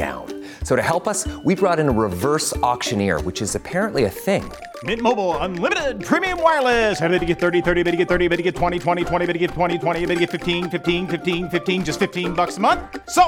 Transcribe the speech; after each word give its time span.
down. 0.00 0.24
So 0.64 0.76
to 0.76 0.82
help 0.82 1.08
us, 1.12 1.28
we 1.44 1.54
brought 1.54 1.78
in 1.82 1.88
a 1.88 1.92
reverse 1.92 2.56
auctioneer, 2.72 3.20
which 3.28 3.42
is 3.42 3.54
apparently 3.54 4.04
a 4.04 4.10
thing. 4.26 4.50
Mint 4.84 5.02
Mobile 5.02 5.36
unlimited 5.38 6.02
premium 6.02 6.40
wireless. 6.42 6.98
Have 6.98 7.10
to 7.10 7.26
get 7.26 7.38
30, 7.38 7.60
30, 7.60 7.82
bit 7.82 7.90
to 7.90 7.96
get 7.96 8.08
30, 8.08 8.28
bit 8.28 8.36
to 8.36 8.42
get 8.42 8.54
20, 8.54 8.78
20, 8.78 9.04
20, 9.04 9.26
bit 9.26 9.32
to 9.34 9.38
get 9.38 9.50
20, 9.50 9.78
20, 9.78 10.06
bit 10.06 10.14
to 10.14 10.20
get 10.20 10.30
15, 10.30 10.70
15, 10.70 11.08
15, 11.08 11.50
15 11.50 11.84
just 11.84 11.98
15 11.98 12.32
bucks 12.32 12.56
a 12.56 12.60
month. 12.60 12.80
So, 13.10 13.24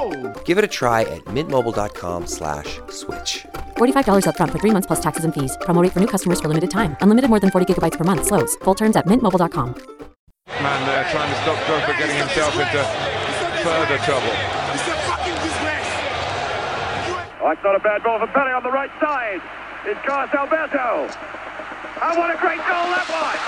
Give 0.46 0.56
it 0.56 0.64
a 0.64 0.72
try 0.80 1.02
at 1.02 1.22
mintmobile.com 1.36 2.26
slash 2.26 2.80
switch. 2.88 3.44
$45 3.76 4.24
upfront 4.30 4.52
for 4.52 4.58
three 4.62 4.72
months 4.76 4.86
plus 4.86 5.02
taxes 5.06 5.24
and 5.26 5.34
fees. 5.34 5.58
Promo 5.66 5.82
rate 5.82 5.92
for 5.92 6.00
new 6.00 6.12
customers 6.14 6.40
for 6.40 6.48
limited 6.48 6.70
time. 6.70 6.96
Unlimited 7.02 7.28
more 7.28 7.40
than 7.40 7.50
40 7.50 7.66
gigabytes 7.68 7.98
per 7.98 8.04
month. 8.04 8.24
Slows. 8.30 8.56
Full 8.64 8.76
terms 8.80 8.96
at 8.96 9.04
mintmobile.com. 9.06 9.68
Man 10.64 10.80
there 10.88 11.04
trying 11.12 11.30
to 11.32 11.38
stop 11.42 11.58
Drogba 11.68 11.92
getting 11.98 12.18
himself 12.24 12.54
into 12.64 12.82
further 13.64 13.98
trouble. 14.08 14.61
Oh, 17.44 17.50
it's 17.50 17.62
not 17.64 17.74
a 17.74 17.80
bad 17.80 18.04
ball 18.04 18.20
for 18.20 18.28
Pele 18.28 18.52
on 18.52 18.62
the 18.62 18.70
right 18.70 18.90
side. 19.00 19.42
It's 19.84 19.98
Carlos 20.06 20.32
Alberto. 20.32 21.10
And 21.10 22.16
what 22.16 22.30
a 22.30 22.38
great 22.38 22.62
goal 22.70 22.86
that 22.94 23.02
was! 23.10 23.38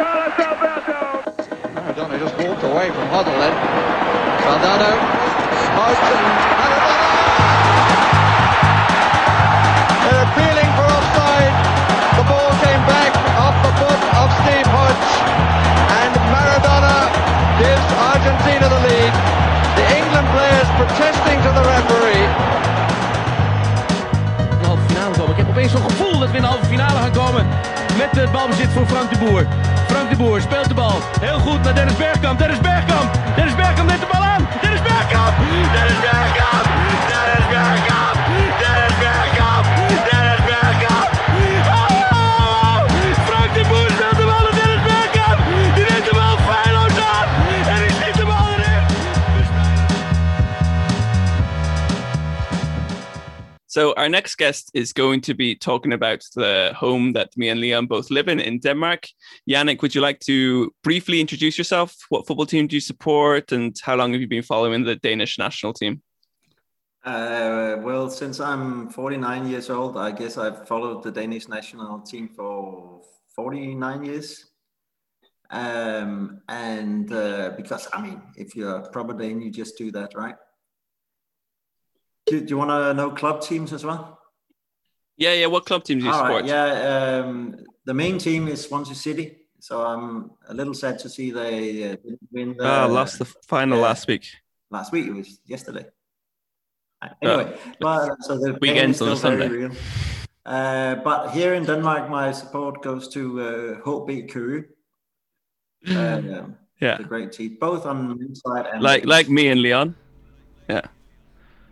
Carlos 0.00 0.32
Alberto. 0.40 1.28
Maradona 1.76 2.18
just 2.18 2.36
walked 2.40 2.64
away 2.64 2.88
from 2.88 3.06
Huddle 3.12 3.36
then. 3.36 3.52
Cardano 4.40 4.96
smoked 5.76 6.08
and 6.08 7.01
zo'n 25.72 25.90
gevoel 25.90 26.18
dat 26.18 26.30
we 26.30 26.36
in 26.36 26.42
de 26.42 26.48
halve 26.48 26.64
finale 26.64 26.98
gaan 26.98 27.12
komen. 27.12 27.46
Met 27.96 28.10
het 28.20 28.32
balbezit 28.32 28.70
voor 28.70 28.86
Frank 28.86 29.10
de 29.10 29.18
Boer. 29.18 29.46
Frank 29.88 30.10
de 30.10 30.16
Boer 30.16 30.40
speelt 30.40 30.68
de 30.68 30.74
bal. 30.74 31.00
Heel 31.20 31.38
goed 31.38 31.62
naar 31.62 31.74
Dennis 31.74 31.96
Bergkamp. 31.96 32.38
Dennis 32.38 32.60
Bergkamp. 32.60 33.10
Dennis 33.36 33.54
Bergkamp 33.54 33.88
neemt 33.88 34.00
de 34.00 34.06
bal 34.12 34.22
aan. 34.22 34.48
Dennis 34.60 34.82
Bergkamp. 34.82 35.34
Dennis 35.72 36.00
Bergkamp. 36.00 36.64
Dennis 37.08 37.48
Bergkamp. 37.48 38.11
So 53.72 53.94
our 53.96 54.10
next 54.10 54.36
guest 54.36 54.70
is 54.74 54.92
going 54.92 55.22
to 55.22 55.32
be 55.32 55.54
talking 55.54 55.94
about 55.94 56.22
the 56.34 56.74
home 56.76 57.14
that 57.14 57.34
me 57.38 57.48
and 57.48 57.58
Liam 57.58 57.88
both 57.88 58.10
live 58.10 58.28
in 58.28 58.38
in 58.38 58.58
Denmark. 58.58 59.08
Jannik, 59.48 59.80
would 59.80 59.94
you 59.94 60.02
like 60.02 60.20
to 60.26 60.74
briefly 60.82 61.22
introduce 61.22 61.56
yourself? 61.56 61.96
What 62.10 62.26
football 62.26 62.44
team 62.44 62.66
do 62.66 62.76
you 62.76 62.82
support, 62.82 63.50
and 63.50 63.74
how 63.82 63.96
long 63.96 64.12
have 64.12 64.20
you 64.20 64.28
been 64.28 64.42
following 64.42 64.84
the 64.84 64.96
Danish 64.96 65.38
national 65.38 65.72
team? 65.72 66.02
Uh, 67.02 67.76
well, 67.80 68.10
since 68.10 68.40
I'm 68.40 68.90
49 68.90 69.48
years 69.48 69.70
old, 69.70 69.96
I 69.96 70.10
guess 70.10 70.36
I've 70.36 70.68
followed 70.68 71.02
the 71.02 71.10
Danish 71.10 71.48
national 71.48 72.00
team 72.00 72.28
for 72.28 73.00
49 73.34 74.04
years. 74.04 74.50
Um, 75.50 76.42
and 76.46 77.10
uh, 77.10 77.52
because, 77.56 77.88
I 77.90 78.02
mean, 78.02 78.20
if 78.36 78.54
you're 78.54 78.76
a 78.76 78.90
proper 78.90 79.14
Dane, 79.14 79.40
you 79.40 79.50
just 79.50 79.78
do 79.78 79.90
that, 79.92 80.12
right? 80.14 80.36
Do, 82.32 82.40
do 82.40 82.48
you 82.48 82.56
want 82.56 82.70
to 82.70 82.94
know 82.94 83.10
club 83.10 83.42
teams 83.42 83.72
as 83.74 83.84
well? 83.84 84.18
Yeah, 85.18 85.34
yeah. 85.34 85.48
What 85.48 85.66
club 85.66 85.84
teams 85.84 86.02
do 86.02 86.06
you 86.08 86.14
All 86.14 86.20
support? 86.24 86.42
right, 86.42 86.48
yeah. 86.48 87.24
Um, 87.26 87.56
the 87.84 87.92
main 87.92 88.16
team 88.16 88.48
is 88.48 88.62
Swansea 88.62 88.94
City. 88.94 89.26
So 89.60 89.84
I'm 89.84 90.30
a 90.48 90.54
little 90.54 90.72
sad 90.72 90.98
to 91.00 91.08
see 91.10 91.30
they 91.30 91.84
uh, 91.92 91.96
didn't 92.02 92.28
win 92.32 92.56
the 92.56 92.64
Ah, 92.66 92.86
lost 92.86 93.18
the 93.18 93.26
final 93.46 93.76
yeah. 93.78 93.88
last 93.88 94.08
week. 94.08 94.24
last 94.70 94.92
week. 94.92 95.06
It 95.08 95.12
was 95.14 95.40
yesterday. 95.44 95.84
Anyway, 97.20 97.52
but 97.80 98.16
so 98.22 98.38
the 98.38 98.52
pain 98.52 98.58
Weekend 98.60 98.90
is 98.94 99.02
on 99.02 99.08
a 99.08 99.16
still 99.16 99.36
very 99.36 99.48
real. 99.58 99.72
Uh, 100.46 100.94
but 101.04 101.30
here 101.36 101.52
in 101.54 101.64
Denmark, 101.66 102.08
my 102.10 102.32
support 102.32 102.82
goes 102.82 103.08
to 103.08 103.20
uh, 103.40 103.80
HB 103.84 104.30
Køge. 104.32 104.64
Um, 105.96 106.56
Yeah, 106.82 106.96
the 106.98 107.04
great 107.08 107.30
team, 107.32 107.56
both 107.60 107.86
on 107.86 108.08
the 108.08 108.24
inside 108.26 108.66
and 108.72 108.82
like 108.82 109.04
like 109.16 109.28
me 109.32 109.50
and 109.52 109.60
Leon. 109.60 109.94
Yeah, 110.70 110.86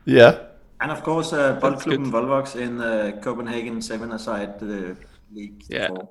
Yeah. 0.07 0.50
And 0.81 0.91
of 0.91 1.03
course 1.03 1.33
uh, 1.33 1.53
That's 1.53 1.63
Boldklubben 1.85 2.11
Volvox 2.11 2.57
in 2.57 2.79
the 2.79 3.19
Copenhagen 3.23 3.81
seven-a-side 3.83 4.63
uh, 4.63 4.95
league. 5.33 5.63
Yeah. 5.69 5.89
four. 5.89 6.09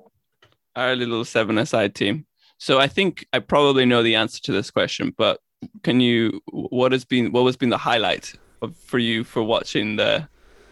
our 0.76 0.94
little 0.96 1.24
seven-a-side 1.24 1.94
team. 1.94 2.26
So 2.58 2.78
I 2.78 2.88
think 2.88 3.26
I 3.32 3.38
probably 3.40 3.86
know 3.86 4.02
the 4.02 4.14
answer 4.16 4.40
to 4.42 4.52
this 4.52 4.70
question, 4.70 5.14
but 5.16 5.40
can 5.82 6.00
you? 6.00 6.40
What 6.52 6.92
has 6.92 7.04
been 7.04 7.32
what 7.32 7.44
has 7.46 7.56
been 7.56 7.70
the 7.70 7.78
highlight 7.78 8.34
of, 8.62 8.76
for 8.76 8.98
you 8.98 9.24
for 9.24 9.42
watching 9.42 9.96
the 9.96 10.28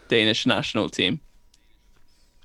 Danish 0.07 0.45
national 0.45 0.89
team, 0.89 1.19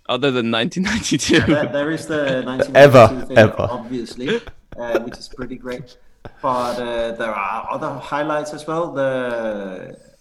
other 0.09 0.31
than 0.31 0.51
1992? 0.51 1.41
There, 1.53 1.67
there 1.67 1.91
is 1.91 2.07
the 2.07 2.43
1992 2.47 2.73
Ever, 2.75 3.27
thing, 3.27 3.39
ever. 3.39 3.67
obviously, 3.71 4.41
uh, 4.79 5.01
which 5.01 5.19
is 5.19 5.29
pretty 5.29 5.57
great. 5.57 5.97
But 6.41 6.79
uh, 6.79 7.13
there 7.13 7.35
are 7.35 7.69
other 7.71 7.91
highlights 7.99 8.55
as 8.55 8.67
well. 8.67 8.93
The 8.93 9.03
uh, 9.03 10.14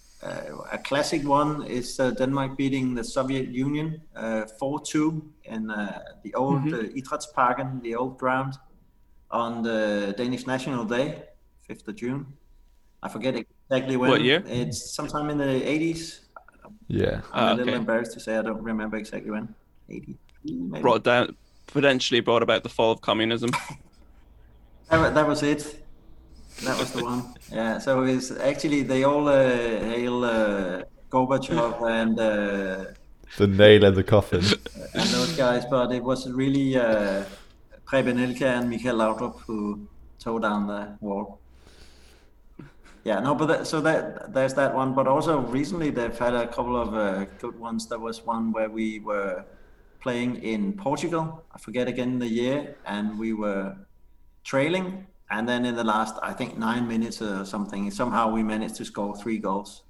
a 0.72 0.78
classic 0.78 1.22
one 1.28 1.62
is 1.66 2.00
uh, 2.00 2.10
Denmark 2.10 2.56
beating 2.56 2.94
the 2.94 3.04
Soviet 3.04 3.48
Union 3.48 4.00
uh, 4.16 4.44
4-2 4.60 5.22
in 5.44 5.70
uh, 5.70 6.00
the 6.22 6.34
old 6.34 6.62
Mhm. 6.62 6.72
uh, 6.74 6.96
Idrætsparken, 6.98 7.82
the 7.82 7.94
old 7.94 8.18
ground, 8.18 8.52
on 9.30 9.62
the 9.62 10.14
Danish 10.16 10.46
National 10.46 10.84
Day, 10.84 11.22
5th 11.68 11.88
of 11.88 11.96
June. 11.96 12.26
I 13.02 13.08
forget 13.08 13.34
exactly 13.36 13.96
when. 13.96 14.10
What 14.10 14.22
year? 14.22 14.42
It's 14.46 14.94
sometime 14.94 15.30
in 15.30 15.38
the 15.38 15.62
80s. 15.74 16.20
Yeah. 16.88 17.20
I'm 17.32 17.44
Ah, 17.44 17.52
a 17.52 17.54
little 17.54 17.68
okay. 17.68 17.76
embarrassed 17.78 18.12
to 18.14 18.20
say 18.20 18.38
I 18.38 18.42
don't 18.42 18.62
remember 18.62 18.96
exactly 18.96 19.30
when. 19.30 19.54
80. 19.90 20.16
Maybe. 20.44 20.82
brought 20.82 21.04
down 21.04 21.36
potentially 21.66 22.20
brought 22.20 22.42
about 22.42 22.62
the 22.62 22.68
fall 22.68 22.90
of 22.92 23.00
communism. 23.00 23.50
That, 24.90 25.14
that 25.14 25.26
was 25.26 25.42
it. 25.42 25.83
That 26.62 26.78
was 26.78 26.92
the 26.92 27.04
one. 27.04 27.34
Yeah. 27.52 27.78
So 27.78 28.02
it's 28.04 28.30
actually 28.30 28.82
they 28.82 29.04
all 29.04 29.28
uh, 29.28 29.48
hail 29.90 30.24
uh, 30.24 30.82
Gorbachev 31.10 31.82
and 32.00 32.18
uh, 32.18 32.84
The 33.36 33.46
nail 33.46 33.84
in 33.84 33.94
the 33.94 34.04
coffin. 34.04 34.44
and 34.94 35.08
those 35.10 35.36
guys, 35.36 35.64
but 35.66 35.92
it 35.92 36.02
was 36.02 36.30
really 36.30 36.76
uh, 36.76 37.24
Preben 37.86 38.18
Elkjær 38.18 38.58
and 38.58 38.70
Michael 38.70 38.96
Laudrup 38.96 39.40
who 39.40 39.86
tore 40.18 40.40
down 40.40 40.66
the 40.66 40.96
wall. 41.00 41.40
Yeah, 43.04 43.20
no, 43.20 43.34
but 43.34 43.46
that, 43.46 43.66
so 43.66 43.82
that 43.82 44.32
there's 44.32 44.54
that 44.54 44.74
one. 44.74 44.94
But 44.94 45.06
also 45.06 45.40
recently 45.40 45.90
they've 45.90 46.18
had 46.18 46.34
a 46.34 46.46
couple 46.46 46.76
of 46.80 46.94
uh, 46.94 47.26
good 47.38 47.58
ones. 47.58 47.86
There 47.86 47.98
was 47.98 48.24
one 48.24 48.50
where 48.52 48.70
we 48.70 49.00
were 49.00 49.44
playing 50.00 50.36
in 50.42 50.72
Portugal. 50.72 51.44
I 51.54 51.58
forget 51.58 51.86
again 51.86 52.18
the 52.18 52.28
year, 52.28 52.76
and 52.86 53.18
we 53.18 53.34
were 53.34 53.76
trailing, 54.42 55.06
and 55.30 55.48
then 55.48 55.64
in 55.64 55.74
the 55.74 55.84
last, 55.84 56.14
I 56.22 56.32
think 56.32 56.58
nine 56.58 56.86
minutes 56.88 57.20
or 57.22 57.44
something, 57.44 57.90
somehow 57.90 58.30
we 58.30 58.42
managed 58.42 58.76
to 58.76 58.84
score 58.84 59.16
three 59.16 59.38
goals. 59.38 59.82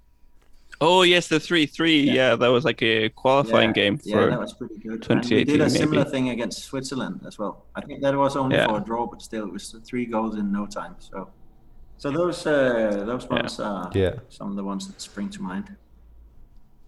Oh 0.81 1.03
yes, 1.03 1.29
the 1.29 1.39
three 1.39 1.67
three. 1.67 2.01
Yeah. 2.03 2.35
that 2.37 2.49
was 2.49 2.65
like 2.65 2.83
a 2.83 3.09
qualifying 3.11 3.69
yeah, 3.71 3.75
game 3.83 4.01
yeah, 4.05 4.27
that 4.27 4.41
was 4.41 4.53
pretty 4.55 4.79
good. 4.79 5.07
And 5.09 5.25
we 5.25 5.45
did 5.45 5.61
a 5.61 5.71
similar 5.71 5.99
maybe. 6.05 6.11
thing 6.11 6.29
against 6.31 6.65
Switzerland 6.65 7.21
as 7.27 7.39
well. 7.39 7.65
I 7.77 7.81
think 7.81 8.03
that 8.03 8.15
was 8.17 8.37
only 8.37 8.57
Yeah. 8.57 8.67
for 8.67 8.79
a 8.79 8.85
draw, 8.85 9.07
but 9.07 9.23
still, 9.23 9.45
it 9.47 9.53
was 9.53 9.75
three 9.85 10.05
goals 10.07 10.35
in 10.37 10.51
no 10.51 10.67
time. 10.67 10.97
So, 10.99 11.29
so 11.99 12.11
those 12.11 12.45
uh, 12.47 13.05
those 13.07 13.29
ones 13.31 13.61
are 13.61 13.91
Yeah. 13.95 14.15
some 14.29 14.51
of 14.51 14.57
the 14.57 14.65
ones 14.65 14.87
that 14.89 15.01
spring 15.01 15.31
to 15.31 15.43
mind. 15.43 15.77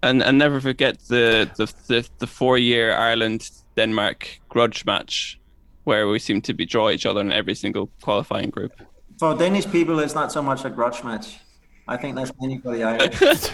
And 0.03 0.23
and 0.23 0.37
never 0.39 0.61
forget 0.61 0.99
the 1.09 1.49
the 1.57 1.67
the, 1.87 2.09
the 2.19 2.27
four 2.27 2.59
year 2.59 2.93
Ireland 2.93 3.51
Denmark 3.77 4.41
grudge 4.49 4.85
match, 4.85 5.39
where 5.87 6.09
we 6.09 6.19
seem 6.19 6.41
to 6.43 6.53
be 6.53 6.67
draw 6.67 6.91
each 6.91 7.07
other 7.07 7.21
in 7.21 7.31
every 7.31 7.55
single 7.55 7.89
qualifying 8.03 8.51
group. 8.51 8.73
For 9.21 9.35
Danish 9.37 9.71
people, 9.71 10.01
it's 10.01 10.17
not 10.17 10.33
so 10.33 10.43
much 10.43 10.65
a 10.65 10.71
grudge 10.71 11.05
match. 11.05 11.39
I 11.87 11.97
think 11.97 12.17
that's 12.17 12.33
mainly 12.41 12.59
for 12.59 12.75
the 12.77 12.83
Irish. 12.83 13.51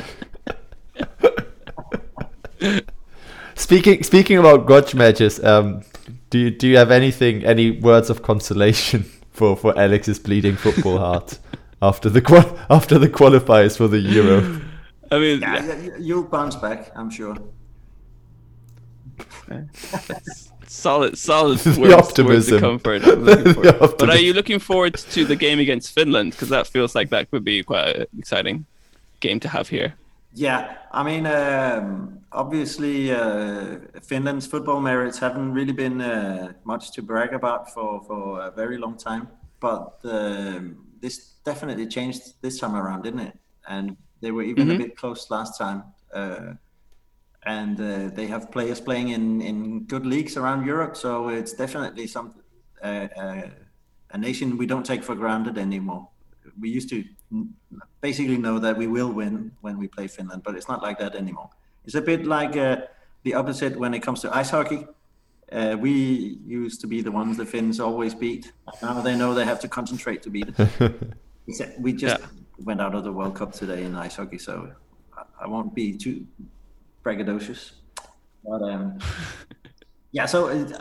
Speaking 3.55 4.03
speaking 4.03 4.39
about 4.39 4.67
grudge 4.67 4.95
matches, 4.95 5.43
um, 5.45 5.83
do 6.31 6.39
you 6.39 6.51
do 6.51 6.67
you 6.69 6.79
have 6.79 6.91
anything, 6.91 7.45
any 7.45 7.71
words 7.71 8.09
of 8.09 8.23
consolation 8.23 9.03
for 9.31 9.55
for 9.57 9.79
Alex's 9.79 10.19
bleeding 10.19 10.57
football 10.57 10.99
heart 10.99 11.39
after 11.83 12.09
the 12.09 12.23
qual- 12.23 12.57
after 12.71 12.99
the 12.99 13.09
qualifiers 13.09 13.77
for 13.77 13.89
the 13.89 13.99
Euro? 13.99 14.61
I 15.11 15.19
mean, 15.19 15.41
yeah, 15.41 15.77
you- 15.77 15.97
you'll 16.01 16.25
bounce 16.25 16.57
back, 16.57 16.91
I'm 16.97 17.11
sure. 17.11 17.37
Solid, 20.73 21.17
solid 21.19 21.59
The 21.65 21.71
words, 21.71 21.79
words 21.79 22.09
optimism. 22.09 22.55
of 22.57 22.61
comfort. 22.63 23.03
I'm 23.07 23.25
looking 23.25 23.55
for. 23.57 23.63
The 23.63 23.95
but 23.99 24.11
are 24.11 24.19
you 24.19 24.33
looking 24.33 24.59
forward 24.59 24.95
to 24.95 25.25
the 25.25 25.37
game 25.37 25.59
against 25.59 25.93
Finland? 25.95 26.33
Because 26.33 26.49
that 26.49 26.67
feels 26.67 26.95
like 26.95 27.11
that 27.11 27.29
would 27.33 27.45
be 27.45 27.63
quite 27.63 27.97
an 27.97 28.07
exciting 28.19 28.67
game 29.21 29.39
to 29.41 29.49
have 29.49 29.69
here. 29.69 29.95
Yeah, 30.35 30.79
I 30.93 31.03
mean, 31.03 31.27
um, 31.27 32.19
obviously, 32.33 33.13
uh, 33.13 33.77
Finland's 34.03 34.47
football 34.47 34.81
merits 34.81 35.19
haven't 35.19 35.53
really 35.53 35.73
been 35.75 36.01
uh, 36.01 36.53
much 36.65 36.91
to 36.93 37.03
brag 37.03 37.35
about 37.35 37.71
for, 37.75 38.03
for 38.07 38.41
a 38.41 38.51
very 38.51 38.79
long 38.79 38.97
time. 38.97 39.29
But 39.61 39.93
um, 40.05 40.87
this 41.01 41.35
definitely 41.45 41.87
changed 41.87 42.23
this 42.41 42.59
time 42.59 42.75
around, 42.75 43.03
didn't 43.03 43.21
it? 43.21 43.39
And 43.69 43.97
they 44.23 44.31
were 44.31 44.43
even 44.43 44.71
a 44.71 44.75
Mhm. 44.75 44.79
bit 44.79 44.97
close 44.97 45.31
last 45.31 45.59
time. 45.59 45.85
Uh, 46.15 46.55
and 47.45 47.81
uh, 47.81 48.09
they 48.15 48.27
have 48.27 48.51
players 48.51 48.81
playing 48.81 49.09
in, 49.09 49.41
in 49.41 49.85
good 49.85 50.07
leagues 50.07 50.37
around 50.37 50.65
Europe, 50.65 50.97
so 50.97 51.29
it's 51.29 51.53
definitely 51.53 52.07
some 52.07 52.35
uh, 52.83 53.09
uh, 53.17 53.49
a 54.11 54.19
nation 54.19 54.57
we 54.57 54.67
don't 54.67 54.85
take 54.85 55.03
for 55.03 55.15
granted 55.15 55.59
anymore. 55.59 56.09
We 56.61 56.69
used 56.71 56.89
to 56.91 57.05
basically 58.01 58.37
know 58.37 58.59
that 58.59 58.77
we 58.77 58.87
will 58.87 59.11
win 59.11 59.53
when 59.61 59.79
we 59.79 59.89
play 59.89 60.07
Finland, 60.07 60.43
but 60.45 60.55
it's 60.55 60.69
not 60.69 60.83
like 60.83 60.99
that 60.99 61.15
anymore. 61.15 61.51
It's 61.85 61.95
a 61.95 62.03
bit 62.03 62.27
like 62.27 62.57
uh, 62.57 62.83
the 63.25 63.35
opposite 63.35 63.77
when 63.79 63.95
it 63.95 64.01
comes 64.01 64.21
to 64.21 64.37
ice 64.37 64.51
hockey. 64.51 64.87
Uh, 65.51 65.77
we 65.79 66.39
used 66.47 66.81
to 66.81 66.87
be 66.87 67.03
the 67.03 67.11
ones 67.11 67.37
the 67.37 67.45
Finns 67.45 67.81
always 67.81 68.15
beat. 68.15 68.53
Now 68.81 69.01
they 69.01 69.17
know 69.17 69.35
they 69.35 69.45
have 69.45 69.61
to 69.61 69.69
concentrate 69.69 70.23
to 70.23 70.31
beat 70.31 70.49
us. 70.59 70.71
We 71.79 71.93
just 71.93 72.23
went 72.61 72.81
out 72.81 72.95
of 72.95 73.03
the 73.03 73.13
World 73.13 73.35
Cup 73.35 73.53
today 73.53 73.83
in 73.83 73.97
ice 73.97 74.17
hockey, 74.17 74.39
so 74.39 74.73
I 75.41 75.49
won't 75.49 75.75
be 75.75 75.93
too 75.93 76.25
braggadocious. 77.05 77.73
But 78.45 78.63
um, 78.63 78.99
yeah, 80.13 80.27
so 80.27 80.49
it, 80.49 80.73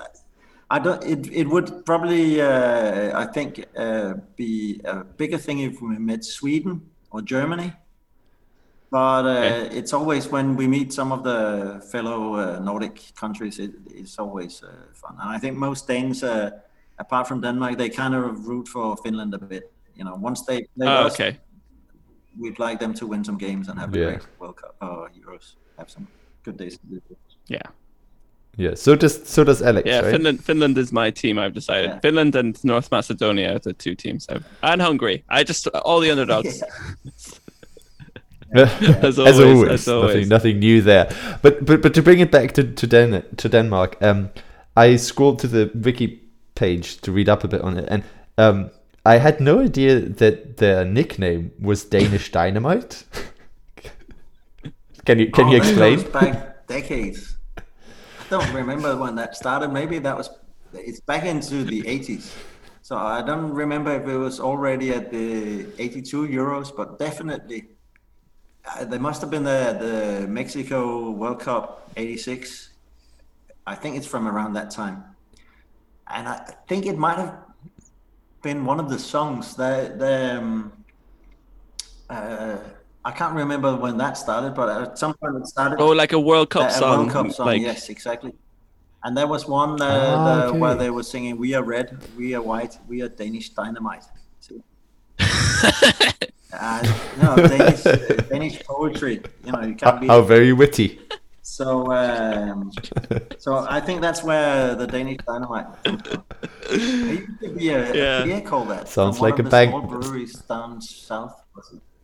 I 0.69 0.79
don't. 0.79 1.03
It, 1.03 1.31
it 1.31 1.47
would 1.47 1.85
probably 1.85 2.41
uh, 2.41 3.19
I 3.19 3.25
think 3.25 3.65
uh, 3.77 4.13
be 4.35 4.81
a 4.85 5.03
bigger 5.03 5.37
thing 5.37 5.59
if 5.59 5.81
we 5.81 5.97
met 5.97 6.23
Sweden 6.23 6.81
or 7.11 7.21
Germany. 7.21 7.73
But 8.89 9.25
uh, 9.25 9.69
it's 9.71 9.93
always 9.93 10.27
when 10.27 10.57
we 10.57 10.67
meet 10.67 10.91
some 10.91 11.13
of 11.13 11.23
the 11.23 11.81
fellow 11.91 12.35
uh, 12.35 12.59
Nordic 12.59 13.13
countries, 13.15 13.57
it, 13.57 13.71
it's 13.87 14.19
always 14.19 14.63
uh, 14.63 14.67
fun. 14.93 15.15
And 15.21 15.29
I 15.29 15.37
think 15.39 15.55
most 15.57 15.87
Danes, 15.87 16.23
uh, 16.23 16.49
apart 16.99 17.25
from 17.27 17.39
Denmark, 17.39 17.77
they 17.77 17.87
kind 17.87 18.13
of 18.13 18.47
root 18.47 18.67
for 18.67 18.97
Finland 18.97 19.33
a 19.33 19.37
bit. 19.37 19.71
You 19.95 20.03
know, 20.03 20.15
once 20.15 20.45
they 20.45 20.63
play 20.77 20.87
Oh, 20.87 21.05
us, 21.05 21.13
okay. 21.13 21.39
we'd 22.37 22.59
like 22.59 22.79
them 22.79 22.93
to 22.95 23.07
win 23.07 23.23
some 23.23 23.37
games 23.37 23.69
and 23.69 23.79
have 23.79 23.93
a 23.93 23.97
Yeah. 23.97 24.05
great 24.09 24.27
World 24.39 24.57
Cup 24.57 24.75
or 24.81 25.09
Euros. 25.09 25.55
Have 25.81 25.89
some 25.89 26.07
good 26.43 26.57
days. 26.57 26.77
to 26.77 26.85
do. 26.85 27.01
Yeah. 27.47 27.61
Yeah, 28.57 28.75
so 28.75 28.95
does 28.95 29.27
so 29.27 29.43
does 29.43 29.61
Alex. 29.61 29.87
Yeah, 29.87 30.01
right? 30.01 30.11
Finland. 30.11 30.43
Finland 30.43 30.77
is 30.77 30.91
my 30.91 31.09
team. 31.09 31.39
I've 31.39 31.53
decided. 31.53 31.99
Finland 32.01 32.35
and 32.35 32.63
North 32.63 32.91
Macedonia 32.91 33.55
are 33.55 33.59
the 33.59 33.73
two 33.73 33.95
teams. 33.95 34.27
I've, 34.29 34.45
and 34.61 34.81
Hungary. 34.81 35.23
I 35.29 35.43
just 35.43 35.67
all 35.67 35.99
the 36.01 36.11
underdogs. 36.11 36.61
as, 38.53 39.17
As 39.17 39.19
always, 39.19 39.39
always, 39.39 39.71
as 39.71 39.87
nothing, 39.87 40.01
always. 40.09 40.29
nothing 40.29 40.59
new 40.59 40.81
there. 40.81 41.09
But 41.41 41.65
but 41.65 41.81
but 41.81 41.93
to 41.93 42.01
bring 42.01 42.19
it 42.19 42.31
back 42.31 42.51
to 42.53 42.63
to, 42.63 42.87
Den- 42.87 43.23
to 43.37 43.49
Denmark, 43.49 43.97
um, 44.01 44.29
I 44.75 44.97
scrolled 44.97 45.39
to 45.39 45.47
the 45.47 45.71
wiki 45.73 46.21
page 46.55 47.01
to 47.01 47.11
read 47.11 47.29
up 47.29 47.43
a 47.43 47.47
bit 47.47 47.61
on 47.61 47.77
it, 47.77 47.87
and 47.89 48.03
um, 48.37 48.69
I 49.05 49.17
had 49.17 49.39
no 49.39 49.59
idea 49.59 50.01
that 50.01 50.57
their 50.57 50.85
nickname 50.85 51.51
was 51.59 51.85
Danish 51.85 52.31
Dynamite. 52.31 53.05
can 55.05 55.19
you 55.19 55.31
can 55.31 55.47
Oh, 55.47 55.51
you 55.51 55.57
that 55.57 55.57
explain? 55.57 55.99
back 56.11 56.67
decades. 56.67 57.37
I 58.19 58.23
don't 58.29 58.53
remember 58.53 58.95
when 58.97 59.15
that 59.15 59.35
started. 59.35 59.71
Maybe 59.71 59.99
that 59.99 60.17
was 60.17 60.29
it's 60.73 61.01
back 61.01 61.25
into 61.25 61.63
the 61.63 61.83
80s. 61.87 62.39
So 62.81 62.97
I 62.97 63.21
don't 63.21 63.51
remember 63.53 63.91
if 63.95 64.07
it 64.07 64.17
was 64.17 64.39
already 64.39 64.91
at 64.93 65.11
the 65.11 65.67
82 65.81 66.27
euros, 66.27 66.75
but 66.75 66.99
definitely 66.99 67.69
uh, 68.65 68.85
there 68.85 68.99
must 68.99 69.21
have 69.21 69.29
been 69.29 69.43
the 69.43 69.77
the 69.79 70.27
Mexico 70.27 71.11
World 71.11 71.39
Cup 71.39 71.91
86. 71.97 72.69
I 73.67 73.75
think 73.75 73.95
it's 73.97 74.07
from 74.07 74.27
around 74.27 74.53
that 74.53 74.71
time. 74.71 75.03
And 76.07 76.27
I 76.27 76.37
think 76.67 76.85
it 76.85 76.97
might 76.97 77.17
have 77.17 77.35
been 78.41 78.65
one 78.65 78.79
of 78.79 78.89
the 78.89 78.99
songs 78.99 79.55
that 79.55 79.99
the 79.99 80.37
um, 80.37 80.73
uh, 82.09 82.57
I 83.03 83.11
can't 83.11 83.35
remember 83.35 83.75
when 83.75 83.97
that 83.97 84.17
started, 84.17 84.53
but 84.53 84.69
at 84.69 84.97
some 84.99 85.13
point 85.15 85.35
it 85.37 85.47
started. 85.47 85.79
Oh, 85.79 85.89
like 85.89 86.13
a 86.13 86.19
World 86.19 86.49
Cup 86.51 86.63
a, 86.63 86.67
a 86.67 86.71
song, 86.71 86.97
World 86.99 87.11
Cup 87.11 87.31
song, 87.31 87.45
like- 87.47 87.61
yes, 87.61 87.89
exactly. 87.89 88.33
And 89.03 89.17
there 89.17 89.25
was 89.27 89.47
one 89.47 89.81
uh, 89.81 89.85
Ah, 89.85 90.35
the, 90.35 90.45
okay. 90.49 90.59
where 90.59 90.75
they 90.75 90.91
were 90.91 91.01
singing, 91.01 91.35
"We 91.39 91.55
are 91.55 91.63
red, 91.63 91.97
we 92.15 92.35
are 92.35 92.41
white, 92.43 92.77
we 92.87 93.01
are 93.01 93.09
Danish 93.09 93.49
dynamite." 93.49 94.03
Uh, 96.53 96.83
no, 97.21 97.35
Danish, 97.35 97.81
Danish 98.29 98.59
poetry. 98.63 99.21
You 99.45 99.51
know, 99.53 99.61
you 99.61 99.75
How, 99.81 99.91
can't 99.91 100.01
be. 100.01 100.07
how 100.07 100.21
very 100.21 100.53
witty. 100.53 100.99
So, 101.41 101.91
um, 101.91 102.71
so 103.39 103.65
I 103.67 103.79
think 103.79 104.01
that's 104.01 104.23
where 104.23 104.75
the 104.75 104.85
Danish 104.85 105.17
dynamite. 105.27 105.65
comes 105.83 106.01
from. 106.07 106.23
Used 106.71 107.39
to 107.41 107.49
be 107.57 107.69
a, 107.69 107.93
Yeah. 107.93 108.19
a 108.21 108.25
beer 108.25 108.41
called 108.41 108.69
that. 108.69 108.87
Sounds 108.87 109.19
like 109.19 109.39
a 109.39 109.43
the 109.43 109.49
bag- 109.49 109.69
small 109.69 109.81
breweries 109.81 110.33
down 110.47 110.79
south. 110.81 111.41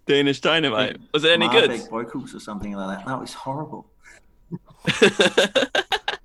Was 0.08 0.16
Danish 0.16 0.42
Dynamite. 0.42 0.98
Was 1.14 1.24
it 1.24 1.32
any 1.32 1.50
good? 1.50 1.70
Marbæk 1.70 1.90
Bryghus 1.90 2.36
or 2.36 2.40
something 2.40 2.74
like 2.74 2.98
that. 2.98 3.08
No, 3.08 3.22
it's 3.22 3.34
horrible. 3.34 3.90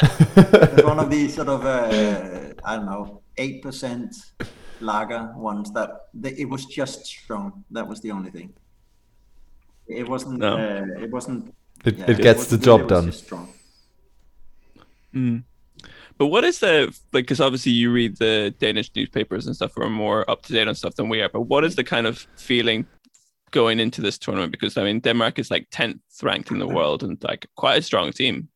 It's 0.04 0.82
one 0.82 0.98
of 0.98 1.10
these 1.10 1.34
sort 1.34 1.48
of 1.48 1.64
uh, 1.64 2.54
I 2.64 2.76
don't 2.76 2.86
know 2.86 3.22
eight 3.36 3.62
percent 3.62 4.16
lager 4.80 5.32
ones 5.36 5.70
that 5.72 5.90
they, 6.12 6.30
it 6.30 6.48
was 6.48 6.64
just 6.66 7.06
strong. 7.06 7.64
That 7.70 7.86
was 7.86 8.00
the 8.00 8.10
only 8.10 8.30
thing. 8.30 8.52
It 9.86 10.08
wasn't. 10.08 10.38
No. 10.38 10.56
Uh, 10.56 11.02
it 11.02 11.10
wasn't. 11.10 11.54
It, 11.84 11.98
yeah, 11.98 12.10
it 12.10 12.18
gets 12.18 12.46
the 12.46 12.56
wasn't 12.56 12.60
good, 12.60 12.64
job 12.64 12.80
it 12.80 12.82
was 12.82 12.90
done. 12.90 13.06
just 13.06 13.24
strong. 13.24 13.48
Mm. 15.14 15.44
But 16.18 16.26
what 16.26 16.44
is 16.44 16.58
the 16.58 16.92
like? 17.12 17.24
Because 17.24 17.40
obviously 17.40 17.72
you 17.72 17.92
read 17.92 18.16
the 18.16 18.54
Danish 18.58 18.90
newspapers 18.96 19.46
and 19.46 19.54
stuff, 19.54 19.76
are 19.76 19.88
more 19.88 20.28
up 20.28 20.42
to 20.42 20.52
date 20.52 20.66
on 20.66 20.74
stuff 20.74 20.96
than 20.96 21.08
we 21.08 21.20
are. 21.20 21.28
But 21.28 21.42
what 21.42 21.64
is 21.64 21.76
the 21.76 21.84
kind 21.84 22.06
of 22.06 22.26
feeling 22.36 22.86
going 23.52 23.80
into 23.80 24.02
this 24.02 24.18
tournament? 24.18 24.52
Because 24.52 24.76
I 24.76 24.84
mean, 24.84 25.00
Denmark 25.00 25.38
is 25.38 25.50
like 25.50 25.66
tenth 25.70 26.00
ranked 26.22 26.50
in 26.50 26.58
the 26.58 26.66
world 26.66 27.02
and 27.02 27.22
like 27.22 27.46
quite 27.56 27.78
a 27.78 27.82
strong 27.82 28.12
team 28.12 28.48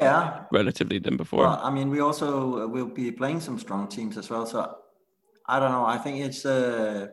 Yeah. 0.00 0.44
relatively 0.52 1.00
than 1.00 1.16
before. 1.16 1.44
Well, 1.44 1.60
I 1.62 1.70
mean, 1.70 1.90
we 1.90 2.00
also 2.00 2.28
uh, 2.62 2.66
will 2.66 2.94
be 2.94 3.12
playing 3.12 3.40
some 3.40 3.58
strong 3.58 3.88
teams 3.88 4.16
as 4.16 4.30
well. 4.30 4.46
So 4.46 4.58
I 5.46 5.60
don't 5.60 5.72
know. 5.72 5.84
I 5.84 5.98
think 5.98 6.24
it's 6.26 6.44
uh, 6.44 7.08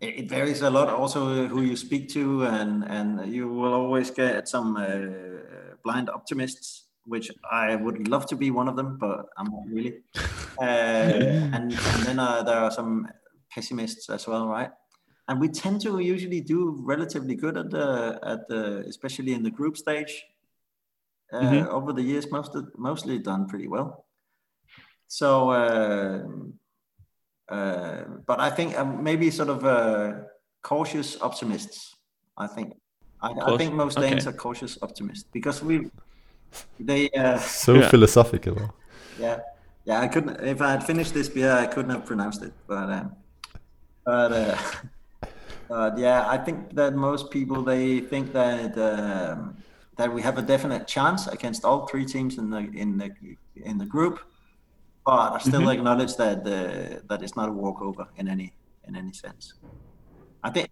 it, 0.00 0.14
it 0.18 0.28
varies 0.28 0.62
a 0.62 0.70
lot. 0.70 0.88
Also, 0.88 1.48
who 1.48 1.62
you 1.62 1.76
speak 1.76 2.08
to, 2.14 2.44
and 2.46 2.84
and 2.84 3.32
you 3.32 3.48
will 3.48 3.74
always 3.74 4.10
get 4.10 4.48
some 4.48 4.76
uh, 4.76 5.76
blind 5.84 6.08
optimists, 6.08 6.86
which 7.06 7.30
I 7.52 7.76
would 7.76 8.08
love 8.08 8.26
to 8.26 8.36
be 8.36 8.50
one 8.50 8.68
of 8.68 8.76
them, 8.76 8.98
but 8.98 9.26
I'm 9.38 9.50
not 9.50 9.64
really. 9.72 9.94
Uh, 10.58 10.64
and, 11.52 11.64
and 11.72 12.06
then 12.06 12.18
uh, 12.18 12.42
there 12.42 12.56
are 12.56 12.70
some 12.70 13.06
pessimists 13.50 14.08
as 14.08 14.26
well, 14.26 14.48
right? 14.48 14.70
And 15.28 15.40
we 15.40 15.48
tend 15.48 15.80
to 15.82 15.98
usually 15.98 16.40
do 16.40 16.76
relatively 16.84 17.34
good 17.34 17.56
at 17.56 17.70
the 17.70 18.18
at 18.22 18.48
the 18.48 18.84
especially 18.88 19.32
in 19.32 19.42
the 19.42 19.50
group 19.50 19.76
stage 19.76 20.12
uh, 21.32 21.40
Mhm. 21.40 21.66
over 21.68 21.92
the 21.92 22.02
years, 22.02 22.30
most 22.30 22.52
mostly 22.78 23.18
done 23.18 23.46
pretty 23.48 23.66
well. 23.68 24.06
So 25.08 25.50
uh, 25.50 26.22
uh, 27.48 28.04
but 28.26 28.40
I 28.40 28.50
think 28.50 28.78
um, 28.78 29.02
maybe 29.02 29.30
sort 29.30 29.48
of 29.48 29.64
uh, 29.64 30.12
cautious 30.62 31.20
optimists. 31.20 31.94
I 32.36 32.46
think. 32.46 32.74
I, 33.22 33.32
I 33.52 33.56
think 33.56 33.72
most 33.72 33.98
Danes 33.98 34.26
okay. 34.26 34.36
are 34.36 34.38
cautious 34.38 34.78
optimists 34.82 35.24
because 35.32 35.62
we, 35.62 35.90
they. 36.78 37.08
Uh, 37.10 37.38
So 37.38 37.74
Yeah. 37.74 37.88
philosophical. 37.88 38.74
yeah, 39.18 39.38
yeah. 39.84 40.00
I 40.00 40.08
couldn't. 40.08 40.40
If 40.40 40.60
I 40.60 40.70
had 40.72 40.84
finished 40.84 41.14
this 41.14 41.28
beer, 41.28 41.52
I 41.52 41.66
couldn't 41.66 41.90
have 41.90 42.04
pronounced 42.04 42.42
it. 42.42 42.52
But, 42.66 42.90
um, 42.90 43.16
but, 44.04 44.32
uh, 44.32 44.56
but 45.68 45.98
yeah, 45.98 46.28
I 46.28 46.38
think 46.38 46.74
that 46.74 46.94
most 46.94 47.30
people 47.30 47.62
they 47.62 48.00
think 48.00 48.32
that 48.32 48.76
um, 48.78 49.56
that 49.98 50.12
we 50.12 50.20
have 50.22 50.36
a 50.38 50.42
definite 50.42 50.86
chance 50.86 51.26
against 51.26 51.64
all 51.64 51.86
three 51.86 52.04
teams 52.04 52.38
in 52.38 52.50
the 52.50 52.58
in 52.82 52.98
the 52.98 53.10
in 53.56 53.78
the 53.78 53.86
group, 53.86 54.18
but 55.04 55.32
I 55.34 55.38
still 55.38 55.62
Mhm. 55.62 55.74
acknowledge 55.76 56.14
that 56.16 56.38
uh, 56.46 57.00
that 57.08 57.22
it's 57.22 57.36
not 57.36 57.48
a 57.48 57.52
walkover 57.52 58.06
in 58.16 58.28
any 58.28 58.48
in 58.88 58.96
any 58.96 59.12
sense. 59.12 59.54
I 60.42 60.50
think 60.50 60.68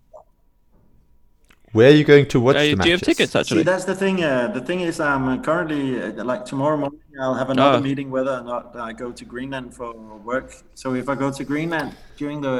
Where 1.72 1.90
are 1.90 1.96
you 2.00 2.04
going 2.04 2.26
to 2.28 2.38
watch 2.38 2.54
Uh, 2.56 2.60
the 2.60 2.76
do 2.84 2.88
you 2.88 2.94
have 2.96 3.02
tickets 3.02 3.34
actually? 3.34 3.62
See, 3.62 3.64
that's 3.72 3.84
the 3.84 3.96
thing. 3.96 4.22
Uh, 4.22 4.46
the 4.58 4.60
thing 4.60 4.80
is, 4.88 5.00
I'm 5.00 5.42
currently 5.42 5.84
uh, 6.00 6.22
like 6.32 6.44
tomorrow 6.44 6.76
morning. 6.76 7.00
I'll 7.20 7.34
have 7.42 7.50
another 7.50 7.78
Ah. 7.78 7.88
meeting 7.88 8.08
whether 8.16 8.34
or 8.40 8.44
not 8.52 8.64
I 8.76 8.92
go 8.92 9.10
to 9.20 9.24
Greenland 9.24 9.74
for 9.74 9.90
work. 10.30 10.48
So 10.74 10.94
if 10.94 11.08
I 11.08 11.16
go 11.16 11.28
to 11.32 11.42
Greenland 11.52 11.90
during 12.20 12.40
the 12.40 12.56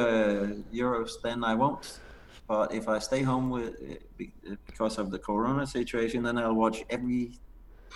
Euros, 0.72 1.12
then 1.22 1.44
I 1.44 1.54
won't. 1.54 2.00
But 2.46 2.74
if 2.74 2.88
I 2.88 2.98
stay 2.98 3.22
home 3.22 3.48
with 3.50 3.74
uh, 3.80 3.94
uh, 4.24 4.56
because 4.66 4.98
of 4.98 5.10
the 5.10 5.18
Corona 5.18 5.66
situation, 5.66 6.22
then 6.22 6.36
I'll 6.38 6.54
watch 6.54 6.84
every 6.90 7.32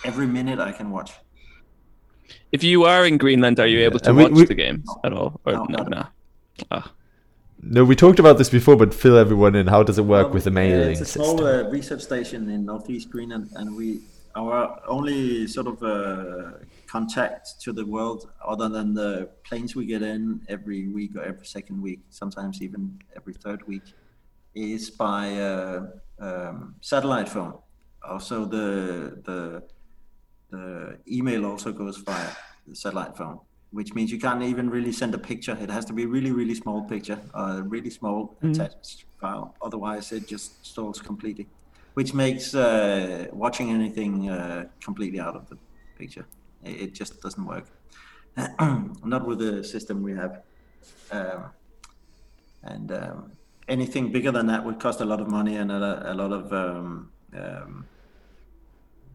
every 0.05 0.27
minute 0.27 0.59
I 0.59 0.71
can 0.71 0.89
watch. 0.91 1.11
If 2.51 2.63
you 2.63 2.83
are 2.85 3.05
in 3.05 3.17
Greenland, 3.17 3.59
are 3.59 3.67
you 3.67 3.79
able 3.81 3.99
to 3.99 4.13
we- 4.13 4.23
watch 4.23 4.31
we- 4.33 4.45
the 4.45 4.55
games 4.55 4.87
at 5.03 5.13
all? 5.13 5.39
Or 5.45 5.53
No, 5.53 5.65
no, 5.69 5.83
no. 5.83 6.03
Ah. 6.71 6.91
No, 7.61 7.83
we 7.83 7.95
talked 7.95 8.19
about 8.19 8.37
this 8.37 8.49
before, 8.49 8.77
but 8.77 8.93
fill 8.93 9.17
everyone 9.17 9.53
in. 9.53 9.67
How 9.67 9.83
does 9.83 9.97
it 9.97 10.03
work 10.05 10.27
Well, 10.27 10.33
with 10.35 10.45
the 10.45 10.51
mailing 10.51 10.91
It's 10.91 11.01
a 11.01 11.05
system? 11.05 11.23
small 11.23 11.45
uh, 11.45 11.69
research 11.69 12.01
station 12.01 12.49
in 12.49 12.65
northeast 12.65 13.09
Greenland, 13.09 13.49
and 13.55 13.75
we 13.75 13.99
our 14.35 14.79
only 14.87 15.45
sort 15.47 15.67
of 15.67 15.83
uh, 15.83 16.51
contact 16.87 17.59
to 17.61 17.73
the 17.73 17.85
world, 17.85 18.29
other 18.45 18.69
than 18.69 18.93
the 18.93 19.27
planes 19.43 19.75
we 19.75 19.85
get 19.85 20.01
in 20.01 20.39
every 20.47 20.87
week 20.87 21.15
or 21.17 21.21
every 21.23 21.45
second 21.45 21.81
week, 21.81 21.99
sometimes 22.09 22.61
even 22.61 22.97
every 23.17 23.33
third 23.33 23.67
week, 23.67 23.83
is 24.59 24.89
by 24.89 25.35
uh, 25.39 25.87
um, 26.19 26.75
satellite 26.81 27.29
phone. 27.29 27.53
Also, 28.03 28.45
the 28.45 29.21
the 29.23 29.63
the 30.51 30.97
email 31.07 31.45
also 31.45 31.71
goes 31.71 31.97
via 31.97 32.29
the 32.67 32.75
satellite 32.75 33.15
phone, 33.17 33.39
which 33.71 33.93
means 33.93 34.11
you 34.11 34.19
can't 34.19 34.43
even 34.43 34.69
really 34.69 34.91
send 34.91 35.13
a 35.13 35.17
picture. 35.17 35.57
It 35.61 35.69
has 35.69 35.85
to 35.85 35.93
be 35.93 36.05
really, 36.05 36.31
really 36.31 36.55
small 36.55 36.81
picture, 36.87 37.19
a 37.33 37.61
really 37.63 37.89
small 37.89 38.35
Mhm. 38.41 38.51
attached 38.51 39.05
file. 39.21 39.55
Otherwise, 39.61 40.11
it 40.11 40.27
just 40.27 40.65
stalls 40.65 40.99
completely, 41.01 41.47
which 41.93 42.13
makes 42.13 42.55
uh, 42.55 43.27
watching 43.31 43.69
anything 43.69 44.29
uh, 44.29 44.65
completely 44.83 45.19
out 45.19 45.35
of 45.35 45.47
the 45.49 45.57
picture. 45.97 46.25
It, 46.63 46.81
it 46.81 46.93
just 46.93 47.21
doesn't 47.21 47.45
work. 47.45 47.65
Not 49.13 49.27
with 49.27 49.39
the 49.39 49.63
system 49.63 50.01
we 50.03 50.13
have. 50.13 50.41
Um, 51.11 51.41
and 52.63 52.91
um, 52.91 53.31
anything 53.69 54.11
bigger 54.11 54.31
than 54.31 54.47
that 54.47 54.63
would 54.65 54.79
cost 54.79 55.01
a 55.01 55.05
lot 55.05 55.21
of 55.21 55.27
money 55.29 55.55
and 55.57 55.71
a, 55.71 56.11
a 56.11 56.13
lot 56.13 56.31
of 56.31 56.51
um, 56.51 57.11
um, 57.37 57.85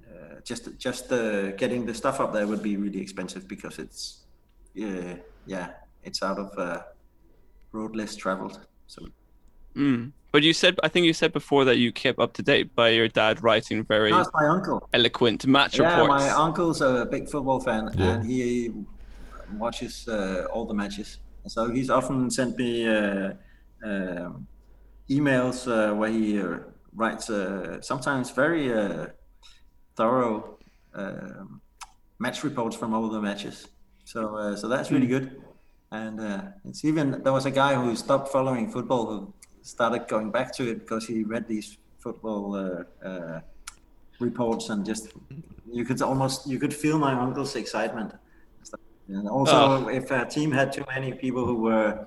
uh, 0.08 0.40
just 0.44 0.68
just 0.78 1.12
uh, 1.12 1.50
getting 1.52 1.84
the 1.86 1.94
stuff 1.94 2.20
up 2.20 2.32
there 2.32 2.46
would 2.46 2.62
be 2.62 2.76
really 2.76 3.00
expensive 3.00 3.46
because 3.48 3.78
it's 3.78 4.24
yeah 4.74 5.14
yeah 5.46 5.66
it's 6.02 6.22
out 6.22 6.38
of 6.38 6.50
uh, 6.58 6.82
road 7.72 7.94
less 7.96 8.16
traveled. 8.16 8.60
So 8.86 9.02
Mm. 9.76 10.12
But 10.30 10.44
you 10.44 10.52
said, 10.52 10.78
I 10.84 10.88
think 10.88 11.04
you 11.04 11.12
said 11.12 11.32
before 11.32 11.64
that 11.64 11.78
you 11.78 11.90
kept 11.90 12.20
up 12.20 12.32
to 12.34 12.42
date 12.44 12.72
by 12.76 12.90
your 12.90 13.08
dad 13.08 13.42
writing 13.42 13.82
very 13.84 14.12
that's 14.12 14.30
my 14.32 14.46
uncle. 14.46 14.88
eloquent 14.92 15.44
match 15.48 15.80
Yeah, 15.80 15.98
reports. 16.00 16.22
my 16.22 16.28
uncle's 16.30 16.80
a 16.80 17.06
big 17.10 17.28
football 17.28 17.58
fan, 17.58 17.90
Yeah. 17.98 18.04
and 18.12 18.24
he 18.24 18.70
watches 19.58 20.06
uh, 20.06 20.46
all 20.52 20.64
the 20.64 20.74
matches. 20.74 21.18
So 21.48 21.70
he's 21.72 21.90
often 21.90 22.30
sent 22.30 22.56
me 22.56 22.86
uh, 22.86 23.32
emails 25.10 25.66
uh, 25.68 25.94
where 25.94 26.10
he 26.10 26.40
uh, 26.40 26.58
writes 26.94 27.30
uh, 27.30 27.80
sometimes 27.80 28.30
very 28.30 28.72
uh, 28.72 29.06
thorough 29.96 30.58
um 30.94 31.60
match 32.18 32.44
reports 32.44 32.76
from 32.76 32.94
all 32.94 33.08
the 33.08 33.20
matches. 33.20 33.68
So 34.04 34.36
uh, 34.36 34.56
so 34.56 34.68
that's 34.68 34.90
really 34.90 35.06
good. 35.06 35.42
And 35.90 36.20
uh, 36.20 36.42
it's 36.64 36.84
even 36.84 37.22
there 37.22 37.32
was 37.32 37.46
a 37.46 37.50
guy 37.50 37.74
who 37.74 37.94
stopped 37.96 38.28
following 38.28 38.70
football 38.70 39.06
who 39.06 39.34
started 39.62 40.08
going 40.08 40.30
back 40.30 40.54
to 40.56 40.62
it 40.70 40.80
because 40.80 41.06
he 41.06 41.24
read 41.24 41.46
these 41.48 41.78
football 41.98 42.54
uh, 42.54 43.08
uh, 43.08 43.40
reports 44.20 44.68
and 44.70 44.84
just 44.84 45.08
you 45.72 45.84
could 45.84 46.00
almost 46.02 46.46
you 46.46 46.58
could 46.58 46.74
feel 46.74 46.98
my 46.98 47.12
uncle's 47.12 47.56
excitement. 47.56 48.12
And 49.08 49.28
also, 49.28 49.56
Oh. 49.56 49.88
if 49.88 50.10
a 50.10 50.24
team 50.24 50.50
had 50.50 50.72
too 50.72 50.84
many 50.94 51.12
people 51.12 51.44
who 51.44 51.56
were 51.56 52.06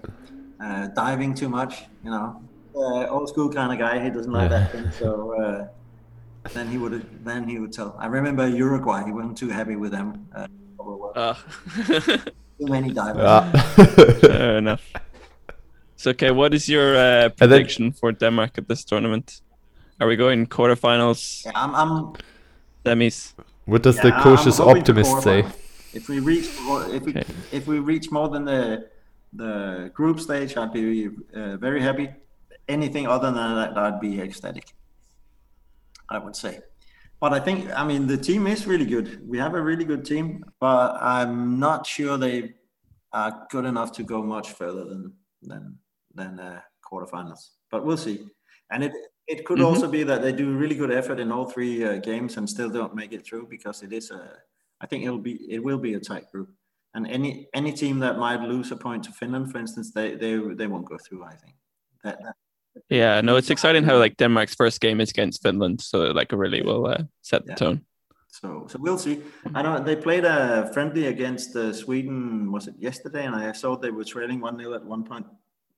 uh, 0.60 0.88
diving 0.88 1.34
too 1.34 1.50
much, 1.50 1.84
you 2.04 2.12
know, 2.12 2.42
uh, 2.76 3.08
old 3.08 3.30
school 3.30 3.50
kind 3.50 3.72
of 3.74 3.80
guy, 3.80 4.04
he 4.04 4.10
doesn't 4.10 4.32
like 4.32 4.50
Yeah. 4.52 4.60
that 4.60 4.72
thing. 4.72 4.92
So 4.92 5.08
uh, 5.42 5.68
then 6.54 6.68
he 6.70 6.78
would 6.78 7.06
then 7.26 7.48
he 7.48 7.60
would 7.60 7.74
tell. 7.74 7.96
I 8.00 8.08
remember 8.08 8.48
Uruguay; 8.48 9.04
he 9.06 9.12
wasn't 9.12 9.38
too 9.38 9.50
happy 9.50 9.76
with 9.76 9.92
them. 9.92 10.28
Uh, 10.36 10.48
Ah. 11.16 11.38
too 12.60 12.68
many 12.70 12.92
divers. 12.94 13.24
Ah. 13.26 13.44
Fair 14.22 14.58
enough. 14.58 14.84
So, 15.96 16.12
okay, 16.12 16.32
what 16.32 16.54
is 16.54 16.70
your 16.70 16.96
uh, 16.96 17.00
then- 17.00 17.32
prediction 17.32 17.92
for 17.92 18.12
Denmark 18.12 18.58
at 18.58 18.68
this 18.68 18.84
tournament? 18.86 19.42
Are 20.00 20.08
we 20.08 20.16
going 20.16 20.46
quarterfinals, 20.46 21.44
Yeah, 21.46 21.54
I'm, 21.56 21.74
I'm 21.76 22.14
semis? 22.86 23.34
What 23.66 23.82
does 23.84 23.96
the 23.98 24.10
Yeah, 24.10 24.16
I'm 24.18 24.24
cautious 24.24 24.60
optimist 24.60 25.24
say? 25.24 25.44
If 25.94 26.08
we 26.08 26.20
reach, 26.20 26.46
if 26.94 27.02
we 27.06 27.12
Okay. 27.12 27.26
if 27.52 27.66
we 27.68 27.80
reach 27.80 28.12
more 28.12 28.30
than 28.30 28.46
the 28.46 28.88
the 29.38 29.92
group 29.94 30.20
stage, 30.20 30.58
I'd 30.58 30.74
be 30.74 31.10
uh, 31.36 31.58
very 31.58 31.82
happy. 31.82 32.10
Anything 32.68 33.08
other 33.08 33.32
than 33.32 33.56
that, 33.56 33.78
I'd 33.78 34.00
be 34.02 34.20
ecstatic. 34.20 34.66
I 36.10 36.18
would 36.20 36.36
say, 36.36 36.60
but 37.20 37.34
I 37.34 37.40
think 37.40 37.70
I 37.76 37.84
mean 37.86 38.08
the 38.08 38.18
team 38.18 38.48
is 38.48 38.66
really 38.68 38.86
good. 38.86 39.08
We 39.28 39.38
have 39.38 39.54
a 39.56 39.62
really 39.62 39.86
good 39.86 40.06
team, 40.06 40.44
but 40.60 40.98
I'm 41.02 41.60
not 41.60 41.86
sure 41.86 42.18
they 42.18 42.54
are 43.14 43.48
good 43.50 43.66
enough 43.66 43.92
to 43.98 44.04
go 44.04 44.22
much 44.24 44.52
further 44.54 44.84
than 44.86 45.14
than 45.42 45.78
than 46.16 46.40
uh, 46.40 46.62
quarterfinals. 46.88 47.42
But 47.72 47.86
we'll 47.86 47.98
see. 48.08 48.18
And 48.72 48.84
it 48.84 48.94
it 49.28 49.46
could 49.46 49.60
Mhm. 49.60 49.66
also 49.66 49.88
be 49.98 50.04
that 50.04 50.22
they 50.22 50.32
do 50.32 50.58
really 50.58 50.76
good 50.76 50.92
effort 50.92 51.20
in 51.20 51.32
all 51.32 51.46
three 51.50 51.84
uh, 51.84 51.98
games 52.10 52.38
and 52.38 52.50
still 52.50 52.70
don't 52.70 52.96
make 52.96 53.12
it 53.18 53.26
through 53.26 53.48
because 53.48 53.84
it 53.84 53.92
is 53.94 54.12
a. 54.12 54.22
I 54.80 54.86
think 54.88 55.04
it'll 55.06 55.26
be 55.32 55.36
it 55.56 55.62
will 55.64 55.80
be 55.80 55.94
a 55.96 56.00
tight 56.00 56.32
group. 56.32 56.50
And 56.98 57.06
any 57.08 57.48
any 57.54 57.72
team 57.74 58.00
that 58.00 58.18
might 58.18 58.42
lose 58.42 58.72
a 58.72 58.76
point 58.76 59.04
to 59.04 59.12
Finland, 59.12 59.52
for 59.52 59.60
instance, 59.60 59.92
they 59.94 60.16
they 60.16 60.34
they 60.56 60.66
won't 60.66 60.90
go 60.90 60.98
through. 60.98 61.24
I 61.26 61.36
think 61.36 61.56
that, 62.04 62.18
that 62.24 62.36
Yeah, 62.90 63.22
no, 63.22 63.38
it's 63.38 63.52
exciting 63.52 63.84
how 63.84 64.00
like 64.00 64.18
Denmark's 64.18 64.56
first 64.56 64.82
game 64.82 65.04
is 65.04 65.12
against 65.12 65.44
Finland, 65.44 65.82
so 65.82 65.98
like 66.20 66.34
it 66.34 66.40
really 66.40 66.64
will 66.64 66.88
uh, 66.88 67.04
set 67.22 67.46
the 67.46 67.52
Yeah. 67.52 67.56
tone. 67.56 67.82
So, 68.42 68.68
so 68.68 68.80
we'll 68.80 68.98
see. 68.98 69.22
I 69.56 69.62
know 69.62 69.84
they 69.84 69.96
played 69.96 70.26
a 70.26 70.70
friendly 70.74 71.06
against 71.08 71.56
uh, 71.56 71.72
Sweden. 71.74 72.52
Was 72.52 72.68
it 72.68 72.76
yesterday? 72.80 73.26
And 73.26 73.36
I 73.36 73.54
saw 73.54 73.78
they 73.78 73.92
were 73.92 74.04
trailing 74.04 74.42
one 74.42 74.58
0 74.58 74.74
at 74.74 74.86
one 74.86 75.04
point, 75.04 75.26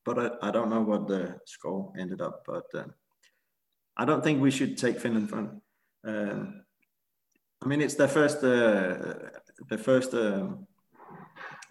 but 0.06 0.18
I, 0.18 0.48
I 0.48 0.52
don't 0.52 0.70
know 0.70 0.82
what 0.82 1.08
the 1.08 1.40
score 1.46 1.92
ended 2.00 2.22
up. 2.22 2.44
But 2.46 2.66
uh, 2.74 2.88
I 3.98 4.06
don't 4.06 4.24
think 4.24 4.42
we 4.42 4.52
should 4.52 4.78
take 4.78 5.00
Finland 5.00 5.30
from. 5.30 5.62
Um, 6.04 6.66
I 7.62 7.68
mean, 7.68 7.82
it's 7.82 7.96
their 7.96 8.08
first, 8.08 8.44
uh, 8.44 8.96
their 9.70 9.78
first 9.78 10.14
um, 10.14 10.68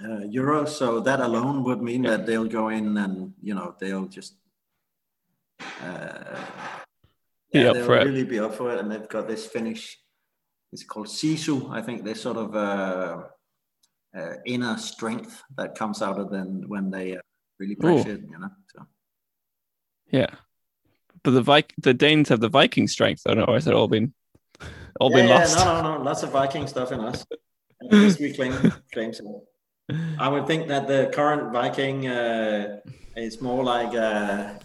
uh, 0.05 0.25
Euro, 0.31 0.65
so 0.65 1.01
that 1.01 1.21
alone 1.21 1.65
would 1.65 1.83
mean 1.83 2.03
that 2.03 2.27
they'll 2.27 2.45
go 2.49 2.69
in 2.69 2.97
and 2.97 3.35
you 3.43 3.55
know 3.55 3.75
they'll 3.79 4.07
just. 4.07 4.35
Uh, 5.83 6.41
Be 7.53 7.61
yeah, 7.61 7.73
they'll 7.73 7.85
for 7.87 7.97
it. 7.97 8.05
really 8.07 8.25
be 8.25 8.39
up 8.39 8.55
for 8.55 8.73
it, 8.73 8.79
and 8.79 8.91
they've 8.91 9.09
got 9.09 9.27
this 9.27 9.47
Finnish 9.47 9.99
it's 10.73 10.85
called 10.85 11.07
sisu. 11.07 11.71
I 11.71 11.81
think 11.83 12.05
this 12.05 12.21
sort 12.21 12.37
of 12.37 12.55
uh, 12.55 13.23
uh, 14.17 14.35
inner 14.45 14.77
strength 14.77 15.43
that 15.57 15.75
comes 15.75 16.03
out 16.03 16.19
of 16.19 16.31
them 16.31 16.65
when 16.69 16.91
they 16.91 17.17
uh, 17.17 17.21
really 17.59 17.75
pressure, 17.75 18.13
it, 18.13 18.21
you 18.21 18.39
know. 18.39 18.51
So 18.75 18.87
Yeah, 20.11 20.31
but 21.23 21.31
the 21.33 21.43
Vik- 21.43 21.75
the 21.79 21.95
Danes 21.95 22.29
have 22.29 22.41
the 22.41 22.49
Viking 22.49 22.89
strength, 22.89 23.23
though, 23.25 23.35
no? 23.35 23.45
Or 23.45 23.55
has 23.55 23.67
it 23.67 23.75
all 23.75 23.89
been 23.89 24.13
all 25.01 25.11
yeah, 25.11 25.17
been 25.17 25.29
yeah, 25.29 25.39
lost? 25.39 25.57
no, 25.57 25.83
no, 25.83 25.97
no, 25.97 26.03
lots 26.03 26.23
of 26.23 26.31
Viking 26.31 26.67
stuff 26.67 26.93
in 26.93 27.01
us. 27.01 27.25
At 27.83 27.93
least 27.93 28.21
we 28.21 28.33
claim 28.33 28.53
claim 28.93 29.13
so. 29.13 29.45
I 30.19 30.29
would 30.29 30.47
think 30.47 30.69
that 30.69 30.87
the 30.87 31.11
current 31.15 31.53
Viking 31.53 32.07
uh, 32.09 32.81
is 33.17 33.41
more 33.41 33.65
like 33.65 33.95
a, 33.95 34.59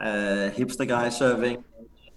a 0.00 0.50
hipster 0.56 0.86
guy 0.88 1.08
serving 1.10 1.62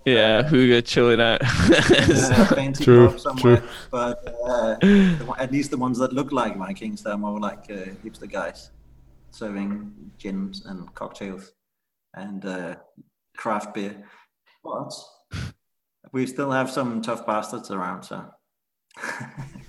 Yeah, 0.06 0.44
Huga 0.44 0.82
chilling 0.86 1.22
out. 1.22 1.42
uh, 1.42 2.46
fancy 2.56 2.84
True, 2.86 3.08
pub 3.10 3.20
somewhere. 3.20 3.58
true. 3.58 3.68
But 3.92 4.36
uh, 4.46 4.76
the 4.82 5.36
at 5.38 5.52
least 5.52 5.72
the 5.72 5.78
ones 5.78 5.98
that 6.00 6.12
look 6.14 6.32
like 6.32 6.58
Vikings, 6.58 7.04
they're 7.04 7.18
more 7.18 7.40
like 7.40 7.66
uh, 7.70 7.92
hipster 8.04 8.30
guys. 8.30 8.72
serving 9.32 9.92
gins 10.18 10.66
and 10.66 10.94
cocktails 10.96 11.54
and 12.14 12.46
uh, 12.46 12.76
craft 13.38 13.74
beer. 13.74 13.96
But 14.64 14.94
we 16.14 16.26
still 16.28 16.52
have 16.52 16.70
some 16.70 17.02
tough 17.02 17.26
bastards 17.26 17.72
around, 17.72 18.04
so. 18.04 18.26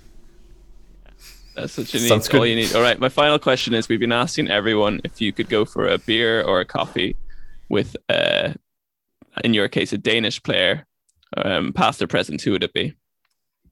That's 1.55 1.77
what 1.77 1.93
you 1.93 1.99
need. 2.01 2.09
Sounds 2.09 2.29
All 2.29 2.45
you 2.45 2.55
need. 2.55 2.75
All 2.75 2.81
right. 2.81 2.99
My 2.99 3.09
final 3.09 3.39
question 3.39 3.73
is: 3.73 3.87
We've 3.89 3.99
been 3.99 4.11
asking 4.11 4.49
everyone 4.49 5.01
if 5.03 5.21
you 5.21 5.31
could 5.31 5.49
go 5.49 5.63
for 5.65 5.87
a 5.87 5.97
beer 5.97 6.43
or 6.43 6.59
a 6.59 6.65
coffee 6.65 7.15
with, 7.69 7.95
uh, 8.09 8.53
in 9.43 9.53
your 9.53 9.67
case, 9.69 9.93
a 9.93 9.97
Danish 9.97 10.41
player, 10.43 10.85
um, 11.37 11.71
past 11.73 12.01
or 12.01 12.07
present. 12.07 12.41
Who 12.41 12.51
would 12.51 12.63
it 12.63 12.73
be? 12.73 12.93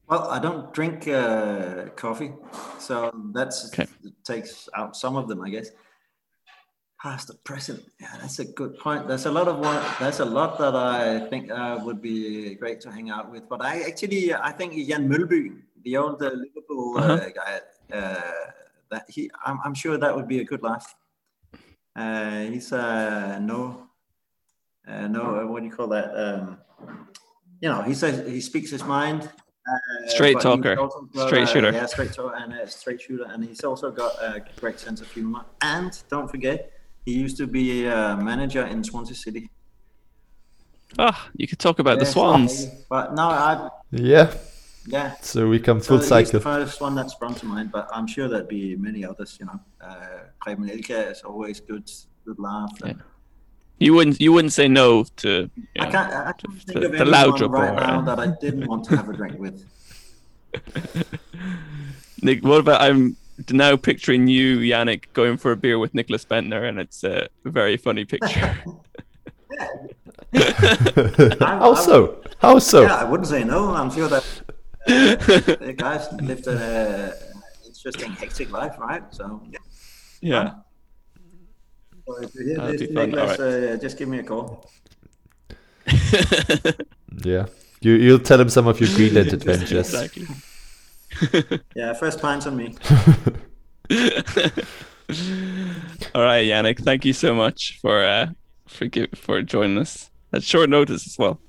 Well, 0.07 0.27
I 0.29 0.39
don't 0.39 0.73
drink 0.73 1.07
uh, 1.07 1.85
coffee, 1.95 2.31
so 2.79 3.11
that's 3.33 3.71
takes 4.25 4.69
out 4.75 4.95
some 4.95 5.15
of 5.15 5.27
them, 5.27 5.41
I 5.41 5.49
guess. 5.49 5.69
Past 7.01 7.29
or 7.29 7.35
present, 7.43 7.83
yeah, 7.99 8.15
that's 8.21 8.39
a 8.39 8.45
good 8.45 8.77
point. 8.79 9.07
There's 9.09 9.25
a 9.25 9.31
lot 9.31 9.47
of 9.49 9.59
one. 9.59 9.81
There's 9.99 10.21
a 10.21 10.25
lot 10.25 10.57
that 10.59 10.73
I 10.75 11.27
think 11.27 11.51
uh, 11.51 11.79
would 11.83 12.01
be 12.01 12.55
great 12.55 12.79
to 12.81 12.91
hang 12.91 13.09
out 13.09 13.29
with. 13.29 13.49
But 13.49 13.61
I 13.61 13.81
actually, 13.81 14.33
I 14.33 14.51
think 14.53 14.71
Jan 14.87 15.09
Mølby, 15.09 15.51
the 15.83 15.97
old 15.97 16.21
uh, 16.23 16.31
Liverpool 16.31 16.97
uh, 16.97 17.01
Uh-huh. 17.01 17.29
guy, 17.35 17.55
uh, 17.55 17.59
that 17.93 19.05
he, 19.09 19.29
I'm, 19.45 19.59
I'm 19.63 19.73
sure 19.73 19.97
that 19.97 20.15
would 20.15 20.27
be 20.27 20.39
a 20.39 20.43
good 20.43 20.63
laugh. 20.63 20.95
Uh, 21.95 22.41
he's 22.41 22.73
uh, 22.73 23.39
no, 23.39 23.87
uh, 24.87 25.07
no, 25.07 25.39
uh, 25.39 25.47
what 25.47 25.59
do 25.61 25.67
you 25.67 25.71
call 25.71 25.87
that? 25.87 26.09
Um, 26.15 26.57
you 27.61 27.69
know, 27.69 27.81
he 27.81 27.93
says 27.93 28.27
he 28.27 28.41
speaks 28.41 28.71
his 28.71 28.83
mind. 28.83 29.29
Uh, 29.65 30.07
Straight 30.07 30.39
talker. 30.41 30.75
got, 30.75 30.91
Straight 31.27 31.43
uh, 31.43 31.45
shooter. 31.45 31.71
Yeah, 31.71 31.85
straight 31.85 32.11
talker 32.11 32.35
and 32.35 32.53
a 32.53 32.67
straight 32.67 33.01
shooter, 33.01 33.25
and 33.29 33.45
he's 33.45 33.63
also 33.63 33.91
got 33.91 34.11
a 34.21 34.43
great 34.59 34.79
sense 34.79 34.99
of 35.01 35.09
humor. 35.11 35.45
And 35.61 35.91
don't 36.09 36.29
forget, 36.29 36.71
he 37.05 37.13
used 37.13 37.37
to 37.37 37.47
be 37.47 37.85
a 37.85 38.17
manager 38.17 38.65
in 38.65 38.83
Swansea 38.83 39.15
City. 39.15 39.49
Ah, 40.99 41.29
you 41.35 41.47
could 41.47 41.59
talk 41.59 41.79
about 41.79 41.99
the 41.99 42.05
Yeah, 42.05 42.11
Swans. 42.11 42.65
But 42.89 43.15
no, 43.15 43.23
I 43.29 43.69
Yeah. 43.91 44.33
Yeah. 44.85 45.15
So 45.21 45.47
we 45.47 45.59
come 45.59 45.79
So 45.81 45.87
full 45.89 45.97
the 45.99 46.03
cycle. 46.03 46.39
first 46.41 46.81
one 46.81 46.95
that 46.95 47.09
sprung 47.09 47.35
to 47.35 47.45
mind, 47.45 47.71
but 47.71 47.87
I'm 47.93 48.05
sure 48.07 48.27
there'd 48.27 48.47
be 48.49 48.75
many 48.75 49.05
others. 49.05 49.37
You 49.39 49.45
know, 49.45 49.59
uh, 49.81 49.95
Preben 50.45 50.69
Elkjær 50.69 51.11
is 51.11 51.21
always 51.21 51.59
good, 51.61 51.89
good 52.25 52.37
laugh. 52.39 52.71
and- 52.83 53.01
You 53.79 53.93
wouldn't. 53.93 54.19
You 54.21 54.31
wouldn't 54.33 54.53
say 54.53 54.67
no 54.67 55.03
to. 55.17 55.49
You 55.55 55.63
I 55.79 55.85
can't, 55.89 56.13
I 56.13 56.31
can't 56.33 56.61
think 56.63 56.79
the- 56.79 56.85
of 56.85 56.91
the 56.91 56.99
anyone 56.99 57.51
right 57.51 57.71
or, 57.71 57.75
now 57.75 58.01
that 58.01 58.19
I 58.19 58.27
didn't 58.41 58.67
want 58.67 58.83
to 58.85 58.95
have 58.97 59.09
a 59.09 59.13
drink 59.13 59.39
with. 59.39 59.65
Nick, 62.21 62.43
what 62.43 62.59
about 62.59 62.81
I'm 62.81 63.15
now 63.51 63.75
picturing 63.75 64.27
you, 64.27 64.59
Jannik, 64.59 65.05
going 65.13 65.37
for 65.37 65.51
a 65.51 65.57
beer 65.57 65.79
with 65.79 65.93
Nicholas 65.93 66.23
Bendtner, 66.25 66.67
and 66.69 66.77
it's 66.79 67.03
a 67.03 67.27
very 67.45 67.77
funny 67.77 68.05
picture. 68.05 68.57
How 71.39 71.73
so? 71.75 72.21
How 72.39 72.59
so? 72.59 72.83
Yeah, 72.83 72.95
I 72.95 73.03
wouldn't 73.03 73.27
say 73.27 73.43
no. 73.43 73.73
I'm 73.73 73.91
sure 73.91 74.07
that 74.07 74.23
the 74.87 75.75
guys 75.77 76.07
lived 76.21 76.47
an 76.47 77.13
interesting, 77.65 78.11
hectic 78.11 78.51
life, 78.51 78.75
right? 78.79 79.03
So 79.11 79.41
yeah. 79.49 79.59
yeah. 80.21 80.53
So 82.05 82.21
if 82.21 82.35
you 82.35 82.45
hear 82.45 82.57
That'd 82.57 82.79
this. 82.79 82.89
Nicholas, 82.89 83.39
Alright. 83.39 83.63
uh, 83.63 83.77
just 83.77 83.97
give 83.97 84.09
me 84.09 84.19
a 84.19 84.23
call. 84.23 84.69
Yeah. 87.23 87.45
You 87.81 87.93
you'll 87.93 88.19
tell 88.19 88.39
him 88.39 88.49
some 88.49 88.67
of 88.67 88.79
your 88.79 88.89
Greenland 88.95 89.33
adventures. 89.33 89.93
Exactly. 89.93 90.27
Yeah, 91.75 91.93
first 91.93 92.19
pints 92.19 92.47
on 92.47 92.55
me. 92.55 92.75
All 96.15 96.23
right, 96.23 96.45
Jannik. 96.47 96.79
Thank 96.83 97.05
you 97.05 97.13
so 97.13 97.35
much 97.35 97.79
for 97.81 98.03
uh, 98.03 98.27
for 98.67 98.87
for 99.15 99.41
joining 99.41 99.77
us 99.77 100.09
at 100.31 100.43
short 100.43 100.69
notice 100.69 101.05
as 101.05 101.17
well. 101.19 101.39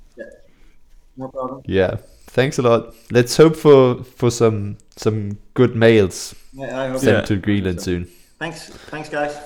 No 1.16 1.28
problem. 1.28 1.62
Yeah. 1.66 1.96
Thanks 2.34 2.58
a 2.58 2.62
lot. 2.62 2.96
Let's 3.12 3.36
hope 3.36 3.54
for 3.54 4.02
for 4.02 4.28
some 4.28 4.76
some 4.96 5.38
good 5.54 5.76
mails 5.76 6.34
Yeah, 6.52 6.80
I 6.80 6.88
hope 6.88 6.98
sent 6.98 7.28
so. 7.28 7.36
to 7.36 7.40
Greenland 7.40 7.80
soon. 7.80 8.08
Thanks, 8.40 8.70
thanks, 8.90 9.08
guys. 9.08 9.38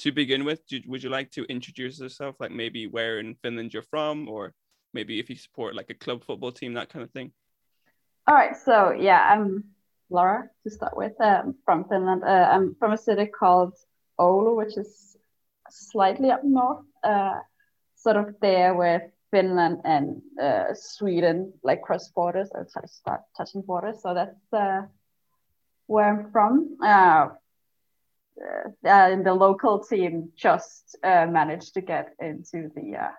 To 0.00 0.12
begin 0.12 0.44
with, 0.44 0.66
do, 0.66 0.82
would 0.86 1.02
you 1.02 1.08
like 1.08 1.30
to 1.30 1.44
introduce 1.44 2.00
yourself? 2.00 2.36
Like 2.38 2.50
maybe 2.50 2.86
where 2.86 3.18
in 3.18 3.34
Finland 3.36 3.72
you're 3.72 3.82
from, 3.82 4.28
or 4.28 4.52
maybe 4.92 5.18
if 5.18 5.30
you 5.30 5.36
support 5.36 5.74
like 5.74 5.88
a 5.88 5.94
club 5.94 6.22
football 6.22 6.52
team, 6.52 6.74
that 6.74 6.90
kind 6.90 7.02
of 7.02 7.10
thing. 7.12 7.32
All 8.28 8.34
right, 8.34 8.54
so 8.54 8.90
yeah, 8.90 9.26
I'm 9.32 9.71
Laura 10.12 10.48
to 10.62 10.70
start 10.70 10.96
with. 10.96 11.12
Um, 11.20 11.54
from 11.64 11.84
Finland. 11.88 12.22
Uh, 12.24 12.48
I'm 12.52 12.74
from 12.78 12.92
a 12.92 12.98
city 12.98 13.26
called 13.26 13.74
Oulu, 14.20 14.56
which 14.56 14.76
is 14.76 15.16
slightly 15.70 16.30
up 16.30 16.44
north, 16.44 16.84
uh, 17.02 17.38
sort 17.96 18.16
of 18.16 18.34
there 18.40 18.74
with 18.74 19.02
Finland 19.30 19.80
and 19.84 20.22
uh, 20.40 20.74
Sweden, 20.74 21.52
like 21.62 21.82
cross 21.82 22.08
borders 22.08 22.50
or 22.52 22.64
touch, 22.64 22.90
start 22.90 23.22
touching 23.36 23.62
borders. 23.62 24.02
So 24.02 24.14
that's 24.14 24.52
uh, 24.52 24.82
where 25.86 26.08
I'm 26.08 26.30
from. 26.30 26.76
Uh, 26.82 27.28
uh, 28.40 28.68
and 28.84 29.24
the 29.24 29.34
local 29.34 29.84
team 29.84 30.30
just 30.36 30.96
uh, 31.04 31.26
managed 31.26 31.74
to 31.74 31.80
get 31.80 32.14
into 32.18 32.70
the 32.74 32.96
uh, 32.96 33.10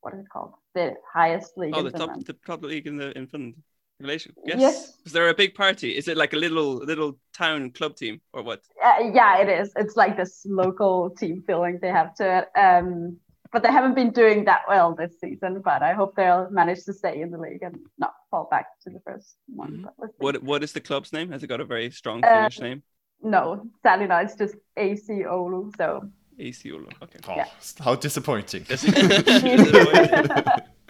what 0.00 0.14
is 0.14 0.20
it 0.20 0.28
called? 0.32 0.54
The 0.74 0.94
highest 1.12 1.56
league 1.58 1.74
Oh, 1.74 1.80
in 1.80 1.92
the 1.92 1.98
top 1.98 2.24
the 2.24 2.36
top 2.46 2.62
league 2.62 2.86
in 2.86 2.96
the 2.96 3.16
in 3.18 3.26
Finland. 3.26 3.62
Relation? 4.00 4.34
Yes. 4.44 4.60
Yes. 4.60 4.92
Is 5.04 5.12
there 5.12 5.28
a 5.28 5.34
big 5.34 5.54
party? 5.54 5.90
Is 5.96 6.08
it 6.08 6.16
like 6.16 6.32
a 6.32 6.36
little 6.36 6.76
little 6.76 7.18
town 7.34 7.70
club 7.70 7.96
team 7.96 8.20
or 8.32 8.42
what? 8.42 8.62
Uh, 8.82 9.10
yeah, 9.12 9.38
it 9.38 9.48
is. 9.48 9.72
It's 9.76 9.96
like 9.96 10.16
this 10.16 10.46
local 10.46 11.10
team 11.10 11.42
feeling 11.46 11.78
they 11.82 11.88
have 11.88 12.14
to 12.16 12.38
it. 12.38 12.58
Um, 12.58 13.18
but 13.52 13.62
they 13.62 13.68
haven't 13.72 13.94
been 13.94 14.10
doing 14.10 14.44
that 14.44 14.62
well 14.68 14.94
this 14.94 15.18
season. 15.20 15.60
But 15.62 15.82
I 15.82 15.92
hope 15.92 16.16
they'll 16.16 16.48
manage 16.50 16.84
to 16.84 16.92
stay 16.92 17.20
in 17.20 17.30
the 17.30 17.38
league 17.38 17.62
and 17.62 17.78
not 17.98 18.14
fall 18.30 18.48
back 18.50 18.66
to 18.84 18.90
the 18.90 19.00
first 19.00 19.36
one. 19.46 19.82
But 19.84 19.94
let's. 19.98 20.14
What 20.18 20.42
what 20.42 20.62
is 20.62 20.72
the 20.72 20.80
club's 20.80 21.12
name? 21.12 21.30
Has 21.30 21.42
it 21.42 21.48
got 21.48 21.60
a 21.60 21.64
very 21.64 21.90
strong 21.90 22.24
Uh, 22.24 22.28
Finnish 22.28 22.60
name? 22.60 22.82
No, 23.22 23.68
sadly 23.82 24.06
not. 24.06 24.24
It's 24.24 24.34
just 24.34 24.54
AC 24.76 25.24
Oulu. 25.24 25.76
So 25.76 26.08
AC 26.38 26.70
Oulu. 26.70 26.90
Okay. 27.02 27.18
Yeah. 27.36 27.46
How 27.80 27.94
disappointing. 27.96 28.64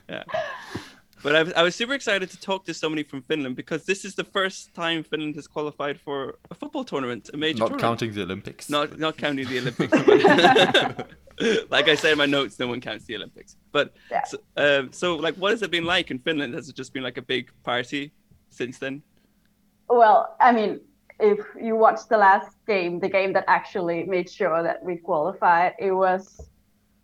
yeah. 0.09 0.25
But 1.22 1.37
I 1.37 1.42
was, 1.42 1.52
I 1.52 1.62
was 1.62 1.74
super 1.76 1.92
excited 1.94 2.30
to 2.30 2.40
talk 2.40 2.64
to 2.64 2.72
somebody 2.74 3.02
from 3.02 3.22
Finland 3.22 3.54
because 3.56 3.85
this 3.85 4.04
is 4.04 4.14
the 4.14 4.24
first 4.24 4.72
time 4.74 5.02
Finland 5.04 5.35
has 5.37 5.46
qualified 5.46 6.00
for 6.00 6.38
a 6.50 6.54
football 6.54 6.85
tournament, 6.85 7.28
a 7.35 7.37
major 7.37 7.59
Not 7.59 7.68
tournament. 7.68 7.83
counting 7.83 8.12
the 8.14 8.22
Olympics. 8.22 8.70
Not 8.70 8.98
not 8.98 9.16
counting 9.18 9.46
the 9.48 9.59
Olympics. 9.59 9.92
like 11.70 11.88
I 11.88 11.94
said 11.94 12.12
in 12.12 12.18
my 12.18 12.26
notes, 12.26 12.59
no 12.59 12.68
one 12.68 12.80
counts 12.80 13.04
the 13.04 13.16
Olympics. 13.16 13.56
But 13.72 13.94
Yeah. 14.11 14.24
so, 14.24 14.38
um, 14.56 14.92
so 14.92 15.16
like, 15.16 15.35
what 15.37 15.50
has 15.50 15.62
it 15.62 15.70
been 15.70 15.85
like 15.85 16.11
in 16.11 16.18
Finland? 16.18 16.54
Has 16.54 16.68
it 16.70 16.76
just 16.76 16.92
been 16.94 17.02
like 17.02 17.18
a 17.18 17.22
big 17.22 17.50
party 17.64 18.12
since 18.50 18.78
then? 18.78 19.02
well, 19.88 20.37
I 20.40 20.52
mean, 20.52 20.80
if 21.18 21.40
you 21.61 21.74
watch 21.76 22.00
the 22.09 22.16
last 22.16 22.56
game, 22.66 23.00
the 23.00 23.09
game 23.09 23.33
that 23.33 23.44
actually 23.48 24.04
made 24.04 24.30
sure 24.30 24.62
that 24.62 24.83
we 24.85 24.96
qualified, 24.96 25.74
it 25.78 25.90
was 25.92 26.40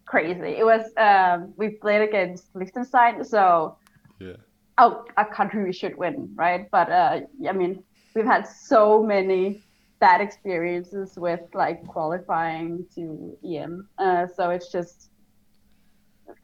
crazy. 0.07 0.53
It 0.63 0.65
was 0.65 0.83
um, 0.97 1.53
we 1.57 1.71
played 1.71 2.03
against 2.03 2.45
Liechtenstein, 2.55 3.25
so 3.25 3.77
Yeah. 4.19 4.37
oh, 4.79 5.05
a 5.17 5.25
country 5.25 5.65
we 5.65 5.73
should 5.73 5.97
win, 5.97 6.33
right? 6.35 6.69
But 6.71 6.91
uh, 6.91 7.21
I 7.49 7.53
mean, 7.53 7.83
we've 8.15 8.25
had 8.25 8.47
so 8.47 9.03
many 9.03 9.63
bad 9.99 10.21
experiences 10.21 11.17
with 11.17 11.41
like 11.55 11.87
qualifying 11.87 12.87
to 12.95 13.37
EM, 13.45 13.89
uh, 13.99 14.27
so 14.37 14.51
it's 14.51 14.71
just 14.71 15.11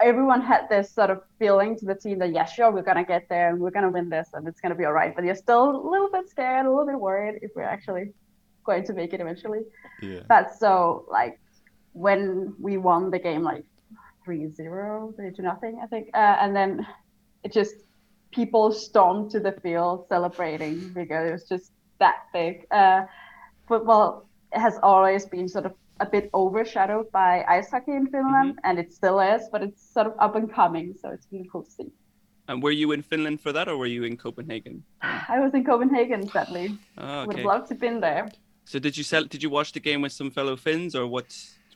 everyone 0.00 0.40
had 0.40 0.68
this 0.68 0.90
sort 0.90 1.11
of 1.11 1.22
feeling 1.38 1.76
to 1.78 1.85
the 1.85 1.94
team 1.94 2.18
that 2.20 2.32
yeah, 2.32 2.44
sure, 2.44 2.70
we're 2.70 2.82
gonna 2.82 3.04
get 3.04 3.28
there 3.28 3.50
and 3.50 3.61
we're 3.61 3.70
gonna 3.70 3.90
win 3.90 4.08
this 4.08 4.28
and 4.35 4.46
it's 4.46 4.61
gonna 4.61 4.74
be 4.74 4.85
all 4.85 4.92
right. 4.92 5.14
But 5.14 5.24
you're 5.24 5.35
still 5.35 5.70
a 5.70 5.88
little 5.88 6.11
bit 6.11 6.28
scared, 6.28 6.66
a 6.66 6.70
little 6.70 6.87
bit 6.87 6.98
worried 6.98 7.40
if 7.42 7.50
we're 7.54 7.62
actually 7.62 8.12
going 8.64 8.85
to 8.85 8.92
make 8.92 9.12
it 9.12 9.20
eventually. 9.20 9.61
Yeah. 10.00 10.20
But 10.28 10.54
so 10.58 11.06
like 11.11 11.40
when 11.92 12.54
we 12.61 12.76
won 12.76 13.11
the 13.11 13.18
game 13.18 13.42
like 13.42 13.64
3-0, 14.26 15.16
3 15.16 15.32
to 15.32 15.42
nothing, 15.42 15.80
I 15.82 15.87
think, 15.87 16.08
uh, 16.14 16.37
and 16.40 16.54
then 16.54 16.87
it 17.44 17.52
just 17.52 17.74
people 18.31 18.72
stormed 18.72 19.31
to 19.31 19.40
the 19.40 19.52
field 19.52 20.07
celebrating 20.09 20.90
because 20.94 21.28
it 21.28 21.33
was 21.33 21.48
just 21.48 21.72
that 21.98 22.16
big. 22.33 22.66
Uh, 22.70 23.02
football 23.68 24.26
has 24.52 24.78
always 24.83 25.26
been 25.26 25.48
sort 25.48 25.66
of 25.66 25.74
a 26.00 26.07
bit 26.07 26.31
overshadowed 26.35 27.11
by 27.12 27.44
ice 27.48 27.70
hockey 27.70 27.92
in 27.92 28.07
Finland, 28.09 28.59
and 28.64 28.78
it 28.78 28.92
still 28.92 29.20
is, 29.20 29.42
but 29.52 29.62
it's 29.62 29.83
sort 29.92 30.07
of 30.07 30.14
up 30.18 30.35
and 30.35 30.52
coming, 30.52 30.94
so 31.00 31.11
it's 31.11 31.26
really 31.31 31.48
cool 31.50 31.62
to 31.62 31.70
see. 31.70 31.92
And 32.48 32.62
were 32.62 32.72
you 32.72 32.90
in 32.92 33.02
Finland 33.02 33.40
for 33.40 33.52
that, 33.52 33.68
or 33.68 33.76
were 33.76 33.87
you 33.87 34.02
in 34.02 34.16
Copenhagen? 34.16 34.83
I 35.02 35.38
was 35.38 35.55
in 35.55 35.64
Copenhagen, 35.64 36.28
sadly. 36.28 36.76
Oh, 36.98 37.20
Would 37.26 37.28
okay. 37.28 37.42
have 37.42 37.46
loved 37.46 37.68
to 37.68 37.74
been 37.76 38.00
there. 38.00 38.31
So 38.64 38.78
did 38.78 38.96
you 38.96 39.05
sell? 39.05 39.24
Did 39.24 39.42
you 39.42 39.50
watch 39.50 39.72
the 39.72 39.81
game 39.81 40.02
with 40.02 40.12
some 40.12 40.31
fellow 40.31 40.57
Finns, 40.57 40.94
or 40.94 41.07
what? 41.07 41.28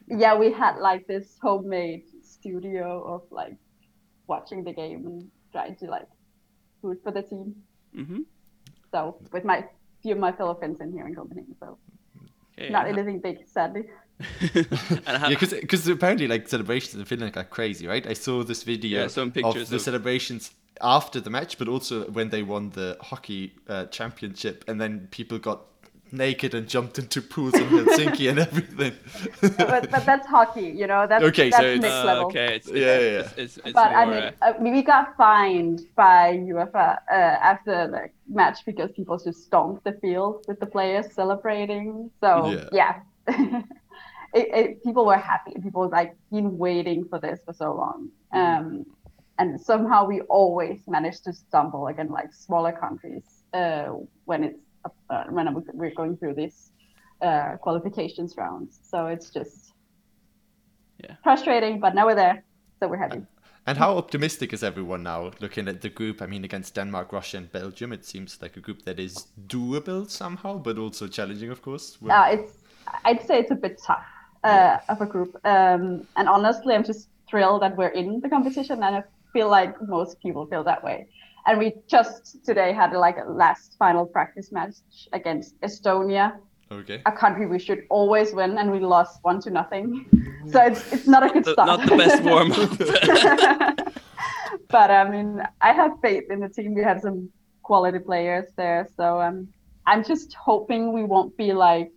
Yeah, 0.09 0.37
we 0.37 0.53
had 0.53 0.79
like 0.79 1.07
this 1.07 1.39
homemade 1.41 2.05
studio 2.23 3.03
of 3.15 3.23
like 3.31 3.57
watching 4.27 4.65
the 4.65 4.73
game 4.73 5.07
and 5.07 5.31
trying 5.57 5.75
to 5.83 5.87
like 5.97 6.09
root 6.83 6.99
for 7.05 7.13
the 7.17 7.23
team. 7.31 7.47
Mm-hmm. 8.01 8.21
So 8.93 8.99
with 9.35 9.45
my 9.53 9.59
few 10.03 10.13
of 10.17 10.21
my 10.27 10.33
fellow 10.39 10.55
Finns 10.61 10.81
in 10.85 10.93
here 10.97 11.07
in 11.09 11.15
Copenhagen, 11.15 11.55
so 11.63 11.69
Okay, 12.59 12.71
not 12.77 12.87
and 12.87 12.99
anything 12.99 13.21
big, 13.29 13.37
sadly. 13.57 13.83
how- 15.07 15.29
yeah, 15.29 15.39
because 15.61 15.89
apparently 15.89 16.27
like 16.35 16.49
celebrations 16.49 16.95
in 16.95 17.05
Finland 17.05 17.37
are 17.37 17.45
crazy, 17.59 17.87
right? 17.87 18.07
I 18.07 18.15
saw 18.15 18.43
this 18.45 18.63
video 18.63 19.01
Yeah, 19.01 19.09
some 19.09 19.29
of 19.29 19.35
pictures 19.35 19.69
the 19.69 19.77
of- 19.77 19.83
celebrations 19.83 20.43
after 20.81 21.19
the 21.27 21.31
match, 21.31 21.53
but 21.59 21.69
also 21.69 21.95
when 22.17 22.29
they 22.31 22.43
won 22.43 22.71
the 22.71 22.97
hockey 23.01 23.43
uh, 23.69 23.85
championship, 23.99 24.65
and 24.69 24.81
then 24.81 25.09
people 25.11 25.39
got 25.39 25.59
naked 26.17 26.55
and 26.55 26.67
jumped 26.69 26.99
into 26.99 27.21
pools 27.23 27.55
in 27.55 27.65
Helsinki 27.69 28.29
and 28.31 28.39
everything. 28.39 28.93
but, 29.59 29.91
but 29.91 30.05
that's 30.05 30.27
hockey, 30.27 30.69
you 30.69 30.87
know. 30.87 31.07
That's 31.07 31.25
Okay, 31.25 31.51
that's 31.51 31.63
so 31.63 31.67
it's- 31.67 31.83
next 31.83 31.95
Uh, 31.95 32.05
level. 32.05 32.25
okay, 32.27 32.57
it's, 32.57 32.69
Yeah, 32.69 32.77
yeah, 32.77 32.99
yeah. 33.01 33.19
It's, 33.21 33.33
it's, 33.39 33.57
it's 33.59 33.73
but 33.73 33.91
I 33.95 34.05
mean, 34.07 34.23
uh, 34.25 34.33
uh, 34.43 34.53
we 34.61 34.83
got 34.83 35.17
fined 35.17 35.83
by 35.95 36.39
UEFA 36.53 36.99
uh, 37.11 37.15
after 37.15 37.89
the 37.89 38.09
match 38.33 38.65
because 38.65 38.91
people 38.93 39.17
just 39.19 39.45
stomped 39.45 39.85
the 39.85 39.93
field 40.03 40.45
with 40.49 40.59
the 40.61 40.67
players 40.67 41.07
celebrating. 41.15 42.11
So 42.21 42.51
Yeah. 42.51 42.69
yeah, 42.81 42.95
it, 44.35 44.47
it, 44.61 44.85
people 44.85 45.05
were 45.07 45.17
happy. 45.33 45.55
People 45.63 45.89
like 45.89 46.17
been 46.31 46.59
waiting 46.59 47.05
for 47.09 47.19
this 47.21 47.41
for 47.45 47.53
so 47.53 47.75
long. 47.75 48.09
Um, 48.33 48.85
and 49.39 49.61
somehow 49.61 50.07
we 50.07 50.21
always 50.23 50.81
manage 50.87 51.21
to 51.23 51.33
stumble 51.33 51.87
again 51.89 52.09
like 52.09 52.33
smaller 52.33 52.73
countries 52.73 53.23
uh, 53.53 53.89
when 54.25 54.45
it's 54.45 54.59
uh, 55.11 55.25
when 55.31 55.47
we're 55.75 55.95
going 55.95 56.17
through 56.17 56.35
this 56.35 56.71
uh, 57.23 57.57
qualifications 57.61 58.35
rounds. 58.37 58.79
So 58.83 59.07
it's 59.07 59.31
just 59.31 59.73
Yeah. 61.05 61.17
frustrating, 61.23 61.81
but 61.81 61.95
now 61.95 62.07
we're 62.07 62.15
there, 62.25 62.43
so 62.81 62.89
we're 62.89 63.03
happy. 63.09 63.23
And 63.67 63.79
how 63.79 63.97
optimistic 63.99 64.53
is 64.53 64.63
everyone 64.63 65.03
now 65.03 65.31
looking 65.41 65.69
at 65.69 65.81
the 65.81 65.89
group? 65.91 66.23
I 66.23 66.27
mean, 66.27 66.45
against 66.45 66.75
Denmark, 66.75 67.13
Russia, 67.13 67.37
and 67.39 67.53
Belgium, 67.53 67.93
it 67.93 68.05
seems 68.05 68.41
like 68.43 68.57
a 68.57 68.61
group 68.61 68.83
that 68.85 68.99
is 68.99 69.27
doable 69.47 70.09
somehow, 70.09 70.59
but 70.59 70.79
also 70.79 71.09
challenging, 71.09 71.51
of 71.51 71.61
course. 71.63 71.99
Well- 72.01 72.17
Uh, 72.17 72.35
it's 72.35 72.53
I'd 73.05 73.23
say 73.27 73.41
it's 73.41 73.51
a 73.51 73.61
bit 73.67 73.81
tough 73.87 74.07
uh, 74.45 74.79
of 74.89 75.01
a 75.01 75.07
group, 75.07 75.35
um, 75.45 76.07
and 76.17 76.29
honestly, 76.29 76.75
I'm 76.75 76.85
just 76.85 77.09
thrilled 77.29 77.63
that 77.63 77.77
we're 77.77 77.95
in 78.01 78.21
the 78.21 78.29
competition, 78.29 78.83
and 78.85 78.97
I 78.97 79.03
feel 79.33 79.49
like 79.51 79.75
most 79.83 80.21
people 80.23 80.47
feel 80.47 80.65
that 80.65 80.83
way. 80.85 81.09
And 81.47 81.59
we 81.59 81.75
just 81.87 82.45
today 82.45 82.73
had 82.73 82.93
like 82.93 83.19
a 83.19 83.31
last 83.31 83.77
final 83.79 84.05
practice 84.05 84.51
match 84.51 84.75
against 85.13 85.61
Estonia, 85.61 86.33
Okay. 86.73 87.01
a 87.07 87.13
country 87.13 87.47
we 87.47 87.61
should 87.61 87.85
always 87.89 88.33
win, 88.35 88.59
and 88.59 88.73
we 88.73 88.81
lost 88.81 89.21
one 89.23 89.41
to 89.43 89.51
nothing. 89.51 90.05
So 90.53 90.61
it's 90.63 90.93
it's 90.93 91.07
not 91.07 91.23
a 91.23 91.29
good 91.33 91.45
the- 91.45 91.53
start. 91.53 91.69
not 91.69 91.89
the 91.89 91.97
best 91.97 92.23
warm 92.25 92.51
up. 92.53 93.95
but 94.69 94.91
I 94.91 95.09
mean, 95.09 95.41
I 95.61 95.73
have 95.73 95.93
faith 96.03 96.25
in 96.31 96.41
the 96.41 96.49
team. 96.49 96.75
We 96.75 96.83
have 96.83 97.01
some 97.01 97.31
quality 97.63 98.01
players 98.01 98.47
there, 98.57 98.89
so 98.97 99.21
um, 99.21 99.47
I'm 99.87 100.03
just 100.05 100.35
hoping 100.35 100.93
we 100.93 101.05
won't 101.05 101.37
be 101.37 101.53
like 101.53 101.93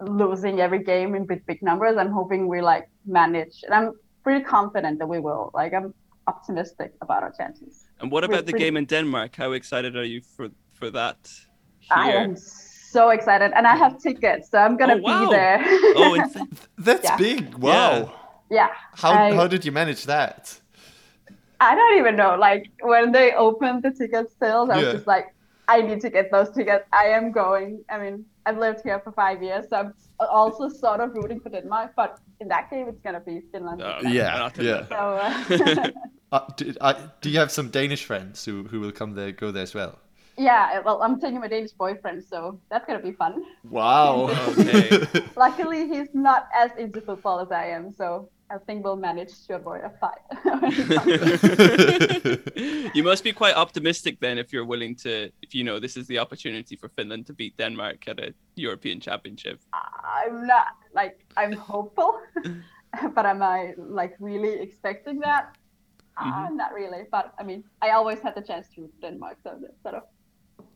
losing 0.00 0.60
every 0.60 0.82
game 0.82 1.14
in 1.14 1.26
big 1.26 1.44
big 1.46 1.60
numbers. 1.62 1.96
I'm 1.96 2.12
hoping 2.12 2.46
we 2.46 2.60
like 2.60 2.88
manage, 3.06 3.56
and 3.64 3.74
I'm 3.74 3.92
pretty 4.22 4.44
confident 4.44 4.98
that 5.00 5.08
we 5.08 5.18
will. 5.18 5.50
Like 5.54 5.74
I'm 5.74 5.92
optimistic 6.26 6.92
about 7.00 7.22
our 7.22 7.32
chances. 7.32 7.84
and 8.00 8.10
what 8.10 8.22
we're 8.22 8.34
about 8.34 8.46
the 8.46 8.52
pretty- 8.52 8.64
game 8.64 8.76
in 8.76 8.86
Denmark? 8.86 9.36
How 9.36 9.52
excited 9.52 9.96
are 9.96 10.04
you 10.14 10.20
for 10.36 10.48
for 10.78 10.90
that? 10.90 11.18
I 11.90 12.10
am 12.12 12.36
so 12.36 13.10
excited, 13.10 13.52
and 13.56 13.66
I 13.66 13.76
have 13.76 13.98
tickets, 13.98 14.50
so 14.50 14.58
I'm 14.58 14.76
gonna 14.76 14.96
Oh, 14.96 15.02
wow. 15.02 15.20
be 15.20 15.36
there. 15.36 15.58
Oh, 15.96 16.14
insane. 16.14 16.48
That's 16.88 17.04
Yeah. 17.04 17.16
big. 17.16 17.54
Wow. 17.58 18.10
yeah. 18.50 18.68
How, 19.02 19.12
I- 19.12 19.34
how 19.34 19.46
did 19.48 19.64
you 19.66 19.72
manage 19.72 20.04
that? 20.06 20.60
I 21.60 21.74
don't 21.74 21.98
even 21.98 22.14
know. 22.16 22.32
Like 22.48 22.64
when 22.92 23.12
they 23.12 23.32
opened 23.34 23.82
the 23.82 23.90
ticket 23.90 24.26
sales, 24.40 24.68
I 24.70 24.76
was 24.76 24.84
Yeah. 24.86 24.92
just 24.92 25.06
like, 25.06 25.26
I 25.68 25.80
need 25.88 26.00
to 26.00 26.10
get 26.10 26.30
those 26.30 26.50
tickets. 26.56 26.84
I 26.92 27.04
am 27.18 27.32
going. 27.32 27.70
I 27.88 27.98
mean, 28.02 28.24
I've 28.46 28.58
lived 28.58 28.80
here 28.82 29.00
for 29.04 29.12
five 29.12 29.42
years, 29.42 29.64
so 29.70 29.76
I'm 29.76 29.94
also 30.18 30.68
sort 30.68 31.00
of 31.00 31.14
rooting 31.14 31.40
for 31.40 31.50
Denmark. 31.50 31.92
But 31.96 32.18
in 32.40 32.48
that 32.48 32.70
game, 32.70 32.88
it's 32.88 33.00
gonna 33.00 33.20
be 33.20 33.42
Finland. 33.52 33.80
Yeah, 33.80 34.50
yeah. 34.58 34.86
So 34.88 34.94
uh, 34.96 35.90
Uh, 36.34 36.40
do, 36.56 36.74
uh, 36.80 36.94
do 37.20 37.30
you 37.30 37.38
have 37.38 37.52
some 37.52 37.68
Danish 37.68 38.04
friends 38.04 38.44
who, 38.44 38.64
who 38.64 38.80
will 38.80 38.90
come 38.90 39.14
there, 39.14 39.30
go 39.30 39.52
there 39.52 39.62
as 39.62 39.72
well? 39.72 40.00
yeah, 40.36 40.80
well, 40.80 41.00
I'm 41.00 41.20
taking 41.20 41.38
my 41.38 41.46
Danish 41.46 41.70
boyfriend, 41.72 42.24
so 42.24 42.58
that's 42.70 42.84
gonna 42.86 42.98
be 42.98 43.12
fun. 43.12 43.44
Wow. 43.62 44.30
Okay. 44.48 45.06
Luckily, 45.36 45.86
he's 45.86 46.08
not 46.12 46.48
as 46.54 46.70
into 46.76 47.00
football 47.00 47.38
as 47.38 47.52
I 47.52 47.66
am, 47.66 47.92
so 47.92 48.28
I 48.50 48.58
think 48.58 48.84
we'll 48.84 48.96
manage 48.96 49.46
to 49.46 49.56
avoid 49.56 49.82
a 49.84 49.90
fight. 49.90 50.20
you 52.94 53.02
must 53.02 53.24
be 53.24 53.32
quite 53.32 53.56
optimistic 53.56 54.20
then 54.20 54.38
if 54.38 54.52
you're 54.52 54.66
willing 54.66 54.94
to 54.96 55.30
if 55.42 55.54
you 55.54 55.64
know 55.64 55.80
this 55.80 55.96
is 55.96 56.06
the 56.06 56.18
opportunity 56.18 56.76
for 56.76 56.88
Finland 56.90 57.26
to 57.26 57.32
beat 57.32 57.56
Denmark 57.56 58.06
at 58.06 58.20
a 58.20 58.34
European 58.56 59.00
Championship. 59.00 59.60
I'm 59.72 60.46
not 60.46 60.66
like 60.94 61.24
I'm 61.36 61.52
hopeful, 61.52 62.20
but 63.14 63.26
am 63.26 63.42
I 63.42 63.74
like 63.78 64.14
really 64.20 64.60
expecting 64.60 65.20
that? 65.20 65.56
Uh, 66.16 66.48
not 66.52 66.72
really, 66.72 67.04
but 67.10 67.34
I 67.40 67.42
mean, 67.42 67.64
I 67.82 67.90
always 67.90 68.20
had 68.20 68.36
the 68.36 68.42
chance 68.42 68.68
to 68.76 68.88
Denmark, 69.00 69.38
so 69.42 69.58
that's 69.60 69.82
sort 69.82 69.96
of 69.96 70.04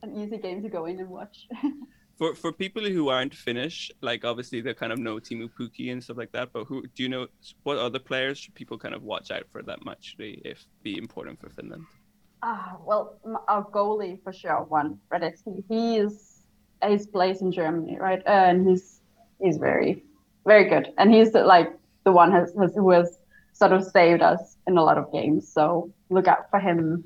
an 0.02 0.16
easy 0.16 0.38
game 0.38 0.62
to 0.62 0.68
go 0.68 0.86
in 0.86 0.98
and 0.98 1.08
watch. 1.08 1.46
For 2.18 2.34
for 2.34 2.52
people 2.52 2.82
who 2.82 3.08
aren't 3.08 3.34
Finnish, 3.34 3.92
like 4.00 4.24
obviously 4.24 4.60
they 4.60 4.74
kind 4.74 4.92
of 4.92 4.98
know 4.98 5.16
Teemu 5.20 5.48
Pukki 5.56 5.92
and 5.92 6.02
stuff 6.02 6.16
like 6.16 6.32
that, 6.32 6.52
but 6.52 6.64
who 6.64 6.82
do 6.94 7.02
you 7.04 7.08
know 7.08 7.28
what 7.62 7.78
other 7.78 8.00
players 8.00 8.38
should 8.38 8.54
people 8.54 8.76
kind 8.76 8.94
of 8.94 9.04
watch 9.04 9.30
out 9.30 9.44
for 9.52 9.62
that 9.62 9.84
much 9.84 10.16
if 10.18 10.66
be 10.82 10.98
important 10.98 11.40
for 11.40 11.48
Finland? 11.50 11.84
Ah, 12.42 12.76
well, 12.84 13.18
our 13.46 13.64
goalie 13.64 14.20
for 14.22 14.32
sure, 14.32 14.64
one 14.68 14.98
Hradecky. 15.12 15.62
He 15.68 15.98
is 15.98 16.44
he's 16.84 17.06
plays 17.06 17.40
in 17.40 17.52
Germany, 17.52 17.98
right? 18.00 18.22
Uh, 18.26 18.50
and 18.50 18.68
he's 18.68 19.00
he's 19.40 19.56
very 19.56 20.02
very 20.44 20.68
good, 20.68 20.92
and 20.98 21.14
he's 21.14 21.34
like 21.34 21.70
the 22.04 22.12
one 22.12 22.32
has, 22.32 22.52
has 22.60 22.74
who 22.74 22.90
has 22.90 23.18
sort 23.52 23.72
of 23.72 23.84
saved 23.84 24.22
us 24.22 24.56
in 24.66 24.76
a 24.76 24.82
lot 24.82 24.98
of 24.98 25.12
games. 25.12 25.52
So 25.52 25.92
look 26.10 26.26
out 26.26 26.50
for 26.50 26.58
him. 26.58 27.04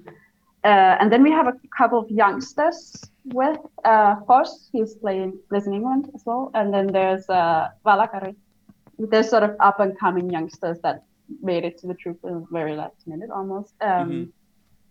Uh, 0.64 0.96
and 1.00 1.10
then 1.10 1.22
we 1.22 1.30
have 1.30 1.48
a 1.48 1.54
couple 1.76 1.98
of 1.98 2.08
youngsters 2.10 3.02
with 3.24 3.58
uh, 3.84 4.16
Forss. 4.26 4.68
He's 4.72 4.94
playing 4.94 5.38
plays 5.48 5.66
in 5.66 5.74
England 5.74 6.10
as 6.14 6.22
well. 6.24 6.50
And 6.54 6.72
then 6.72 6.86
there's 6.88 7.28
uh, 7.28 7.68
Valakari. 7.84 8.34
There's 8.98 9.28
sort 9.30 9.42
of 9.42 9.56
up 9.60 9.80
and 9.80 9.98
coming 9.98 10.30
youngsters 10.30 10.78
that 10.82 11.04
made 11.42 11.64
it 11.64 11.78
to 11.78 11.86
the 11.86 11.94
troop 11.94 12.18
in 12.24 12.34
the 12.40 12.46
very 12.50 12.74
last 12.74 13.06
minute 13.06 13.30
almost. 13.30 13.74
Um, 13.80 14.10
Mhm. 14.10 14.32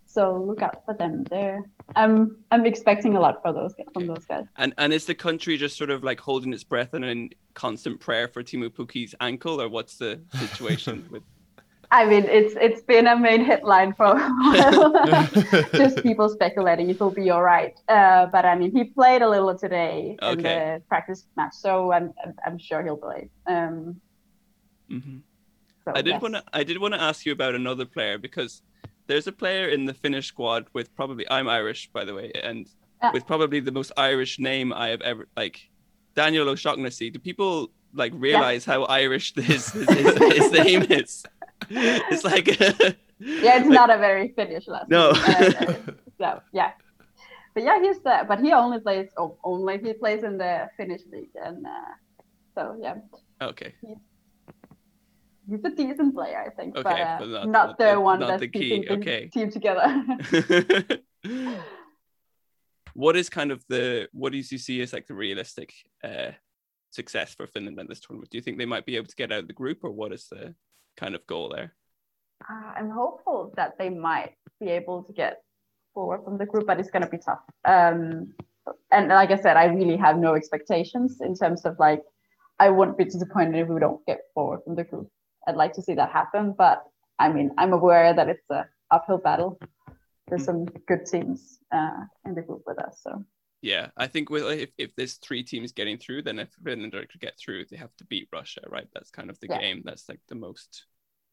So 0.06 0.44
look 0.44 0.62
out 0.62 0.84
for 0.84 0.94
them 0.94 1.24
there. 1.30 1.64
I'm 1.96 2.36
I'm 2.52 2.66
expecting 2.66 3.16
a 3.16 3.22
lot 3.22 3.42
for 3.42 3.54
those 3.54 3.74
from 3.94 4.08
those 4.08 4.26
guys. 4.26 4.44
And 4.58 4.74
and 4.78 4.92
is 4.92 5.06
the 5.06 5.16
country 5.16 5.56
just 5.56 5.78
sort 5.78 5.90
of 5.90 6.04
like 6.04 6.20
holding 6.20 6.52
its 6.52 6.66
breath 6.66 6.94
and 6.94 7.06
in 7.06 7.30
constant 7.54 8.02
prayer 8.02 8.28
for 8.28 8.44
Teemu 8.44 8.72
Pukki's 8.72 9.16
ankle, 9.22 9.62
or 9.62 9.70
what's 9.70 9.96
the 9.96 10.20
situation 10.34 11.06
with? 11.12 11.24
I 11.94 12.06
mean, 12.06 12.24
it's 12.26 12.56
it's 12.60 12.82
been 12.82 13.06
a 13.06 13.18
main 13.18 13.44
headline 13.44 13.94
for 13.94 14.06
a 14.06 14.16
while. 14.16 15.28
Just 15.74 16.02
people 16.02 16.30
speculating 16.30 16.90
if 16.90 16.98
he'll 17.00 17.12
be 17.12 17.30
all 17.30 17.44
right. 17.44 17.78
Uh, 17.90 18.28
but 18.28 18.46
I 18.46 18.56
mean, 18.56 18.72
he 18.72 18.86
played 18.86 19.22
a 19.22 19.30
little 19.30 19.58
today 19.58 20.18
in 20.22 20.38
the 20.42 20.82
practice 20.88 21.28
match, 21.36 21.54
so 21.54 21.92
I'm 21.92 22.14
I'm- 22.46 22.58
sure 22.58 22.82
he'll 22.84 22.98
play. 22.98 23.30
Um, 23.46 24.00
Mhm. 24.90 25.22
so, 25.86 25.92
I 25.96 26.02
did 26.02 26.14
yes. 26.14 26.22
want 26.22 26.36
to 26.36 26.44
I 26.54 26.64
did 26.64 26.78
want 26.80 26.94
to 26.94 27.02
ask 27.02 27.26
you 27.26 27.32
about 27.34 27.56
another 27.56 27.86
player 27.86 28.18
because 28.18 28.62
there's 29.08 29.28
a 29.28 29.32
player 29.32 29.68
in 29.68 29.86
the 29.86 29.94
Finnish 29.94 30.28
squad 30.28 30.68
with 30.74 30.94
probably 30.96 31.26
I'm 31.30 31.48
Irish 31.50 31.90
by 31.92 32.04
the 32.06 32.14
way 32.14 32.32
and 32.42 32.68
Yeah. 33.04 33.12
with 33.14 33.26
probably 33.26 33.60
the 33.62 33.72
most 33.72 33.92
Irish 33.98 34.40
name 34.40 34.72
I 34.74 34.88
have 34.90 35.02
ever 35.02 35.28
like 35.36 35.70
Daniel 36.16 36.48
O'Shaughnessy. 36.50 37.10
Do 37.10 37.20
people 37.20 37.72
like 37.94 38.14
realize 38.16 38.64
how 38.66 38.84
Irish 38.86 39.34
his, 39.36 39.72
his 39.72 40.52
name 40.52 40.84
is? 40.84 41.26
It's 42.12 42.24
like 42.24 42.48
Yeah, 43.20 43.60
it's 43.60 43.68
not 43.68 43.90
a 43.90 43.98
very 43.98 44.34
Finnish 44.36 44.68
last 44.68 44.90
No. 44.90 45.12
name. 45.12 45.24
Uh, 45.28 45.64
uh, 45.66 45.76
so 46.20 46.42
yeah, 46.52 46.72
but 47.54 47.64
yeah, 47.64 47.80
he's 47.82 48.00
the 48.02 48.26
but 48.28 48.40
he 48.40 48.52
only 48.52 48.80
plays 48.80 49.10
oh, 49.18 49.38
only 49.44 49.78
he 49.78 49.94
plays 49.94 50.24
in 50.24 50.38
the 50.38 50.70
Finnish 50.78 51.02
league, 51.12 51.36
and 51.36 51.66
uh, 51.66 51.92
so 52.56 52.78
yeah, 52.82 52.96
okay. 53.42 53.74
he's 55.50 55.64
a 55.64 55.70
decent 55.70 56.16
player, 56.16 56.44
I 56.48 56.50
think, 56.50 56.74
but, 56.74 56.86
uh, 56.86 57.18
but 57.20 57.30
not, 57.30 57.50
not- 57.50 57.78
the 57.78 57.94
not- 57.94 58.04
one 58.04 58.20
not 58.20 58.28
that's 58.28 58.42
the 58.42 58.48
key, 58.48 58.88
okay. 58.90 59.30
team 59.34 59.52
together. 59.52 59.88
what 62.94 63.16
is 63.16 63.30
kind 63.30 63.52
of 63.52 63.64
the 63.70 64.10
what 64.12 64.32
do 64.32 64.38
you 64.38 64.44
see 64.44 64.82
as 64.82 64.94
like 64.94 65.08
the 65.08 65.14
realistic 65.14 65.74
uh 66.04 66.32
success 66.90 67.34
for 67.34 67.48
Finland 67.48 67.80
in 67.80 67.88
this 67.88 68.02
tournament? 68.02 68.30
Do 68.32 68.38
you 68.38 68.42
think 68.42 68.58
they 68.58 68.66
might 68.66 68.86
be 68.86 68.98
able 68.98 69.08
to 69.08 69.16
get 69.16 69.32
out 69.32 69.40
of 69.40 69.48
the 69.48 69.54
group 69.54 69.80
or 69.84 69.92
what 69.92 70.12
is 70.12 70.28
the 70.28 70.54
kind 71.02 71.16
of 71.16 71.26
goal 71.28 71.50
there? 71.50 71.76
Uh, 72.50 72.72
I'm 72.78 72.90
hopeful 72.90 73.54
that 73.56 73.78
they 73.78 73.90
might 73.90 74.34
be 74.60 74.70
able 74.70 75.04
to 75.04 75.14
get 75.14 75.44
forward 75.94 76.24
from 76.24 76.38
the 76.38 76.46
group, 76.46 76.68
but 76.68 76.80
it's 76.80 76.90
going 76.90 77.04
to 77.04 77.10
be 77.10 77.18
tough. 77.18 77.42
Um, 77.66 78.34
and 78.92 79.10
like 79.10 79.32
I 79.32 79.38
said, 79.38 79.58
I 79.58 79.66
really 79.66 79.98
have 79.98 80.18
no 80.18 80.36
expectations 80.36 81.20
in 81.22 81.36
terms 81.36 81.66
of 81.66 81.78
like, 81.80 82.02
I 82.60 82.70
wouldn't 82.70 82.98
be 82.98 83.06
disappointed 83.06 83.56
if 83.56 83.68
we 83.68 83.80
don't 83.80 84.06
get 84.06 84.22
forward 84.34 84.62
from 84.64 84.76
the 84.76 84.84
group. 84.84 85.10
I'd 85.48 85.56
like 85.56 85.74
to 85.74 85.82
see 85.82 85.96
that 85.96 86.12
happen, 86.12 86.54
but 86.58 86.84
I 87.20 87.32
mean, 87.32 87.52
I'm 87.58 87.74
aware 87.74 88.14
that 88.14 88.30
it's 88.30 88.50
a 88.50 88.66
uphill 88.92 89.18
battle. 89.18 89.60
There's 90.30 90.46
some 90.46 90.66
good 90.66 91.06
teams 91.06 91.60
uh, 91.72 92.06
in 92.26 92.36
the 92.36 92.42
group 92.42 92.64
with 92.68 92.80
us, 92.80 93.02
so 93.04 93.26
Yeah, 93.62 93.90
I 93.96 94.08
think 94.08 94.30
with 94.30 94.44
if, 94.60 94.72
if 94.78 94.96
there's 94.96 95.16
three 95.16 95.44
teams 95.44 95.72
getting 95.72 95.98
through, 95.98 96.24
then 96.24 96.40
if 96.40 96.50
Finland 96.64 96.96
get 97.20 97.38
through, 97.38 97.66
they 97.66 97.78
have 97.78 97.96
to 97.98 98.06
beat 98.06 98.30
Russia, 98.34 98.62
right? 98.68 98.88
That's 98.94 99.12
kind 99.12 99.30
of 99.30 99.40
the 99.40 99.48
Yeah. 99.50 99.60
game. 99.60 99.82
That's 99.86 100.10
like 100.10 100.20
the 100.28 100.36
most 100.36 100.86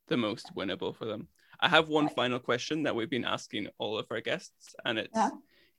the 0.09 0.17
most 0.17 0.55
winnable 0.55 0.95
for 0.95 1.05
them. 1.05 1.29
I 1.61 1.69
have 1.69 1.89
one 1.89 2.09
final 2.09 2.39
question 2.39 2.83
that 2.85 2.95
we've 2.95 3.11
been 3.11 3.25
asking 3.25 3.69
all 3.79 3.99
of 3.99 4.07
our 4.11 4.21
guests, 4.21 4.75
and 4.85 4.99
it's 4.99 5.17
Yeah. 5.17 5.31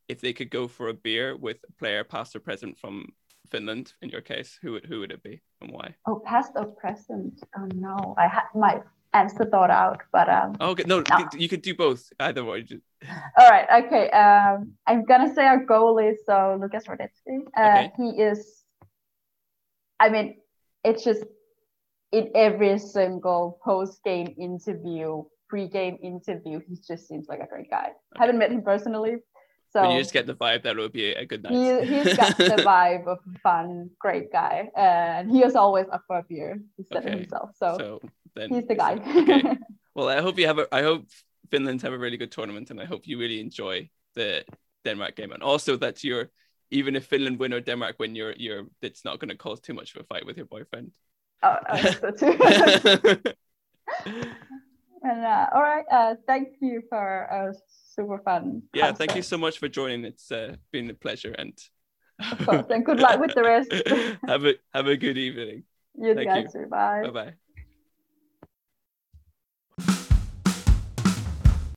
if 0.07 0.19
they 0.21 0.33
could 0.33 0.49
go 0.49 0.67
for 0.67 0.89
a 0.89 0.93
beer 0.93 1.35
with 1.37 1.57
a 1.67 1.71
player, 1.73 2.03
past 2.03 2.35
or 2.35 2.39
present 2.39 2.77
from 2.77 3.13
Finland, 3.49 3.93
in 4.01 4.09
your 4.09 4.21
case, 4.21 4.59
who 4.61 4.73
would 4.73 4.85
who 4.85 4.99
would 4.99 5.11
it 5.11 5.23
be 5.23 5.41
and 5.61 5.71
why? 5.71 5.95
oh, 6.05 6.19
past 6.25 6.51
or 6.55 6.65
present? 6.65 7.33
Oh 7.57 7.67
no, 7.75 8.13
I 8.17 8.27
had 8.27 8.43
my 8.53 8.81
answer 9.13 9.45
thought 9.45 9.71
out, 9.71 10.01
but 10.11 10.27
um, 10.29 10.55
Oh, 10.59 10.69
okay, 10.71 10.83
no, 10.85 11.01
you 11.37 11.49
could 11.49 11.63
do 11.63 11.73
both. 11.73 12.01
Either 12.19 12.43
way. 12.45 12.65
All 13.39 13.49
right, 13.49 13.67
okay. 13.85 14.09
Um, 14.11 14.73
I'm 14.85 15.03
gonna 15.05 15.33
say 15.33 15.45
our 15.47 15.65
goalie, 15.65 16.15
so 16.27 16.57
Lukas 16.61 16.85
Hradecky. 16.85 17.37
Uh, 17.57 17.61
Okay. 17.69 17.91
He 17.97 18.09
is. 18.21 18.63
I 19.99 20.09
mean, 20.09 20.37
it's 20.83 21.03
just 21.03 21.23
in 22.11 22.31
every 22.35 22.77
single 22.79 23.59
post-game 23.63 24.35
interview, 24.37 25.23
pre-game 25.47 25.97
interview, 26.01 26.59
he 26.67 26.77
just 26.87 27.07
seems 27.07 27.27
like 27.27 27.39
a 27.39 27.47
great 27.47 27.69
guy. 27.69 27.91
Haven't 28.17 28.37
met 28.37 28.51
him 28.51 28.63
personally, 28.63 29.17
so 29.71 29.83
but 29.83 29.91
you 29.91 29.99
just 29.99 30.13
get 30.13 30.25
the 30.25 30.33
vibe 30.33 30.63
that 30.63 30.77
it 30.77 30.79
would 30.79 30.93
be 30.93 31.11
a 31.11 31.25
good 31.25 31.43
night. 31.43 31.53
he, 31.53 32.01
he's 32.03 32.17
got 32.17 32.35
the 32.37 32.43
vibe 32.65 33.05
of 33.05 33.19
a 33.19 33.39
fun, 33.39 33.89
great 33.99 34.31
guy, 34.31 34.69
and 34.75 35.29
he 35.29 35.43
is 35.43 35.55
always 35.55 35.85
up 35.91 36.03
for 36.07 36.19
a 36.19 36.23
beer. 36.23 36.59
He 36.77 36.83
said 36.91 37.05
it 37.05 37.13
himself, 37.13 37.51
so, 37.55 37.77
so 37.77 37.99
then 38.35 38.49
he's 38.49 38.67
the 38.67 38.75
guy. 38.75 38.93
okay. 38.93 39.57
Well, 39.95 40.07
I 40.07 40.21
hope 40.21 40.37
you 40.39 40.47
have 40.47 40.59
a. 40.59 40.67
I 40.73 40.81
hope 40.83 41.07
Finland 41.49 41.81
have 41.81 41.91
a 41.91 41.97
really 41.97 42.15
good 42.15 42.31
tournament, 42.31 42.69
and 42.69 42.79
I 42.79 42.85
hope 42.85 43.05
you 43.05 43.19
really 43.19 43.41
enjoy 43.41 43.89
the 44.15 44.45
Denmark 44.85 45.15
game, 45.15 45.33
and 45.33 45.43
also 45.43 45.75
that 45.77 46.03
you're 46.03 46.29
even 46.71 46.95
if 46.95 47.05
Finland 47.05 47.39
win 47.39 47.53
or 47.53 47.59
Denmark 47.59 47.97
win, 47.99 48.15
you're 48.15 48.33
you're 48.37 48.67
it's 48.81 49.03
not 49.03 49.19
going 49.19 49.29
to 49.29 49.35
cause 49.35 49.59
too 49.59 49.73
much 49.73 49.95
of 49.95 50.01
a 50.01 50.05
fight 50.05 50.25
with 50.25 50.37
your 50.37 50.45
boyfriend. 50.45 50.91
Oh, 51.43 51.57
so 52.01 52.11
too. 52.11 52.37
and 55.03 55.25
uh, 55.25 55.47
all 55.53 55.61
right, 55.61 55.85
uh, 55.91 56.15
thank 56.27 56.55
you 56.61 56.81
for 56.89 57.21
a 57.23 57.53
super 57.93 58.19
fun. 58.19 58.63
yeah, 58.73 58.91
thank 58.91 59.15
you 59.15 59.21
so 59.21 59.37
much 59.37 59.59
for 59.59 59.67
joining. 59.67 60.05
It's 60.05 60.31
uh, 60.31 60.55
been 60.71 60.89
a 60.89 60.93
pleasure, 60.93 61.35
and 61.37 61.53
Of 62.31 62.45
course, 62.45 62.65
and 62.69 62.85
good 62.85 62.99
luck 62.99 63.19
with 63.19 63.33
the 63.33 63.43
rest. 63.43 63.71
have 64.27 64.45
a 64.45 64.55
have 64.73 64.87
a 64.87 64.97
good 64.97 65.17
evening. 65.17 65.63
You 65.95 66.15
Thank 66.15 66.27
guys 66.27 66.53
too. 66.53 66.67
Bye. 66.69 67.03
Bye 67.03 67.09
bye. 67.09 67.33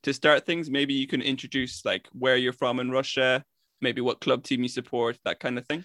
To 0.02 0.12
start 0.12 0.44
things, 0.44 0.68
maybe 0.68 0.94
you 0.94 1.06
can 1.06 1.22
introduce 1.22 1.84
like 1.84 2.08
where 2.12 2.36
you're 2.36 2.52
from 2.52 2.80
in 2.80 2.90
Russia, 2.90 3.44
maybe 3.80 4.00
what 4.00 4.20
club 4.20 4.42
team 4.42 4.64
you 4.64 4.68
support, 4.68 5.16
that 5.24 5.38
kind 5.38 5.58
of 5.58 5.66
thing. 5.66 5.84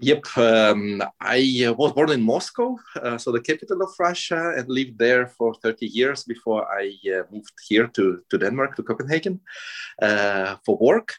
Yep, 0.00 0.36
um, 0.36 1.02
I 1.20 1.74
was 1.76 1.92
born 1.92 2.10
in 2.10 2.22
Moscow, 2.22 2.76
uh, 3.02 3.18
so 3.18 3.32
the 3.32 3.40
capital 3.40 3.82
of 3.82 3.90
Russia, 3.98 4.54
and 4.56 4.68
lived 4.68 4.96
there 4.96 5.26
for 5.26 5.54
30 5.54 5.86
years 5.86 6.22
before 6.22 6.68
I 6.72 6.94
uh, 7.12 7.22
moved 7.32 7.52
here 7.66 7.88
to, 7.88 8.22
to 8.30 8.38
Denmark, 8.38 8.76
to 8.76 8.84
Copenhagen, 8.84 9.40
uh, 10.00 10.56
for 10.64 10.78
work. 10.80 11.14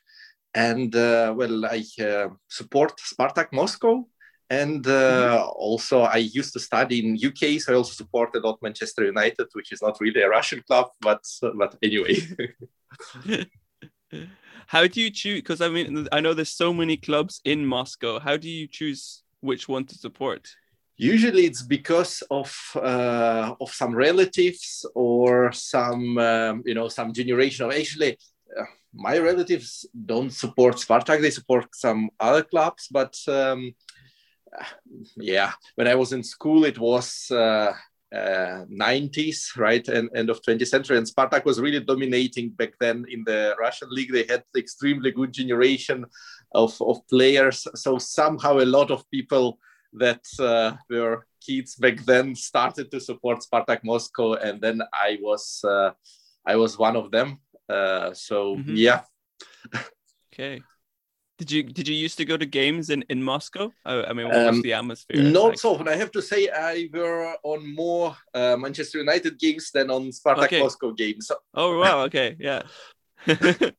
And 0.53 0.95
uh, 0.95 1.33
well, 1.35 1.65
I 1.65 1.83
uh, 2.01 2.29
support 2.47 2.93
Spartak 2.99 3.51
Moscow. 3.51 4.07
And 4.49 4.87
uh, 4.87 5.45
also, 5.55 6.01
I 6.01 6.17
used 6.17 6.53
to 6.53 6.59
study 6.59 7.05
in 7.05 7.19
UK, 7.23 7.59
so 7.59 7.73
I 7.73 7.75
also 7.75 7.93
supported 7.93 8.43
Manchester 8.63 9.05
United, 9.05 9.47
which 9.53 9.71
is 9.71 9.81
not 9.81 9.99
really 9.99 10.21
a 10.21 10.29
Russian 10.29 10.63
club, 10.65 10.87
but 11.01 11.23
but 11.55 11.75
anyway. 11.83 12.15
How 14.69 14.85
do 14.85 15.01
you 15.01 15.09
choose? 15.09 15.41
Because 15.41 15.61
I 15.61 15.69
mean, 15.69 16.07
I 16.11 16.19
know 16.19 16.35
there's 16.35 16.55
so 16.55 16.71
many 16.71 16.95
clubs 16.95 17.41
in 17.43 17.65
Moscow. 17.65 18.19
How 18.19 18.37
do 18.37 18.47
you 18.47 18.67
choose 18.67 19.23
which 19.39 19.67
one 19.67 19.83
to 19.85 19.95
support? 19.95 20.47
Usually, 20.95 21.45
it's 21.45 21.63
because 21.63 22.21
of 22.29 22.55
uh, 22.75 23.55
of 23.59 23.73
some 23.73 23.95
relatives 23.95 24.85
or 24.93 25.51
some 25.53 26.19
um, 26.19 26.61
you 26.67 26.75
know 26.75 26.87
some 26.87 27.13
generation 27.13 27.65
of 27.65 27.71
actually. 27.71 28.19
Uh, 28.55 28.65
my 28.93 29.17
relatives 29.17 29.87
don't 30.05 30.31
support 30.31 30.75
Spartak; 30.75 31.19
they 31.19 31.31
support 31.31 31.65
some 31.73 32.11
other 32.19 32.43
clubs. 32.43 32.89
But 32.91 33.17
um, 33.27 33.73
yeah, 35.17 35.51
when 35.73 35.87
I 35.87 35.95
was 35.95 36.13
in 36.13 36.21
school, 36.21 36.63
it 36.65 36.77
was 36.77 37.31
uh, 37.31 37.73
uh, 38.15 38.65
90s, 38.69 39.55
right, 39.57 39.87
and 39.87 40.09
end 40.15 40.29
of 40.29 40.41
20th 40.41 40.67
century, 40.67 40.97
and 40.97 41.05
Spartak 41.05 41.45
was 41.45 41.59
really 41.59 41.79
dominating 41.79 42.49
back 42.49 42.73
then 42.79 43.05
in 43.09 43.23
the 43.25 43.55
Russian 43.59 43.89
league. 43.91 44.11
They 44.11 44.25
had 44.27 44.43
extremely 44.57 45.11
good 45.11 45.31
generation 45.31 46.05
of, 46.53 46.79
of 46.81 47.07
players. 47.07 47.67
So 47.75 47.97
somehow 47.99 48.59
a 48.59 48.65
lot 48.65 48.89
of 48.91 49.09
people 49.11 49.59
that 49.93 50.25
uh, 50.39 50.73
were 50.89 51.25
kids 51.45 51.75
back 51.75 52.03
then 52.05 52.35
started 52.35 52.91
to 52.91 52.99
support 52.99 53.43
Spartak 53.43 53.83
Moscow, 53.83 54.33
and 54.33 54.59
then 54.61 54.81
I 54.93 55.17
was 55.21 55.61
uh, 55.63 55.91
I 56.45 56.55
was 56.55 56.77
one 56.79 56.95
of 56.95 57.11
them. 57.11 57.39
Uh, 57.67 58.13
so 58.13 58.55
Mhm. 58.57 58.73
yeah. 58.75 59.01
Okay. 60.33 60.61
Did 61.39 61.51
you 61.51 61.63
did 61.63 61.87
you 61.87 61.95
used 61.95 62.17
to 62.17 62.25
go 62.25 62.35
to 62.35 62.45
games 62.45 62.89
in 62.89 63.05
in 63.07 63.23
Moscow? 63.23 63.71
I, 63.85 64.03
I 64.03 64.13
mean, 64.13 64.27
what 64.27 64.35
was 64.45 64.57
Um, 64.57 64.61
the 64.61 64.73
atmosphere? 64.73 65.23
Not 65.23 65.49
like? 65.49 65.59
so 65.59 65.71
often. 65.73 65.87
I 65.87 65.95
have 65.95 66.11
to 66.11 66.21
say 66.21 66.49
I 66.49 66.89
were 66.93 67.33
on 67.43 67.73
more 67.73 68.15
uh, 68.33 68.57
Manchester 68.57 68.99
United 68.99 69.39
games 69.39 69.71
than 69.71 69.89
on 69.89 70.11
Spartak 70.11 70.43
Okay. 70.45 70.59
Moscow 70.59 70.91
games. 70.91 71.31
Oh 71.53 71.79
wow. 71.79 72.03
Okay. 72.07 72.35
Yeah. 72.39 72.63
do, 73.25 73.71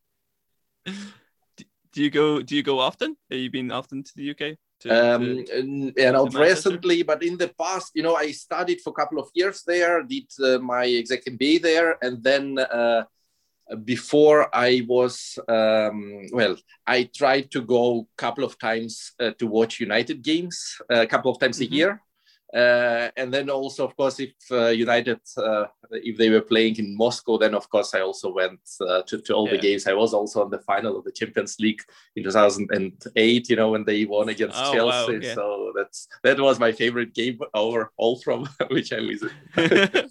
do 1.93 2.03
you 2.03 2.11
go? 2.11 2.41
Do 2.43 2.57
you 2.57 2.63
go 2.63 2.79
often? 2.79 3.17
Have 3.31 3.41
you 3.41 3.51
been 3.51 3.71
often 3.71 4.03
to 4.05 4.13
the 4.17 4.31
UK? 4.31 4.57
To, 4.81 4.89
um, 4.89 5.45
to- 5.45 5.59
and, 5.59 5.99
and 5.99 6.13
not 6.15 6.33
recently, 6.35 7.03
but 7.03 7.23
in 7.23 7.37
the 7.37 7.49
past, 7.49 7.93
you 7.95 8.03
know, 8.03 8.17
I 8.17 8.33
studied 8.33 8.81
for 8.81 8.91
a 8.91 8.95
couple 9.01 9.19
of 9.21 9.29
years 9.35 9.63
there, 9.67 10.03
did 10.03 10.33
uh, 10.43 10.59
my 10.59 10.87
exec 10.87 11.27
MBA 11.27 11.61
there, 11.61 11.99
and 12.01 12.25
then 12.25 12.59
uh, 12.59 13.05
before 13.77 14.55
I 14.55 14.83
was, 14.87 15.39
um, 15.49 16.27
well, 16.33 16.57
I 16.87 17.05
tried 17.05 17.51
to 17.53 17.63
go 17.63 18.01
a 18.01 18.17
couple 18.17 18.45
of 18.45 18.59
times 18.59 19.13
uh, 19.21 19.31
to 19.39 19.47
watch 19.47 19.81
United 19.81 20.23
games, 20.23 20.81
a 20.89 21.07
couple 21.07 21.31
of 21.31 21.39
times 21.39 21.61
a 21.61 21.67
year. 21.67 22.03
Uh, 22.53 23.09
and 23.17 23.33
then 23.33 23.49
also, 23.49 23.85
of 23.87 23.97
course, 23.97 24.19
if 24.19 24.33
uh, 24.51 24.67
United, 24.69 25.21
uh, 25.37 25.67
if 25.93 26.17
they 26.19 26.31
were 26.31 26.41
playing 26.41 26.77
in 26.77 26.97
Moscow, 26.97 27.39
then 27.39 27.55
of 27.55 27.69
course 27.71 27.95
I 27.95 28.01
also 28.01 28.33
went 28.33 28.59
uh, 28.81 29.03
to, 29.03 29.21
to 29.21 29.35
all 29.35 29.47
the 29.49 29.57
games. 29.59 29.87
I 29.87 29.93
was 29.93 30.13
also 30.13 30.43
on 30.43 30.51
the 30.51 30.59
final 30.59 30.97
of 30.99 31.05
the 31.05 31.13
Champions 31.13 31.57
League 31.61 31.81
in 32.17 32.25
2008. 32.25 33.49
You 33.49 33.57
know 33.57 33.71
when 33.71 33.85
they 33.85 34.05
won 34.05 34.29
against 34.31 34.57
Oh, 34.59 34.73
Chelsea. 34.75 35.13
wow, 35.15 35.21
yeah. 35.23 35.35
So 35.35 35.73
that's 35.77 36.09
that 36.25 36.41
was 36.41 36.59
my 36.59 36.73
favorite 36.73 37.15
game 37.15 37.39
overall 37.55 38.21
from 38.25 38.49
which 38.71 38.93
I 38.93 39.01
was. 39.01 39.25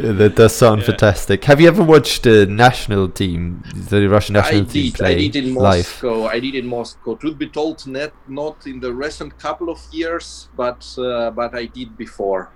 Yeah, 0.00 0.12
that 0.12 0.32
does 0.36 0.54
sound 0.54 0.84
fantastic. 0.84 1.44
Have 1.44 1.60
you 1.60 1.68
ever 1.68 1.82
watched 1.82 2.22
the 2.22 2.46
national 2.46 3.08
team, 3.08 3.62
the 3.74 4.08
Russian 4.08 4.34
national 4.34 4.62
I 4.62 4.64
team 4.64 4.84
did. 4.84 4.94
play 4.94 5.12
I 5.14 5.28
did 5.28 5.36
in 5.36 5.54
live? 5.54 5.86
Moscow. 5.86 6.26
I 6.26 6.40
did 6.40 6.54
in 6.54 6.66
Moscow. 6.66 7.14
Truth 7.16 7.38
be 7.38 7.48
told, 7.48 7.86
not 7.86 8.12
not 8.28 8.66
in 8.66 8.80
the 8.80 8.92
recent 8.92 9.38
couple 9.38 9.68
of 9.70 9.78
years, 9.92 10.48
but 10.56 10.86
uh, 10.98 11.30
but 11.50 11.58
I 11.58 11.66
did 11.66 11.96
before. 11.96 12.50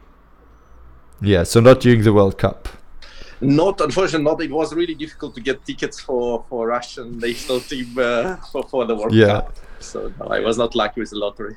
Yeah, 1.20 1.44
so 1.44 1.60
not 1.60 1.80
during 1.80 2.02
the 2.02 2.12
World 2.12 2.38
Cup. 2.38 2.68
Not 3.40 3.80
unfortunately, 3.80 4.24
not. 4.24 4.42
It 4.42 4.50
was 4.50 4.74
really 4.74 4.94
difficult 4.94 5.34
to 5.34 5.40
get 5.40 5.64
tickets 5.64 6.00
for 6.00 6.44
for 6.48 6.68
Russian 6.68 7.18
national 7.18 7.60
team 7.60 7.86
uh, 7.98 8.36
for 8.52 8.62
for 8.64 8.84
the 8.86 8.94
World 8.94 9.14
Yeah. 9.14 9.26
Cup. 9.26 9.56
So 9.80 10.12
no, 10.18 10.26
I 10.26 10.40
was 10.40 10.56
not 10.56 10.74
lucky 10.74 11.00
with 11.00 11.10
the 11.10 11.18
lottery. 11.18 11.56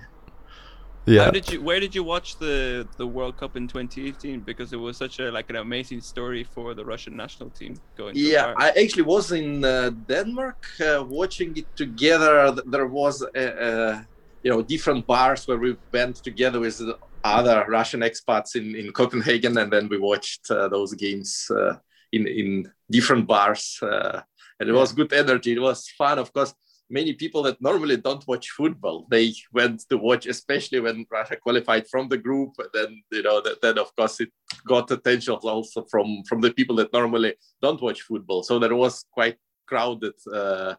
Yeah. 1.05 1.25
How 1.25 1.31
did 1.31 1.49
you? 1.51 1.61
Where 1.61 1.79
did 1.79 1.95
you 1.95 2.03
watch 2.03 2.37
the 2.37 2.85
the 2.97 3.07
World 3.07 3.37
Cup 3.37 3.55
in 3.55 3.67
2018? 3.67 4.41
Because 4.41 4.73
it 4.73 4.77
was 4.77 4.97
such 4.97 5.19
a 5.19 5.31
like 5.31 5.49
an 5.49 5.55
amazing 5.55 6.01
story 6.01 6.43
for 6.43 6.73
the 6.73 6.83
Russian 6.83 7.15
national 7.15 7.49
team 7.51 7.75
going. 7.97 8.13
Yeah, 8.15 8.43
far. 8.43 8.55
I 8.57 8.69
actually 8.81 9.03
was 9.03 9.31
in 9.31 9.63
uh, 9.63 9.91
Denmark 10.07 10.65
uh, 10.81 11.05
watching 11.07 11.55
it 11.55 11.67
together. 11.77 12.51
There 12.65 12.87
was, 12.87 13.23
uh, 13.23 13.39
uh, 13.39 14.01
you 14.43 14.51
know, 14.51 14.61
different 14.61 15.07
bars 15.07 15.47
where 15.47 15.57
we 15.57 15.77
went 15.93 16.15
together 16.17 16.59
with 16.59 16.81
other 17.23 17.65
Russian 17.67 18.01
expats 18.01 18.55
in, 18.55 18.75
in 18.75 18.91
Copenhagen, 18.91 19.57
and 19.57 19.71
then 19.71 19.87
we 19.89 19.97
watched 19.97 20.49
uh, 20.49 20.67
those 20.69 20.93
games 20.93 21.49
uh, 21.51 21.75
in 22.11 22.27
in 22.27 22.71
different 22.89 23.27
bars, 23.27 23.79
uh, 23.81 24.21
and 24.59 24.69
it 24.69 24.73
was 24.73 24.93
good 24.93 25.13
energy. 25.13 25.53
It 25.53 25.61
was 25.61 25.89
fun, 25.97 26.19
of 26.19 26.31
course. 26.33 26.53
Many 26.89 27.13
people 27.13 27.43
that 27.43 27.61
normally 27.61 27.97
don't 27.97 28.25
watch 28.27 28.49
football, 28.51 29.07
they 29.11 29.33
went 29.51 29.83
to 29.89 29.97
watch, 29.97 30.25
especially 30.25 30.79
when 30.79 31.05
Russia 31.11 31.35
qualified 31.35 31.85
from 31.89 32.07
the 32.07 32.17
group. 32.17 32.51
And 32.59 32.69
then, 32.73 33.03
you 33.11 33.23
know, 33.23 33.41
that, 33.41 33.61
then 33.61 33.77
of 33.77 33.93
course 33.93 34.21
it 34.21 34.31
got 34.65 34.89
attention 34.91 35.33
also 35.33 35.83
from 35.91 36.23
from 36.29 36.39
the 36.39 36.51
people 36.51 36.77
that 36.77 36.93
normally 36.93 37.35
don't 37.61 37.81
watch 37.81 38.03
football. 38.03 38.41
So 38.41 38.57
there 38.57 38.73
was 38.73 39.03
quite 39.11 39.35
crowded 39.67 40.13
uh, 40.33 40.75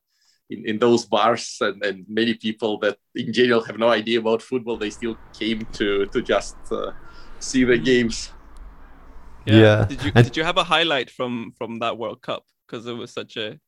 in, 0.50 0.64
in 0.66 0.78
those 0.78 1.04
bars, 1.04 1.58
and, 1.60 1.82
and 1.84 2.04
many 2.08 2.34
people 2.34 2.78
that 2.78 2.96
in 3.14 3.32
general 3.32 3.62
have 3.62 3.78
no 3.78 3.88
idea 3.88 4.18
about 4.18 4.42
football, 4.42 4.76
they 4.76 4.90
still 4.90 5.16
came 5.38 5.66
to 5.72 6.06
to 6.06 6.22
just 6.22 6.56
uh, 6.72 6.92
see 7.38 7.64
the 7.64 7.78
games. 7.78 8.32
Yeah. 9.46 9.86
Did 9.88 10.02
you 10.04 10.12
And- 10.14 10.24
did 10.26 10.36
you 10.36 10.44
have 10.44 10.56
a 10.58 10.64
highlight 10.64 11.10
from 11.10 11.52
from 11.58 11.78
that 11.80 11.96
World 11.98 12.20
Cup 12.22 12.44
because 12.66 12.86
it 12.86 12.96
was 12.96 13.10
such 13.12 13.36
a 13.36 13.58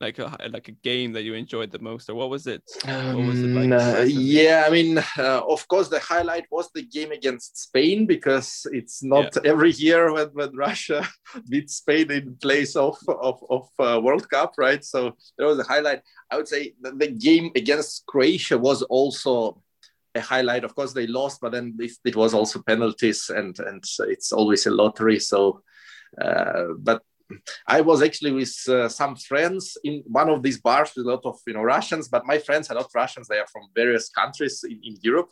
like 0.00 0.18
a 0.18 0.36
like 0.50 0.68
a 0.68 0.72
game 0.72 1.12
that 1.12 1.22
you 1.22 1.34
enjoyed 1.34 1.72
the 1.72 1.78
most, 1.80 2.08
or 2.08 2.14
what 2.14 2.30
was 2.30 2.46
it? 2.46 2.62
what 2.84 3.26
was 3.26 3.42
it 3.42 3.56
Um, 3.56 3.72
uh, 3.72 4.04
yeah, 4.06 4.64
I 4.66 4.70
mean, 4.70 4.98
uh, 4.98 5.42
of 5.48 5.66
course, 5.66 5.88
the 5.88 5.98
highlight 5.98 6.46
was 6.50 6.70
the 6.72 6.82
game 6.82 7.10
against 7.10 7.58
Spain 7.58 8.06
because 8.06 8.66
it's 8.72 9.02
not 9.02 9.36
every 9.44 9.72
year 9.72 10.12
when, 10.12 10.28
when 10.28 10.54
Russia 10.54 11.06
beats 11.48 11.76
Spain 11.76 12.10
in 12.12 12.36
place 12.36 12.76
of 12.76 12.96
of, 13.08 13.42
of 13.50 13.68
uh, 13.80 14.00
World 14.00 14.28
Cup, 14.30 14.54
right? 14.56 14.84
So 14.84 15.16
that 15.36 15.46
was 15.46 15.58
a 15.58 15.64
highlight. 15.64 16.02
I 16.30 16.36
would 16.36 16.48
say 16.48 16.74
the, 16.80 16.92
the 16.92 17.08
game 17.08 17.50
against 17.56 18.06
Croatia 18.06 18.56
was 18.56 18.82
also 18.82 19.62
a 20.14 20.20
highlight. 20.20 20.62
Of 20.62 20.76
course, 20.76 20.92
they 20.92 21.08
lost, 21.08 21.40
but 21.40 21.52
then 21.52 21.76
it, 21.80 21.92
it 22.04 22.16
was 22.16 22.34
also 22.34 22.62
penalties, 22.62 23.30
and 23.30 23.58
and 23.58 23.82
it's 24.00 24.30
always 24.30 24.66
a 24.66 24.70
lottery. 24.70 25.18
So, 25.18 25.62
uh, 26.20 26.74
but 26.78 27.02
I 27.66 27.80
was 27.80 28.02
actually 28.02 28.32
with 28.32 28.56
uh, 28.68 28.88
some 28.88 29.16
friends 29.16 29.76
in 29.84 30.02
one 30.06 30.28
of 30.28 30.42
these 30.42 30.60
bars 30.60 30.92
with 30.96 31.06
a 31.06 31.10
lot 31.10 31.24
of 31.24 31.38
you 31.46 31.54
know 31.54 31.62
Russians, 31.62 32.08
but 32.08 32.26
my 32.26 32.38
friends 32.38 32.70
are 32.70 32.74
not 32.74 32.90
Russians; 32.94 33.28
they 33.28 33.38
are 33.38 33.46
from 33.46 33.68
various 33.74 34.08
countries 34.08 34.64
in, 34.64 34.80
in 34.82 34.96
Europe. 35.02 35.30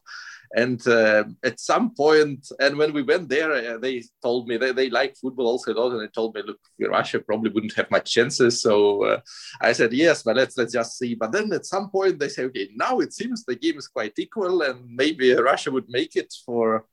And 0.52 0.86
uh, 0.86 1.24
at 1.42 1.58
some 1.58 1.94
point, 1.94 2.46
and 2.60 2.76
when 2.76 2.92
we 2.92 3.02
went 3.02 3.28
there, 3.28 3.52
uh, 3.52 3.78
they 3.78 4.04
told 4.22 4.46
me 4.46 4.56
they, 4.56 4.72
they 4.72 4.90
like 4.90 5.16
football 5.16 5.48
also 5.48 5.72
a 5.72 5.74
lot, 5.74 5.92
and 5.92 6.00
they 6.00 6.08
told 6.08 6.34
me, 6.36 6.42
look, 6.46 6.60
Russia 6.80 7.18
probably 7.18 7.50
wouldn't 7.50 7.74
have 7.74 7.90
much 7.90 8.12
chances. 8.12 8.62
So 8.62 9.04
uh, 9.04 9.20
I 9.60 9.72
said 9.72 9.92
yes, 9.92 10.22
but 10.22 10.36
let's 10.36 10.56
let's 10.56 10.72
just 10.72 10.98
see. 10.98 11.14
But 11.14 11.32
then 11.32 11.52
at 11.52 11.66
some 11.66 11.90
point 11.90 12.18
they 12.18 12.28
say, 12.28 12.44
okay, 12.44 12.68
now 12.76 13.00
it 13.00 13.12
seems 13.12 13.44
the 13.44 13.56
game 13.56 13.78
is 13.78 13.88
quite 13.88 14.18
equal, 14.18 14.62
and 14.62 14.88
maybe 14.88 15.32
Russia 15.34 15.70
would 15.72 15.88
make 15.88 16.14
it 16.16 16.32
for 16.44 16.86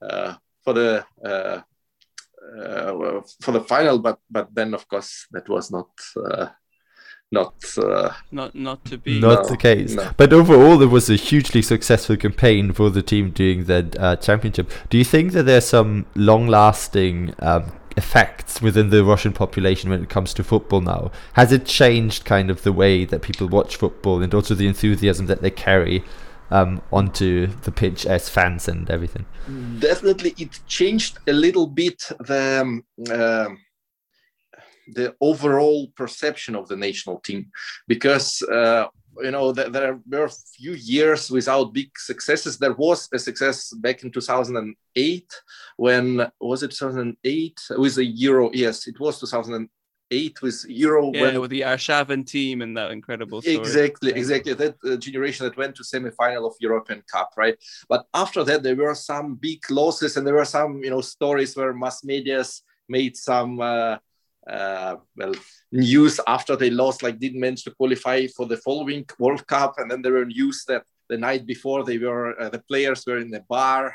uh, 0.00 0.34
for 0.62 0.72
the 0.72 1.04
uh, 1.24 1.60
uh, 2.58 3.20
for 3.40 3.52
the 3.52 3.60
final, 3.60 3.98
but 3.98 4.18
but 4.30 4.48
then 4.54 4.74
of 4.74 4.88
course 4.88 5.26
that 5.32 5.48
was 5.48 5.70
not 5.70 5.88
uh, 6.16 6.48
not 7.32 7.54
uh, 7.78 8.10
not 8.30 8.54
not 8.54 8.84
to 8.86 8.98
be. 8.98 9.20
Not 9.20 9.44
No, 9.44 9.48
the 9.50 9.56
case. 9.56 9.94
no. 9.94 10.10
But 10.16 10.32
overall, 10.32 10.80
it 10.82 10.90
was 10.90 11.10
a 11.10 11.16
hugely 11.16 11.62
successful 11.62 12.16
campaign 12.16 12.72
for 12.72 12.90
the 12.90 13.02
team 13.02 13.30
during 13.30 13.64
the 13.64 13.94
uh, 13.98 14.16
championship. 14.16 14.70
Do 14.90 14.98
you 14.98 15.04
think 15.04 15.32
that 15.32 15.44
there's 15.44 15.66
some 15.66 16.06
long-lasting 16.14 17.34
um, 17.40 17.72
effects 17.96 18.60
within 18.62 18.90
the 18.90 19.04
Russian 19.04 19.32
population 19.32 19.90
when 19.90 20.02
it 20.02 20.08
comes 20.08 20.34
to 20.34 20.44
football 20.44 20.80
now? 20.80 21.10
Has 21.34 21.50
it 21.52 21.64
changed 21.66 22.24
kind 22.24 22.50
of 22.50 22.62
the 22.62 22.72
way 22.72 23.04
that 23.04 23.22
people 23.22 23.48
watch 23.48 23.76
football 23.76 24.22
and 24.22 24.32
also 24.34 24.54
the 24.54 24.68
enthusiasm 24.68 25.26
that 25.26 25.42
they 25.42 25.50
carry 25.50 26.04
um, 26.54 26.80
onto 26.92 27.48
the 27.62 27.72
pitch 27.72 28.06
as 28.06 28.28
fans 28.28 28.68
and 28.68 28.90
everything? 28.90 29.26
definitely 29.78 30.34
it 30.38 30.60
changed 30.66 31.18
a 31.26 31.32
little 31.32 31.66
bit 31.66 32.02
the 32.20 32.60
um, 32.62 32.84
um, 33.10 33.58
the 34.88 35.14
overall 35.20 35.88
perception 35.96 36.54
of 36.54 36.68
the 36.68 36.76
national 36.76 37.18
team 37.20 37.50
because 37.88 38.42
uh, 38.42 38.86
you 39.22 39.30
know 39.30 39.52
there, 39.52 39.70
there 39.70 40.00
were 40.10 40.24
a 40.24 40.30
few 40.56 40.72
years 40.72 41.30
without 41.30 41.72
big 41.72 41.90
successes 41.96 42.58
there 42.58 42.74
was 42.74 43.08
a 43.12 43.18
success 43.18 43.72
back 43.74 44.02
in 44.02 44.10
2008 44.10 45.32
when 45.76 46.30
was 46.40 46.62
it 46.62 46.70
2008 46.70 47.60
with 47.70 47.94
the 47.94 48.04
euro 48.04 48.50
yes 48.52 48.86
it 48.86 48.98
was 49.00 49.20
2008 49.20 49.68
with 50.42 50.64
euro 50.68 51.10
Yeah, 51.12 51.22
when 51.22 51.40
with 51.40 51.50
the 51.50 51.62
Arshavin 51.62 52.26
team 52.26 52.62
and 52.62 52.76
that 52.76 52.90
incredible 52.90 53.42
story. 53.42 53.56
Exactly, 53.56 54.12
exactly. 54.12 54.54
That 54.54 54.76
uh, 54.84 54.96
generation 54.96 55.44
that 55.46 55.56
went 55.56 55.74
to 55.76 55.84
semi-final 55.84 56.46
of 56.46 56.54
European 56.60 57.02
Cup, 57.10 57.30
right? 57.36 57.56
But 57.88 58.06
after 58.14 58.44
that, 58.44 58.62
there 58.62 58.76
were 58.76 58.94
some 58.94 59.34
big 59.34 59.60
losses, 59.70 60.16
and 60.16 60.26
there 60.26 60.34
were 60.34 60.44
some, 60.44 60.82
you 60.84 60.90
know, 60.90 61.00
stories 61.00 61.56
where 61.56 61.72
mass 61.72 62.04
media's 62.04 62.62
made 62.88 63.16
some, 63.16 63.60
uh, 63.60 63.96
uh, 64.48 64.96
well, 65.16 65.34
news 65.72 66.20
after 66.26 66.54
they 66.56 66.70
lost, 66.70 67.02
like 67.02 67.18
didn't 67.18 67.40
manage 67.40 67.64
to 67.64 67.74
qualify 67.74 68.26
for 68.36 68.46
the 68.46 68.58
following 68.58 69.04
World 69.18 69.46
Cup, 69.46 69.74
and 69.78 69.90
then 69.90 70.02
there 70.02 70.12
were 70.12 70.26
news 70.26 70.64
that 70.68 70.84
the 71.08 71.18
night 71.18 71.44
before 71.46 71.84
they 71.84 71.98
were, 71.98 72.40
uh, 72.40 72.48
the 72.48 72.62
players 72.70 73.04
were 73.06 73.18
in 73.18 73.30
the 73.30 73.44
bar. 73.48 73.94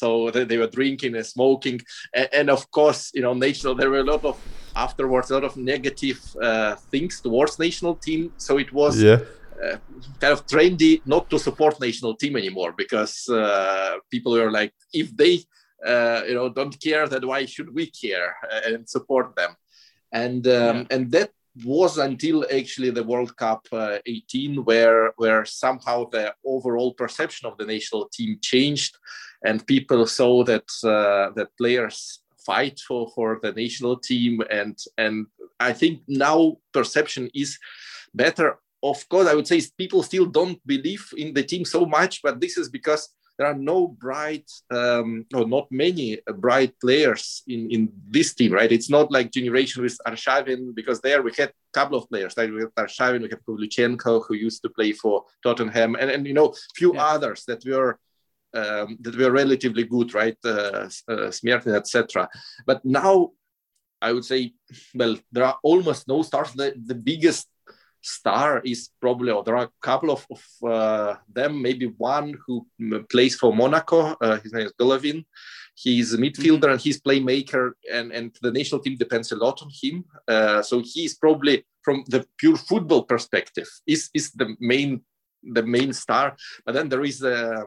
So 0.00 0.30
they, 0.30 0.44
they 0.44 0.58
were 0.58 0.72
drinking 0.78 1.12
and 1.16 1.26
smoking. 1.26 1.80
And, 2.18 2.28
and 2.38 2.50
of 2.50 2.62
course 2.70 3.00
you 3.16 3.22
know 3.22 3.34
national 3.34 3.74
there 3.74 3.90
were 3.90 4.04
a 4.06 4.10
lot 4.14 4.24
of 4.24 4.36
afterwards 4.76 5.30
a 5.30 5.34
lot 5.34 5.44
of 5.44 5.56
negative 5.56 6.20
uh, 6.42 6.74
things 6.92 7.20
towards 7.20 7.58
national 7.58 7.94
team. 8.06 8.32
So 8.36 8.58
it 8.58 8.70
was 8.72 8.94
Yeah. 9.02 9.20
uh, 9.64 9.78
kind 10.20 10.32
of 10.36 10.40
trendy 10.52 11.00
not 11.06 11.24
to 11.30 11.38
support 11.38 11.80
national 11.80 12.14
team 12.22 12.34
anymore 12.36 12.72
because 12.82 13.14
uh, 13.28 13.94
people 14.12 14.32
were 14.32 14.50
like 14.60 14.72
if 14.92 15.08
they 15.20 15.34
uh, 15.86 16.20
you 16.28 16.34
know 16.34 16.48
don't 16.58 16.76
care 16.86 17.06
then 17.12 17.24
why 17.30 17.40
should 17.46 17.70
we 17.78 17.84
care 18.02 18.30
uh, 18.50 18.72
and 18.74 18.88
support 18.96 19.26
them? 19.36 19.52
And 20.12 20.46
um, 20.46 20.86
and 20.94 21.10
that 21.16 21.30
was 21.64 21.98
until 21.98 22.44
actually 22.52 22.90
the 22.90 23.04
World 23.04 23.32
Cup 23.36 23.62
uh, 23.72 23.98
18, 24.06 24.64
where 24.64 25.12
where 25.16 25.44
somehow 25.44 26.08
the 26.10 26.34
overall 26.44 26.92
perception 26.94 27.48
of 27.48 27.56
the 27.58 27.66
national 27.66 28.08
team 28.16 28.38
changed, 28.42 28.96
and 29.44 29.66
people 29.66 30.06
saw 30.06 30.42
that 30.44 30.68
uh, 30.82 31.30
that 31.36 31.56
players 31.56 32.20
fight 32.44 32.80
for, 32.86 33.10
for 33.14 33.38
the 33.42 33.52
national 33.52 33.96
team, 33.98 34.42
and 34.50 34.76
and 34.98 35.26
I 35.60 35.72
think 35.72 36.02
now 36.08 36.56
perception 36.72 37.30
is 37.34 37.58
better. 38.14 38.58
Of 38.82 39.08
course, 39.08 39.28
I 39.28 39.34
would 39.34 39.46
say 39.46 39.62
people 39.78 40.02
still 40.02 40.26
don't 40.26 40.60
believe 40.66 41.06
in 41.16 41.32
the 41.32 41.42
team 41.42 41.64
so 41.64 41.86
much, 41.86 42.20
but 42.22 42.40
this 42.40 42.58
is 42.58 42.68
because 42.68 43.08
there 43.38 43.46
are 43.46 43.54
no 43.54 43.88
bright 43.88 44.48
um, 44.70 45.26
or 45.34 45.46
not 45.46 45.66
many 45.70 46.18
bright 46.36 46.78
players 46.80 47.42
in, 47.48 47.70
in 47.70 47.92
this 48.08 48.34
team, 48.34 48.52
right? 48.52 48.70
It's 48.70 48.90
not 48.90 49.10
like 49.10 49.32
generation 49.32 49.82
with 49.82 49.98
Arshavin 50.06 50.74
because 50.74 51.00
there 51.00 51.22
we 51.22 51.32
had 51.36 51.48
a 51.48 51.52
couple 51.72 51.98
of 51.98 52.08
players, 52.08 52.34
right? 52.36 52.52
We 52.52 52.60
Arshavin, 52.78 53.22
we 53.22 53.30
have 53.30 53.44
Pavlyuchenko 53.44 54.24
who 54.26 54.34
used 54.34 54.62
to 54.62 54.68
play 54.68 54.92
for 54.92 55.24
Tottenham, 55.42 55.96
and, 55.96 56.10
and 56.10 56.26
you 56.26 56.34
know, 56.34 56.54
few 56.76 56.94
others 56.94 57.44
that 57.46 57.64
were 57.64 57.98
um, 58.54 58.96
that 59.00 59.16
were 59.16 59.30
relatively 59.30 59.84
good, 59.84 60.14
right? 60.14 60.36
Uh, 60.44 60.88
uh, 61.08 61.30
Smertin, 61.30 61.74
etc. 61.74 62.28
But 62.66 62.84
now, 62.84 63.30
I 64.00 64.12
would 64.12 64.24
say, 64.24 64.54
well, 64.94 65.16
there 65.32 65.44
are 65.44 65.58
almost 65.62 66.08
no 66.08 66.22
stars. 66.22 66.52
The, 66.52 66.74
the 66.84 66.94
biggest 66.94 67.48
star 68.04 68.60
is 68.64 68.90
probably, 69.00 69.32
or 69.32 69.42
there 69.42 69.56
are 69.56 69.64
a 69.64 69.70
couple 69.80 70.10
of, 70.10 70.26
of 70.30 70.70
uh, 70.70 71.16
them, 71.32 71.60
maybe 71.60 71.86
one 71.86 72.36
who 72.46 72.66
plays 73.10 73.34
for 73.34 73.54
Monaco. 73.54 74.16
Uh, 74.20 74.38
his 74.40 74.52
name 74.52 74.66
is 74.66 74.72
Golovin. 74.80 75.24
He's 75.74 76.14
a 76.14 76.18
midfielder 76.18 76.70
and 76.70 76.80
he's 76.80 77.00
playmaker, 77.00 77.72
and, 77.92 78.12
and 78.12 78.36
the 78.42 78.52
national 78.52 78.80
team 78.80 78.96
depends 78.96 79.32
a 79.32 79.36
lot 79.36 79.60
on 79.62 79.70
him. 79.82 80.04
Uh, 80.28 80.62
so 80.62 80.82
he's 80.84 81.16
probably, 81.16 81.64
from 81.82 82.04
the 82.08 82.24
pure 82.38 82.56
football 82.56 83.02
perspective, 83.02 83.68
is 83.86 84.08
is 84.14 84.30
the 84.32 84.54
main 84.60 85.02
the 85.42 85.62
main 85.62 85.92
star. 85.92 86.36
But 86.64 86.74
then 86.74 86.88
there 86.88 87.04
is 87.04 87.22
a 87.22 87.66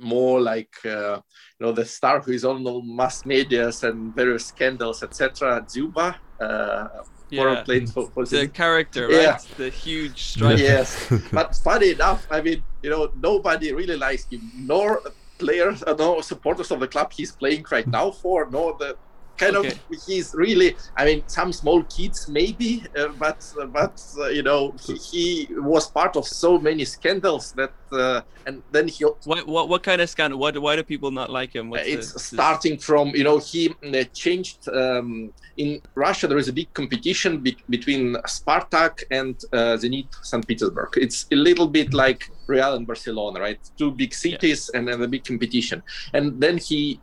more 0.00 0.40
like 0.40 0.74
uh, 0.84 1.20
you 1.58 1.66
know 1.66 1.72
the 1.72 1.84
star 1.84 2.20
who 2.20 2.32
is 2.32 2.44
on 2.44 2.66
all 2.66 2.82
mass 2.82 3.24
medias 3.24 3.82
and 3.82 4.14
various 4.14 4.46
scandals, 4.46 5.02
etc. 5.02 5.62
Dzyuba. 5.62 6.16
Uh, 6.40 6.86
Yeah. 7.30 7.64
for, 7.92 8.10
for 8.14 8.24
The 8.24 8.48
character, 8.48 9.08
right? 9.08 9.22
Yeah. 9.22 9.38
The 9.56 9.70
huge 9.70 10.22
striker. 10.24 10.62
Yes, 10.62 11.10
but 11.32 11.54
funny 11.62 11.90
enough, 11.90 12.26
I 12.30 12.40
mean, 12.40 12.64
you 12.82 12.90
know, 12.90 13.10
nobody 13.16 13.72
really 13.72 13.96
likes 13.96 14.26
him, 14.30 14.50
nor 14.54 15.02
players, 15.38 15.82
uh, 15.82 15.94
nor 15.98 16.22
supporters 16.22 16.70
of 16.70 16.80
the 16.80 16.88
club 16.88 17.12
he's 17.14 17.32
playing 17.36 17.64
right 17.70 17.86
now 17.88 18.10
for, 18.10 18.48
nor 18.50 18.76
the 18.78 18.96
kind 19.36 19.56
Okay. 19.56 19.68
of 19.68 19.78
he's 20.06 20.32
really. 20.34 20.76
I 20.96 21.04
mean, 21.04 21.24
some 21.28 21.52
small 21.52 21.84
kids 21.84 22.26
maybe, 22.28 22.84
uh, 22.96 23.08
but 23.08 23.40
but 23.70 23.98
uh, 24.18 24.28
you 24.28 24.42
know, 24.42 24.74
he, 24.80 24.94
he 24.94 25.48
was 25.50 25.90
part 25.90 26.16
of 26.16 26.26
so 26.26 26.58
many 26.58 26.84
scandals 26.84 27.52
that, 27.56 27.72
uh, 27.92 28.20
and 28.46 28.62
then 28.72 28.88
he 28.88 29.04
What 29.24 29.46
what 29.46 29.68
what 29.68 29.82
kind 29.82 30.00
of 30.00 30.08
scandal? 30.08 30.38
What 30.38 30.56
why 30.58 30.76
do 30.76 30.82
people 30.82 31.10
not 31.10 31.30
like 31.30 31.52
him? 31.54 31.70
What's 31.70 31.84
the- 31.84 31.92
it's 31.92 32.22
starting 32.24 32.78
from 32.78 33.08
you 33.14 33.24
know 33.24 33.38
he 33.38 33.74
uh, 33.84 34.04
changed 34.14 34.68
um, 34.68 35.32
in 35.56 35.80
Russia. 35.94 36.26
There 36.28 36.38
is 36.38 36.48
a 36.48 36.52
big 36.52 36.72
competition 36.74 37.38
be- 37.40 37.56
between 37.68 38.14
Spartak 38.26 39.02
and 39.10 39.34
uh, 39.52 39.76
Zenit 39.80 40.08
St. 40.22 40.46
Petersburg. 40.46 40.90
It's 40.96 41.26
a 41.32 41.36
little 41.36 41.66
bit 41.68 41.92
like 41.94 42.30
Real 42.46 42.74
and 42.74 42.86
Barcelona, 42.86 43.40
right? 43.40 43.60
Two 43.76 43.90
big 43.90 44.14
cities 44.14 44.70
and 44.74 44.88
then 44.88 45.02
a 45.02 45.08
big 45.08 45.24
competition. 45.24 45.82
And 46.14 46.40
then 46.40 46.56
he 46.58 47.00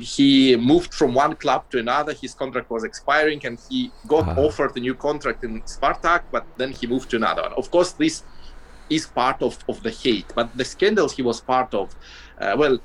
he 0.00 0.56
moved 0.56 0.92
from 0.94 1.14
one 1.14 1.34
club 1.36 1.70
to 1.70 1.78
another. 1.78 2.12
His 2.12 2.34
contract 2.34 2.70
was 2.70 2.84
expiring, 2.84 3.40
and 3.46 3.58
he 3.68 3.90
got 4.06 4.24
Ah. 4.28 4.34
offered 4.46 4.76
a 4.76 4.80
new 4.80 4.94
contract 4.94 5.44
in 5.44 5.62
Spartak, 5.62 6.22
but 6.32 6.44
then 6.56 6.70
he 6.72 6.86
moved 6.86 7.08
to 7.10 7.16
another 7.16 7.42
one. 7.42 7.52
Of 7.62 7.70
course, 7.70 7.92
this 7.92 8.22
is 8.90 9.06
part 9.06 9.42
of, 9.42 9.58
of 9.68 9.82
the 9.82 9.90
hate, 9.90 10.32
but 10.34 10.56
the 10.56 10.64
scandals 10.64 11.14
he 11.14 11.22
was 11.22 11.40
part 11.40 11.72
of, 11.74 11.94
uh, 12.40 12.54
well, 12.58 12.78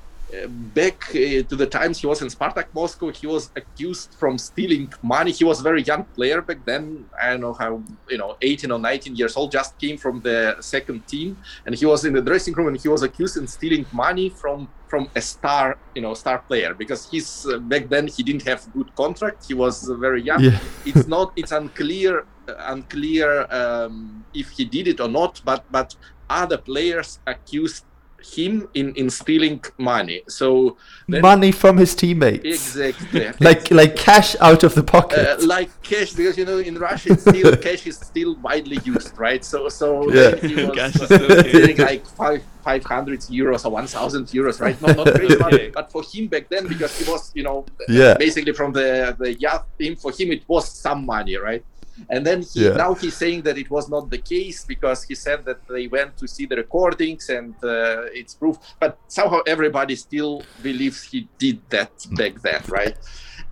back 0.48 1.10
uh, 1.10 1.42
to 1.48 1.56
the 1.56 1.66
times 1.66 1.98
he 1.98 2.06
was 2.06 2.22
in 2.22 2.28
Spartak 2.28 2.66
Moscow, 2.74 3.10
he 3.10 3.26
was 3.26 3.50
accused 3.56 4.14
from 4.18 4.38
stealing 4.38 4.92
money. 5.02 5.30
He 5.30 5.44
was 5.44 5.60
a 5.60 5.62
very 5.62 5.82
young 5.82 6.04
player 6.04 6.40
back 6.40 6.64
then. 6.64 7.04
I 7.20 7.30
don't 7.30 7.40
know 7.40 7.52
how, 7.52 7.82
you 8.08 8.18
know, 8.18 8.36
18 8.40 8.70
or 8.70 8.78
19 8.78 9.16
years 9.16 9.36
old, 9.36 9.52
just 9.52 9.78
came 9.78 9.96
from 9.96 10.20
the 10.20 10.56
second 10.60 11.06
team, 11.06 11.36
and 11.66 11.74
he 11.74 11.86
was 11.86 12.04
in 12.04 12.12
the 12.12 12.22
dressing 12.22 12.54
room 12.54 12.68
and 12.68 12.80
he 12.80 12.88
was 12.88 13.02
accused 13.02 13.36
of 13.36 13.48
stealing 13.48 13.86
money 13.92 14.28
from 14.28 14.68
from 14.88 15.08
a 15.16 15.20
star, 15.20 15.76
you 15.96 16.02
know, 16.02 16.14
star 16.14 16.38
player 16.38 16.72
because 16.72 17.08
he's 17.10 17.46
uh, 17.46 17.58
back 17.58 17.88
then 17.88 18.06
he 18.06 18.22
didn't 18.22 18.42
have 18.42 18.60
good 18.72 18.94
contract. 18.94 19.44
He 19.48 19.54
was 19.54 19.88
uh, 19.88 19.94
very 19.94 20.22
young. 20.22 20.40
Yeah. 20.40 20.58
it's 20.86 21.08
not. 21.08 21.32
It's 21.36 21.52
unclear. 21.52 22.26
Unclear 22.46 23.46
um, 23.50 24.24
if 24.34 24.50
he 24.50 24.64
did 24.64 24.86
it 24.86 25.00
or 25.00 25.08
not. 25.08 25.40
But 25.44 25.64
but 25.70 25.96
other 26.28 26.58
players 26.58 27.18
accused 27.26 27.84
him 28.24 28.68
in 28.74 28.94
in 28.94 29.10
stealing 29.10 29.62
money. 29.78 30.22
So 30.28 30.76
then- 31.08 31.20
Money 31.22 31.52
from 31.52 31.76
his 31.76 31.94
teammates. 31.94 32.44
Exactly. 32.44 33.30
like 33.40 33.70
like 33.70 33.96
cash 33.96 34.34
out 34.40 34.62
of 34.64 34.74
the 34.74 34.82
pocket. 34.82 35.18
Uh, 35.42 35.46
like 35.46 35.70
cash, 35.82 36.12
because 36.12 36.36
you 36.38 36.44
know 36.44 36.58
in 36.58 36.76
Russia, 36.78 37.12
it's 37.12 37.22
still 37.22 37.56
cash 37.66 37.86
is 37.86 37.96
still 37.98 38.36
widely 38.36 38.78
used, 38.84 39.16
right? 39.18 39.44
So 39.44 39.68
so 39.68 40.10
Yeah. 40.12 40.30
then 40.30 40.50
he 40.50 40.54
was 40.64 40.76
Cash 40.76 40.96
uh, 41.02 41.42
getting 41.42 41.76
like 41.78 42.06
five 42.06 42.42
five 42.62 42.82
hundred 42.84 43.20
euros 43.28 43.64
or 43.66 43.70
one 43.70 43.86
thousand 43.86 44.24
euros, 44.28 44.60
right? 44.60 44.80
Not 44.80 44.96
not 44.96 45.14
great 45.14 45.38
money, 45.38 45.70
but 45.74 45.92
for 45.92 46.02
him 46.02 46.28
back 46.28 46.48
then, 46.48 46.66
because 46.66 46.92
he 46.98 47.04
was 47.10 47.30
you 47.34 47.42
know 47.42 47.66
Yeah. 47.88 48.14
basically 48.18 48.52
from 48.54 48.72
the 48.72 49.14
the 49.18 49.34
youth 49.34 49.64
team, 49.78 49.96
for 49.96 50.10
him 50.12 50.32
it 50.32 50.42
was 50.48 50.64
some 50.68 51.04
money, 51.04 51.36
right? 51.36 51.62
And 52.10 52.26
then 52.26 52.42
he, 52.42 52.64
Yeah. 52.64 52.76
now 52.84 52.94
he's 52.94 53.16
saying 53.16 53.42
that 53.42 53.58
it 53.58 53.70
was 53.70 53.88
not 53.88 54.10
the 54.10 54.18
case 54.18 54.64
because 54.64 55.04
he 55.04 55.14
said 55.14 55.44
that 55.44 55.60
they 55.68 55.86
went 55.86 56.16
to 56.18 56.26
see 56.26 56.46
the 56.46 56.56
recordings 56.56 57.28
and 57.28 57.54
uh, 57.62 58.02
it's 58.20 58.34
proof. 58.34 58.56
But 58.80 58.98
somehow 59.08 59.40
everybody 59.46 59.96
still 59.96 60.42
believes 60.60 61.02
he 61.10 61.30
did 61.38 61.58
that 61.70 61.92
back 62.16 62.34
then, 62.42 62.62
right? 62.68 62.96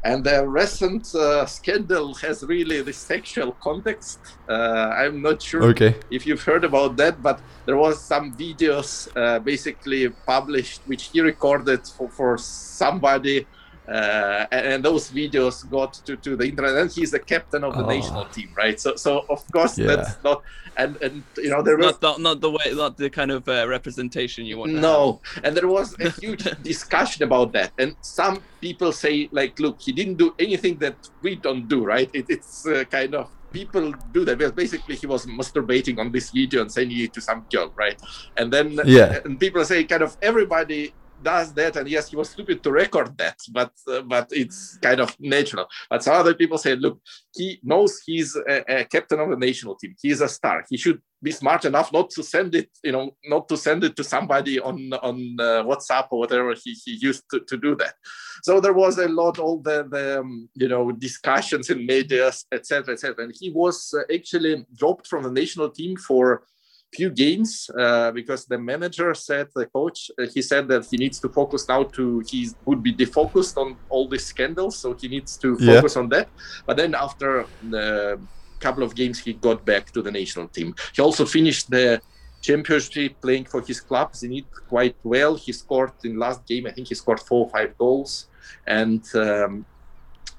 And 0.04 0.24
the 0.24 0.46
recent 0.48 1.06
uh, 1.14 1.46
scandal 1.46 2.14
has 2.16 2.42
really 2.42 2.82
the 2.82 2.92
sexual 2.92 3.52
context. 3.62 4.18
Uh, 4.48 4.90
I'm 5.00 5.22
not 5.22 5.40
sure 5.42 5.62
Okay. 5.70 5.94
if 6.10 6.26
you've 6.26 6.42
heard 6.42 6.64
about 6.64 6.96
that, 6.96 7.22
but 7.22 7.40
there 7.66 7.76
was 7.76 8.06
some 8.06 8.34
videos 8.36 9.06
uh, 9.16 9.38
basically 9.38 10.08
published 10.26 10.82
which 10.86 11.10
he 11.12 11.20
recorded 11.20 11.80
for, 11.96 12.10
for 12.10 12.36
somebody. 12.38 13.46
Uh, 13.88 14.46
and, 14.52 14.66
and 14.66 14.84
those 14.84 15.10
videos 15.10 15.68
got 15.68 15.92
to, 16.06 16.16
to 16.16 16.36
the 16.36 16.44
internet, 16.48 16.76
and 16.76 16.90
he's 16.94 17.10
the 17.10 17.18
captain 17.18 17.64
of 17.64 17.76
the 17.76 17.82
Oh. 17.82 17.86
national 17.86 18.26
team, 18.26 18.48
right? 18.56 18.78
So, 18.78 18.94
so 18.96 19.24
of 19.28 19.40
course 19.52 19.76
Yeah. 19.76 19.88
that's 19.96 20.18
not, 20.22 20.40
and 20.76 20.96
and 21.02 21.24
you 21.36 21.50
know 21.50 21.62
there 21.62 21.76
was 21.76 22.00
Not, 22.00 22.02
not 22.02 22.20
not 22.20 22.40
the 22.40 22.50
way, 22.52 22.72
not 22.74 22.96
the 22.96 23.10
kind 23.10 23.32
of 23.32 23.48
uh, 23.48 23.66
representation 23.68 24.46
you 24.46 24.58
want. 24.58 24.70
to 24.70 24.76
have. 24.76 24.82
no, 24.82 25.20
and 25.42 25.56
there 25.56 25.66
was 25.66 25.96
a 26.00 26.08
huge 26.22 26.44
discussion 26.62 27.24
about 27.24 27.52
that. 27.54 27.72
And 27.76 27.96
some 28.00 28.44
people 28.60 28.92
say, 28.92 29.28
like, 29.32 29.58
look, 29.58 29.78
he 29.80 29.90
didn't 29.92 30.16
do 30.16 30.32
anything 30.38 30.78
that 30.78 30.98
we 31.20 31.34
don't 31.36 31.66
do, 31.66 31.84
right? 31.84 32.08
It, 32.14 32.26
it's 32.28 32.64
uh, 32.64 32.84
kind 32.84 33.14
of 33.16 33.30
people 33.52 33.92
do 34.12 34.24
that. 34.24 34.38
Because 34.38 34.52
basically, 34.52 34.94
he 34.94 35.06
was 35.06 35.26
masturbating 35.26 35.98
on 35.98 36.12
this 36.12 36.30
video 36.30 36.60
and 36.62 36.70
sending 36.70 36.98
it 37.00 37.12
to 37.14 37.20
some 37.20 37.46
girl, 37.52 37.72
right? 37.76 37.96
And 38.36 38.52
then, 38.52 38.78
Yeah. 38.86 39.18
and 39.24 39.40
people 39.40 39.64
say, 39.64 39.82
kind 39.84 40.02
of, 40.02 40.16
everybody 40.22 40.94
does 41.22 41.52
that 41.54 41.76
and 41.76 41.88
yes 41.88 42.10
he 42.10 42.16
was 42.16 42.30
stupid 42.30 42.62
to 42.62 42.70
record 42.70 43.16
that 43.18 43.38
but 43.50 43.72
uh, 43.90 44.02
but 44.02 44.28
it's 44.30 44.78
kind 44.78 45.00
of 45.00 45.14
natural. 45.20 45.66
But 45.90 46.02
some 46.02 46.14
other 46.14 46.34
people 46.34 46.58
say 46.58 46.76
look 46.76 47.00
he 47.34 47.60
knows 47.62 48.00
he's 48.04 48.36
a, 48.36 48.80
a 48.80 48.84
captain 48.84 49.20
of 49.20 49.30
the 49.30 49.36
national 49.36 49.76
team. 49.76 49.94
He's 50.00 50.20
a 50.20 50.28
star. 50.28 50.64
He 50.68 50.76
should 50.76 51.00
be 51.22 51.30
smart 51.30 51.64
enough 51.64 51.92
not 51.92 52.10
to 52.10 52.22
send 52.22 52.54
it 52.54 52.68
you 52.82 52.92
know 52.92 53.16
not 53.24 53.48
to 53.48 53.56
send 53.56 53.84
it 53.84 53.94
to 53.96 54.04
somebody 54.04 54.60
on 54.60 54.92
on 54.94 55.16
uh, 55.38 55.62
whatsapp 55.64 56.06
or 56.10 56.18
whatever 56.18 56.54
he, 56.54 56.72
he 56.84 56.92
used 57.00 57.24
to, 57.30 57.40
to 57.40 57.56
do 57.56 57.74
that. 57.76 57.94
So 58.42 58.60
there 58.60 58.72
was 58.72 58.98
a 58.98 59.08
lot 59.08 59.38
all 59.38 59.58
the, 59.58 59.86
the 59.90 60.20
um, 60.20 60.48
you 60.54 60.68
know 60.68 60.92
discussions 60.92 61.70
in 61.70 61.86
media 61.86 62.32
etc 62.52 62.94
etc 62.94 63.24
and 63.24 63.34
he 63.38 63.50
was 63.50 63.94
uh, 63.96 64.02
actually 64.12 64.66
dropped 64.76 65.06
from 65.06 65.22
the 65.22 65.30
national 65.30 65.70
team 65.70 65.96
for 65.96 66.44
few 66.92 67.10
games 67.10 67.70
uh, 67.78 68.10
because 68.12 68.44
the 68.46 68.58
manager 68.58 69.14
said 69.14 69.46
the 69.54 69.66
coach 69.66 70.10
uh, 70.18 70.26
he 70.34 70.42
said 70.42 70.68
that 70.68 70.86
he 70.90 70.96
needs 70.98 71.18
to 71.20 71.28
focus 71.30 71.66
now 71.68 71.82
to 71.84 72.22
he 72.30 72.48
would 72.66 72.82
be 72.82 72.94
defocused 72.94 73.56
on 73.56 73.76
all 73.88 74.08
these 74.08 74.26
scandals 74.26 74.74
so 74.82 74.94
he 75.00 75.08
needs 75.08 75.36
to 75.38 75.56
Yeah. 75.58 75.74
focus 75.74 75.96
on 75.96 76.08
that. 76.10 76.28
But 76.66 76.76
then 76.76 76.94
after 76.94 77.30
the 77.74 78.20
couple 78.60 78.84
of 78.84 78.94
games 78.94 79.18
he 79.18 79.32
got 79.32 79.64
back 79.64 79.84
to 79.92 80.02
the 80.02 80.12
national 80.12 80.48
team. 80.48 80.74
He 80.94 81.02
also 81.02 81.24
finished 81.26 81.68
the 81.70 82.00
championship 82.40 83.20
playing 83.20 83.46
for 83.46 83.60
his 83.62 83.80
club 83.80 84.12
Zenit 84.12 84.46
quite 84.68 84.96
well. 85.02 85.34
He 85.34 85.52
scored 85.52 85.92
in 86.04 86.18
last 86.18 86.40
game 86.46 86.66
I 86.66 86.72
think 86.72 86.88
he 86.88 86.94
scored 86.94 87.20
four 87.20 87.46
or 87.46 87.50
five 87.50 87.76
goals. 87.78 88.28
And 88.66 89.04
um, 89.14 89.66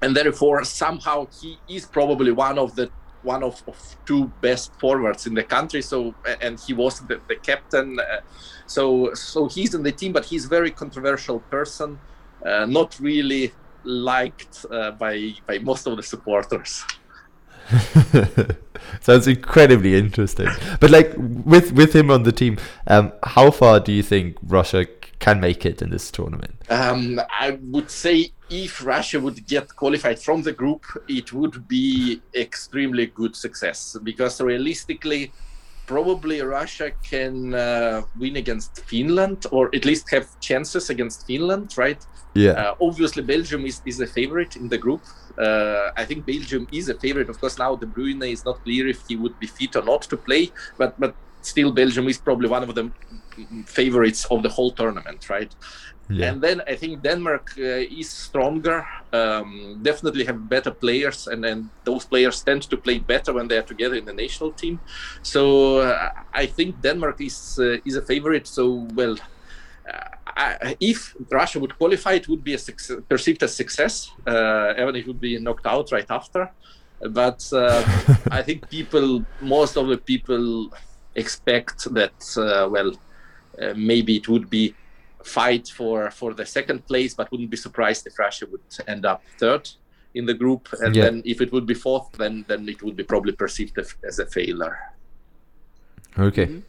and 0.02 0.14
therefore 0.16 0.64
somehow 0.64 1.26
he 1.40 1.50
is 1.68 1.84
probably 1.86 2.32
one 2.32 2.58
of 2.58 2.74
the 2.78 2.86
one 3.24 3.42
of, 3.42 3.62
of 3.66 3.96
two 4.06 4.26
best 4.40 4.78
forwards 4.78 5.26
in 5.26 5.34
the 5.34 5.42
country 5.42 5.82
so 5.82 6.14
and 6.40 6.60
he 6.60 6.72
was 6.72 7.00
the, 7.00 7.20
the 7.28 7.36
captain 7.36 7.98
uh, 7.98 8.20
so 8.66 9.12
so 9.14 9.48
he's 9.48 9.74
in 9.74 9.82
the 9.82 9.92
team 9.92 10.12
but 10.12 10.24
he's 10.24 10.44
very 10.46 10.70
controversial 10.70 11.40
person 11.40 11.98
uh, 12.44 12.66
not 12.66 12.98
really 13.00 13.52
liked 13.84 14.66
uh, 14.70 14.90
by 14.92 15.32
by 15.46 15.58
most 15.58 15.86
of 15.86 15.96
the 15.96 16.02
supporters 16.02 16.84
Sounds 19.00 19.26
incredibly 19.26 19.96
interesting. 19.96 20.48
But 20.80 20.90
like 20.90 21.12
with 21.16 21.72
with 21.72 21.94
him 21.94 22.10
on 22.10 22.22
the 22.24 22.32
team, 22.32 22.58
um, 22.86 23.12
how 23.22 23.50
far 23.50 23.80
do 23.80 23.92
you 23.92 24.02
think 24.02 24.36
Russia 24.42 24.86
can 25.18 25.40
make 25.40 25.64
it 25.64 25.80
in 25.80 25.90
this 25.90 26.10
tournament? 26.10 26.54
Um, 26.68 27.20
I 27.30 27.58
would 27.62 27.90
say 27.90 28.32
if 28.54 28.84
Russia 28.84 29.18
would 29.18 29.46
get 29.46 29.74
qualified 29.74 30.18
from 30.18 30.42
the 30.42 30.52
group, 30.52 30.84
it 31.08 31.32
would 31.32 31.66
be 31.66 32.22
extremely 32.34 33.06
good 33.06 33.34
success 33.34 33.96
because 34.02 34.40
realistically, 34.40 35.32
probably 35.86 36.40
Russia 36.40 36.92
can 37.02 37.52
uh, 37.54 38.02
win 38.18 38.36
against 38.36 38.80
Finland 38.92 39.46
or 39.50 39.74
at 39.74 39.84
least 39.84 40.08
have 40.10 40.26
chances 40.40 40.88
against 40.88 41.26
Finland, 41.26 41.76
right? 41.76 42.06
Yeah. 42.34 42.52
Uh, 42.52 42.74
obviously, 42.80 43.22
Belgium 43.22 43.66
is, 43.66 43.82
is 43.84 44.00
a 44.00 44.06
favorite 44.06 44.56
in 44.56 44.68
the 44.68 44.78
group. 44.78 45.02
Uh, 45.36 45.90
I 45.96 46.04
think 46.04 46.24
Belgium 46.24 46.68
is 46.72 46.88
a 46.88 46.94
favorite. 46.94 47.28
Of 47.28 47.40
course, 47.40 47.58
now 47.58 47.74
De 47.74 47.86
Bruyne 47.86 48.30
is 48.30 48.44
not 48.44 48.62
clear 48.62 48.86
if 48.86 49.00
he 49.08 49.16
would 49.16 49.38
be 49.40 49.48
fit 49.48 49.74
or 49.76 49.82
not 49.82 50.02
to 50.02 50.16
play, 50.16 50.52
but 50.78 50.98
but 50.98 51.14
still, 51.46 51.72
Belgium 51.72 52.08
is 52.08 52.18
probably 52.18 52.48
one 52.48 52.62
of 52.62 52.74
the 52.74 52.90
favorites 53.66 54.24
of 54.26 54.42
the 54.42 54.48
whole 54.48 54.70
tournament, 54.70 55.28
right? 55.28 55.54
Yeah. 56.10 56.28
And 56.28 56.42
then 56.42 56.60
I 56.66 56.76
think 56.76 57.02
Denmark 57.02 57.54
uh, 57.58 57.62
is 57.62 58.10
stronger, 58.10 58.86
um, 59.12 59.80
definitely 59.82 60.24
have 60.24 60.48
better 60.48 60.70
players, 60.70 61.26
and 61.26 61.42
then 61.42 61.70
those 61.84 62.04
players 62.04 62.42
tend 62.42 62.62
to 62.62 62.76
play 62.76 62.98
better 62.98 63.32
when 63.32 63.48
they 63.48 63.56
are 63.56 63.62
together 63.62 63.94
in 63.94 64.04
the 64.04 64.12
national 64.12 64.52
team. 64.52 64.80
So 65.22 65.78
uh, 65.78 66.10
I 66.32 66.46
think 66.46 66.82
Denmark 66.82 67.20
is 67.20 67.58
uh, 67.58 67.78
is 67.86 67.96
a 67.96 68.02
favorite. 68.02 68.46
So 68.46 68.86
well, 68.94 69.16
uh, 69.88 70.08
I, 70.36 70.76
if 70.78 71.16
Russia 71.30 71.58
would 71.58 71.78
qualify, 71.78 72.12
it 72.12 72.28
would 72.28 72.44
be 72.44 72.56
success, 72.58 72.98
perceived 73.08 73.42
as 73.42 73.56
success, 73.56 74.10
uh, 74.26 74.74
even 74.76 74.96
if 74.96 75.04
it 75.04 75.08
would 75.08 75.20
be 75.20 75.38
knocked 75.38 75.66
out 75.66 75.90
right 75.90 76.10
after. 76.10 76.50
But 77.00 77.48
uh, 77.52 77.82
I 78.30 78.42
think 78.42 78.68
people, 78.68 79.24
most 79.40 79.76
of 79.78 79.88
the 79.88 79.96
people, 79.96 80.70
expect 81.16 81.94
that 81.94 82.12
well, 82.70 82.92
maybe 83.76 84.16
it 84.16 84.28
would 84.28 84.50
be 84.50 84.74
fight 85.24 85.68
for 85.68 86.10
for 86.10 86.34
the 86.34 86.44
second 86.46 86.86
place, 86.86 87.14
but 87.14 87.30
wouldn't 87.30 87.50
be 87.50 87.56
surprised 87.56 88.06
if 88.06 88.18
Russia 88.18 88.46
would 88.50 88.60
end 88.86 89.04
up 89.06 89.22
third 89.38 89.68
in 90.14 90.26
the 90.26 90.34
group, 90.34 90.68
and 90.80 90.94
Yeah. 90.96 91.04
then 91.04 91.22
if 91.24 91.40
it 91.40 91.50
would 91.52 91.66
be 91.66 91.74
fourth, 91.74 92.12
then 92.18 92.44
then 92.48 92.68
it 92.68 92.82
would 92.82 92.96
be 92.96 93.04
probably 93.04 93.32
perceived 93.32 93.78
as, 93.78 93.94
as 94.08 94.18
a 94.18 94.26
failure. 94.26 94.76
Okay. 96.18 96.62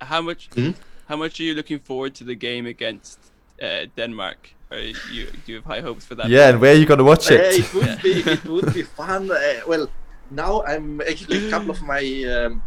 How 0.00 0.20
much? 0.22 0.48
Hmm? 0.54 0.70
How 1.08 1.16
much 1.16 1.40
are 1.40 1.44
you 1.44 1.54
looking 1.54 1.78
forward 1.78 2.14
to 2.16 2.24
the 2.24 2.34
game 2.34 2.66
against 2.66 3.18
uh, 3.62 3.86
Denmark? 3.96 4.50
Are 4.70 4.78
you 5.12 5.26
do 5.44 5.52
you 5.52 5.54
have 5.56 5.64
high 5.64 5.80
hopes 5.80 6.04
for 6.04 6.16
that? 6.16 6.28
Yeah, 6.28 6.48
and 6.50 6.60
where 6.60 6.72
are 6.74 6.78
you 6.78 6.86
gonna 6.86 7.04
watch 7.04 7.30
Yeah, 7.30 7.38
it? 7.38 7.60
it 7.60 7.74
would 7.74 8.02
be 8.02 8.12
it 8.32 8.44
would 8.44 8.74
be 8.74 8.82
fun. 8.82 9.30
Uh, 9.30 9.60
well, 9.66 9.88
now 10.30 10.62
I'm 10.64 11.00
actually 11.00 11.46
a 11.46 11.50
couple 11.50 11.70
of 11.70 11.80
my 11.82 12.02
um, 12.24 12.62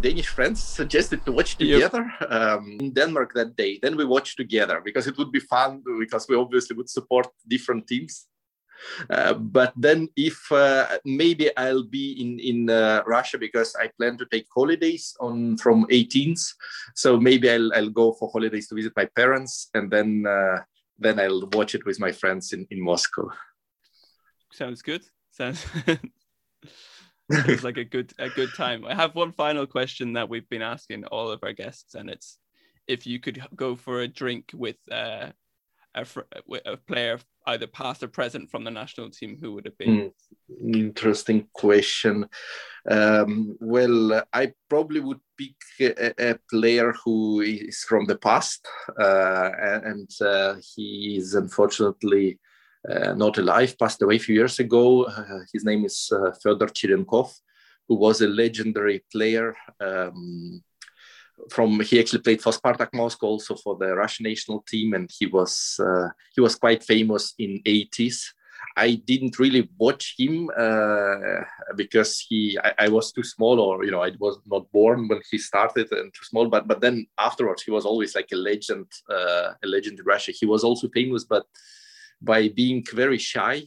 Danish 0.00 0.28
friends 0.28 0.62
suggested 0.62 1.24
to 1.24 1.32
watch 1.32 1.56
Yep. 1.58 1.58
together 1.58 2.12
um, 2.28 2.76
in 2.80 2.92
Denmark 2.92 3.32
that 3.34 3.56
day. 3.56 3.78
Then 3.82 3.96
we 3.96 4.04
watch 4.04 4.36
together 4.36 4.80
because 4.84 5.06
it 5.06 5.16
would 5.18 5.32
be 5.32 5.40
fun 5.40 5.82
because 5.98 6.26
we 6.28 6.36
obviously 6.36 6.76
would 6.76 6.90
support 6.90 7.28
different 7.46 7.86
teams. 7.86 8.26
Uh, 9.08 9.34
but 9.34 9.72
then, 9.76 10.08
if 10.16 10.50
uh, 10.52 10.98
maybe 11.04 11.56
I'll 11.56 11.84
be 11.84 12.12
in 12.20 12.40
in 12.40 12.68
uh, 12.70 13.02
Russia 13.06 13.38
because 13.38 13.76
I 13.76 13.88
plan 13.96 14.18
to 14.18 14.26
take 14.26 14.46
holidays 14.54 15.16
on 15.20 15.56
from 15.58 15.86
18th, 15.90 16.42
so 16.94 17.16
maybe 17.20 17.48
I'll 17.48 17.72
I'll 17.72 17.92
go 17.92 18.12
for 18.12 18.28
holidays 18.32 18.68
to 18.68 18.74
visit 18.74 18.92
my 18.96 19.06
parents, 19.16 19.70
and 19.74 19.90
then 19.90 20.26
uh, 20.26 20.58
then 20.98 21.20
I'll 21.20 21.48
watch 21.52 21.74
it 21.74 21.86
with 21.86 22.00
my 22.00 22.12
friends 22.12 22.52
in 22.52 22.66
in 22.70 22.80
Moscow. 22.82 23.30
Sounds 24.52 24.82
good. 24.82 25.02
Sounds 25.30 25.64
sounds 27.32 27.64
like 27.64 27.76
a 27.76 27.84
good 27.84 28.12
a 28.18 28.28
good 28.28 28.54
time. 28.54 28.84
I 28.84 28.94
have 28.94 29.14
one 29.14 29.32
final 29.32 29.66
question 29.66 30.14
that 30.14 30.28
we've 30.28 30.48
been 30.48 30.62
asking 30.62 31.04
all 31.06 31.30
of 31.30 31.40
our 31.42 31.52
guests, 31.52 31.94
and 31.94 32.10
it's 32.10 32.38
if 32.86 33.06
you 33.06 33.20
could 33.20 33.42
go 33.54 33.76
for 33.76 34.00
a 34.00 34.08
drink 34.08 34.50
with 34.54 34.76
uh, 34.90 35.30
a, 35.94 36.06
a 36.66 36.76
player 36.76 37.18
either 37.46 37.66
past 37.66 38.02
or 38.02 38.08
present 38.08 38.50
from 38.50 38.64
the 38.64 38.70
national 38.70 39.10
team, 39.10 39.36
who 39.40 39.52
would 39.52 39.66
it 39.66 39.78
be? 39.78 39.86
Mm, 39.86 40.12
interesting 40.74 41.46
question. 41.52 42.26
Um, 42.90 43.56
well, 43.60 44.22
I 44.32 44.52
probably 44.68 45.00
would 45.00 45.20
pick 45.38 45.54
a, 45.80 46.30
a, 46.30 46.38
player 46.50 46.94
who 47.04 47.40
is 47.40 47.84
from 47.88 48.06
the 48.06 48.16
past, 48.16 48.66
uh, 49.00 49.50
and 49.58 50.10
uh, 50.20 50.56
he 50.74 51.16
is 51.18 51.34
unfortunately 51.34 52.38
not 53.14 53.38
alive, 53.38 53.78
passed 53.78 54.02
away 54.02 54.16
a 54.16 54.18
few 54.18 54.34
years 54.34 54.58
ago. 54.58 55.04
Uh, 55.04 55.40
his 55.52 55.64
name 55.64 55.84
is 55.84 56.10
uh, 56.12 56.32
Fyodor 56.42 56.66
Cherenkov, 56.66 57.32
who 57.88 57.96
was 57.96 58.20
a 58.20 58.28
legendary 58.28 59.02
player. 59.12 59.54
Um, 59.80 60.62
from 61.50 61.80
he 61.80 62.00
actually 62.00 62.22
played 62.22 62.42
for 62.42 62.52
Spartak 62.52 62.92
Moscow, 62.92 63.26
also 63.26 63.54
for 63.56 63.76
the 63.76 63.94
Russian 63.94 64.24
national 64.24 64.60
team, 64.62 64.94
and 64.94 65.10
he 65.18 65.26
was 65.26 65.80
uh, 65.80 66.08
he 66.34 66.40
was 66.40 66.56
quite 66.56 66.84
famous 66.84 67.34
in 67.38 67.60
80s. 67.66 68.32
I 68.76 68.94
didn't 68.94 69.38
really 69.38 69.68
watch 69.78 70.14
him 70.18 70.50
uh, 70.56 71.42
because 71.76 72.18
he 72.20 72.58
I, 72.62 72.86
I, 72.86 72.88
was 72.88 73.12
too 73.12 73.22
small, 73.22 73.60
or 73.60 73.84
you 73.84 73.90
know, 73.90 74.02
I 74.02 74.12
was 74.18 74.38
not 74.46 74.70
born 74.72 75.06
when 75.06 75.20
he 75.30 75.38
started 75.38 75.92
and 75.92 76.12
too 76.12 76.24
small. 76.24 76.48
But 76.48 76.66
but 76.66 76.80
then 76.80 77.06
afterwards, 77.18 77.62
he 77.62 77.70
was 77.70 77.84
always 77.84 78.14
like 78.14 78.30
a 78.32 78.36
legend, 78.36 78.86
uh, 79.10 79.52
a 79.62 79.66
legend 79.66 79.98
in 79.98 80.04
Russia. 80.04 80.32
He 80.32 80.46
was 80.46 80.64
also 80.64 80.88
famous, 80.88 81.24
but 81.24 81.46
by 82.24 82.48
being 82.48 82.84
very 82.92 83.18
shy 83.18 83.62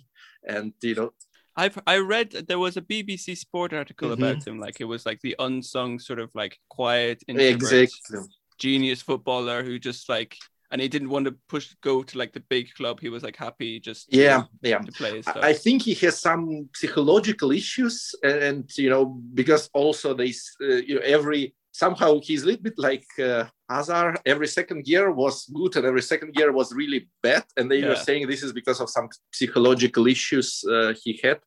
and 0.47 0.73
you 0.81 0.95
know 0.95 1.11
I've 1.59 1.79
I 1.87 1.97
read 1.97 2.31
there 2.47 2.59
was 2.59 2.77
a 2.77 2.81
BBC 2.81 3.35
Sport 3.35 3.73
article 3.73 4.09
Mm-hmm. 4.09 4.23
about 4.23 4.47
him. 4.47 4.59
Like 4.59 4.79
it 4.79 4.85
was 4.85 5.05
like 5.07 5.19
the 5.21 5.35
unsung 5.39 5.97
sort 5.99 6.19
of 6.19 6.29
like 6.35 6.59
quiet, 6.69 7.23
exactly. 7.27 8.19
genius 8.59 9.01
footballer 9.01 9.63
who 9.63 9.79
just 9.79 10.07
like 10.07 10.37
and 10.69 10.81
he 10.81 10.87
didn't 10.87 11.09
want 11.09 11.25
to 11.25 11.33
push 11.47 11.73
go 11.81 12.03
to 12.03 12.17
like 12.17 12.33
the 12.33 12.41
big 12.41 12.73
club. 12.75 12.99
He 12.99 13.09
was 13.09 13.23
like 13.23 13.35
happy 13.35 13.79
just 13.79 14.13
yeah 14.13 14.43
yeah 14.61 14.79
to 14.79 14.91
play. 14.91 15.15
his 15.17 15.25
stuff. 15.25 15.43
I 15.43 15.49
I 15.49 15.53
think 15.53 15.81
he 15.81 15.93
has 16.05 16.19
some 16.19 16.69
psychological 16.75 17.51
issues, 17.51 18.13
and, 18.23 18.37
and, 18.47 18.77
you 18.77 18.89
know 18.89 19.05
because 19.33 19.69
also 19.73 20.13
they 20.13 20.31
uh, 20.61 20.81
you 20.87 20.95
know 20.95 21.01
every 21.17 21.55
somehow 21.83 22.19
he's 22.27 22.43
a 22.43 22.47
little 22.47 22.63
bit 22.69 22.77
like 22.77 23.07
uh, 23.19 23.45
Azar. 23.69 24.15
Every 24.25 24.47
second 24.47 24.87
year 24.87 25.11
was 25.11 25.45
good, 25.59 25.75
and 25.75 25.85
every 25.85 26.01
second 26.01 26.31
year 26.39 26.51
was 26.51 26.73
really 26.73 27.01
bad. 27.21 27.45
And 27.55 27.69
they 27.69 27.81
were 27.89 27.95
saying 28.07 28.27
this 28.27 28.43
is 28.43 28.53
because 28.53 28.79
of 28.81 28.89
some 28.89 29.09
psychological 29.31 30.07
issues 30.07 30.63
uh, 30.75 30.93
he 31.03 31.19
had, 31.23 31.39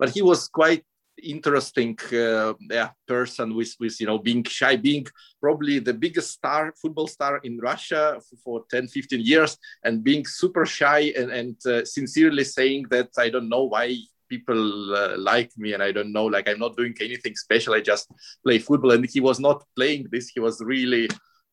but 0.00 0.10
he 0.10 0.22
was 0.22 0.48
quite 0.48 0.84
interesting 1.22 1.96
uh, 2.12 2.52
yeah 2.70 2.90
person 3.06 3.54
with 3.54 3.74
with 3.80 3.98
you 4.00 4.06
know 4.06 4.18
being 4.18 4.44
shy 4.44 4.76
being 4.76 5.06
probably 5.40 5.78
the 5.78 5.94
biggest 5.94 6.30
star 6.32 6.74
football 6.80 7.06
star 7.06 7.40
in 7.42 7.58
russia 7.58 8.20
for 8.44 8.64
10 8.70 8.88
15 8.88 9.20
years 9.20 9.56
and 9.84 10.04
being 10.04 10.26
super 10.26 10.66
shy 10.66 11.12
and, 11.16 11.30
and 11.30 11.56
uh, 11.66 11.84
sincerely 11.84 12.44
saying 12.44 12.84
that 12.90 13.08
i 13.18 13.30
don't 13.30 13.48
know 13.48 13.64
why 13.64 13.96
people 14.28 14.94
uh, 14.96 15.16
like 15.18 15.50
me 15.56 15.72
and 15.74 15.82
i 15.82 15.90
don't 15.92 16.12
know 16.12 16.26
like 16.26 16.48
i'm 16.48 16.58
not 16.58 16.76
doing 16.76 16.94
anything 17.00 17.34
special 17.36 17.74
i 17.74 17.80
just 17.80 18.10
play 18.44 18.58
football 18.58 18.92
and 18.92 19.06
he 19.14 19.20
was 19.20 19.38
not 19.40 19.64
playing 19.76 20.06
this 20.12 20.28
he 20.34 20.40
was 20.40 20.60
really 20.74 21.08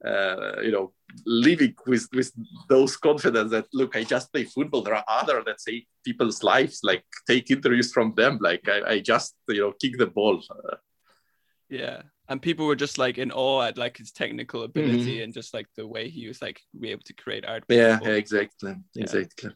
uh, 0.05 0.55
you 0.61 0.71
know 0.71 0.91
living 1.25 1.73
with 1.87 2.07
with 2.13 2.31
those 2.69 2.97
confidence 2.97 3.51
that 3.51 3.65
look 3.73 3.95
i 3.95 4.03
just 4.03 4.31
play 4.33 4.43
football 4.43 4.81
there 4.81 4.95
are 4.95 5.05
other 5.07 5.41
that 5.45 5.61
say 5.61 5.85
people's 6.05 6.43
lives 6.43 6.79
like 6.83 7.03
take 7.27 7.49
interviews 7.51 7.91
from 7.93 8.13
them 8.15 8.37
like 8.41 8.67
i, 8.67 8.93
I 8.93 8.99
just 8.99 9.35
you 9.47 9.61
know 9.61 9.73
kick 9.81 9.97
the 9.97 10.07
ball 10.07 10.41
Yeah. 11.69 12.01
And 12.29 12.41
people 12.41 12.65
were 12.67 12.75
just 12.85 12.97
like 12.97 13.17
in 13.17 13.31
awe 13.31 13.61
at 13.67 13.77
like 13.77 13.97
his 13.97 14.11
technical 14.11 14.63
ability 14.63 15.17
Mhm. 15.17 15.23
and 15.23 15.33
just 15.33 15.53
like 15.53 15.67
the 15.75 15.87
way 15.87 16.09
he 16.09 16.27
was 16.27 16.41
like 16.41 16.61
be 16.79 16.91
able 16.91 17.03
to 17.03 17.13
create 17.13 17.45
art. 17.45 17.63
yeah, 17.69 17.99
exactly 18.23 18.73
Yeah. 18.95 19.03
exactly 19.03 19.51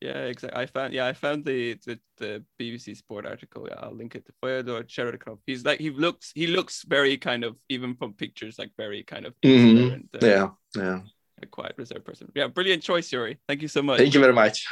Yeah, 0.00 0.24
exactly. 0.24 0.60
I 0.62 0.66
found 0.66 0.92
yeah, 0.92 1.06
I 1.06 1.14
found 1.14 1.44
the 1.44 1.74
the, 1.86 1.98
the 2.18 2.44
BBC 2.60 2.96
Sport 2.96 3.26
article. 3.26 3.66
Yeah, 3.68 3.78
I'll 3.80 3.94
link 3.96 4.14
it 4.14 4.26
to 4.26 4.32
Fyodor 4.42 4.82
Cherenkov. 4.84 5.38
He's 5.46 5.64
like 5.64 5.80
he 5.80 5.90
looks 5.90 6.32
he 6.34 6.46
looks 6.46 6.84
very 6.84 7.16
kind 7.16 7.44
of 7.44 7.56
even 7.68 7.94
from 7.96 8.12
pictures 8.12 8.58
like 8.58 8.72
very 8.76 9.02
kind 9.02 9.24
of 9.26 9.34
Mhm. 9.42 9.92
and, 9.94 10.08
uh, 10.22 10.26
yeah 10.26 10.48
yeah 10.76 11.00
a 11.42 11.46
quiet 11.46 11.74
reserved 11.76 12.04
person. 12.04 12.30
Yeah, 12.34 12.48
brilliant 12.48 12.82
choice, 12.82 13.12
Yuri. 13.12 13.38
Thank 13.48 13.62
you 13.62 13.68
so 13.68 13.82
much. 13.82 13.98
thank 13.98 14.14
you 14.14 14.20
very 14.20 14.32
much 14.32 14.66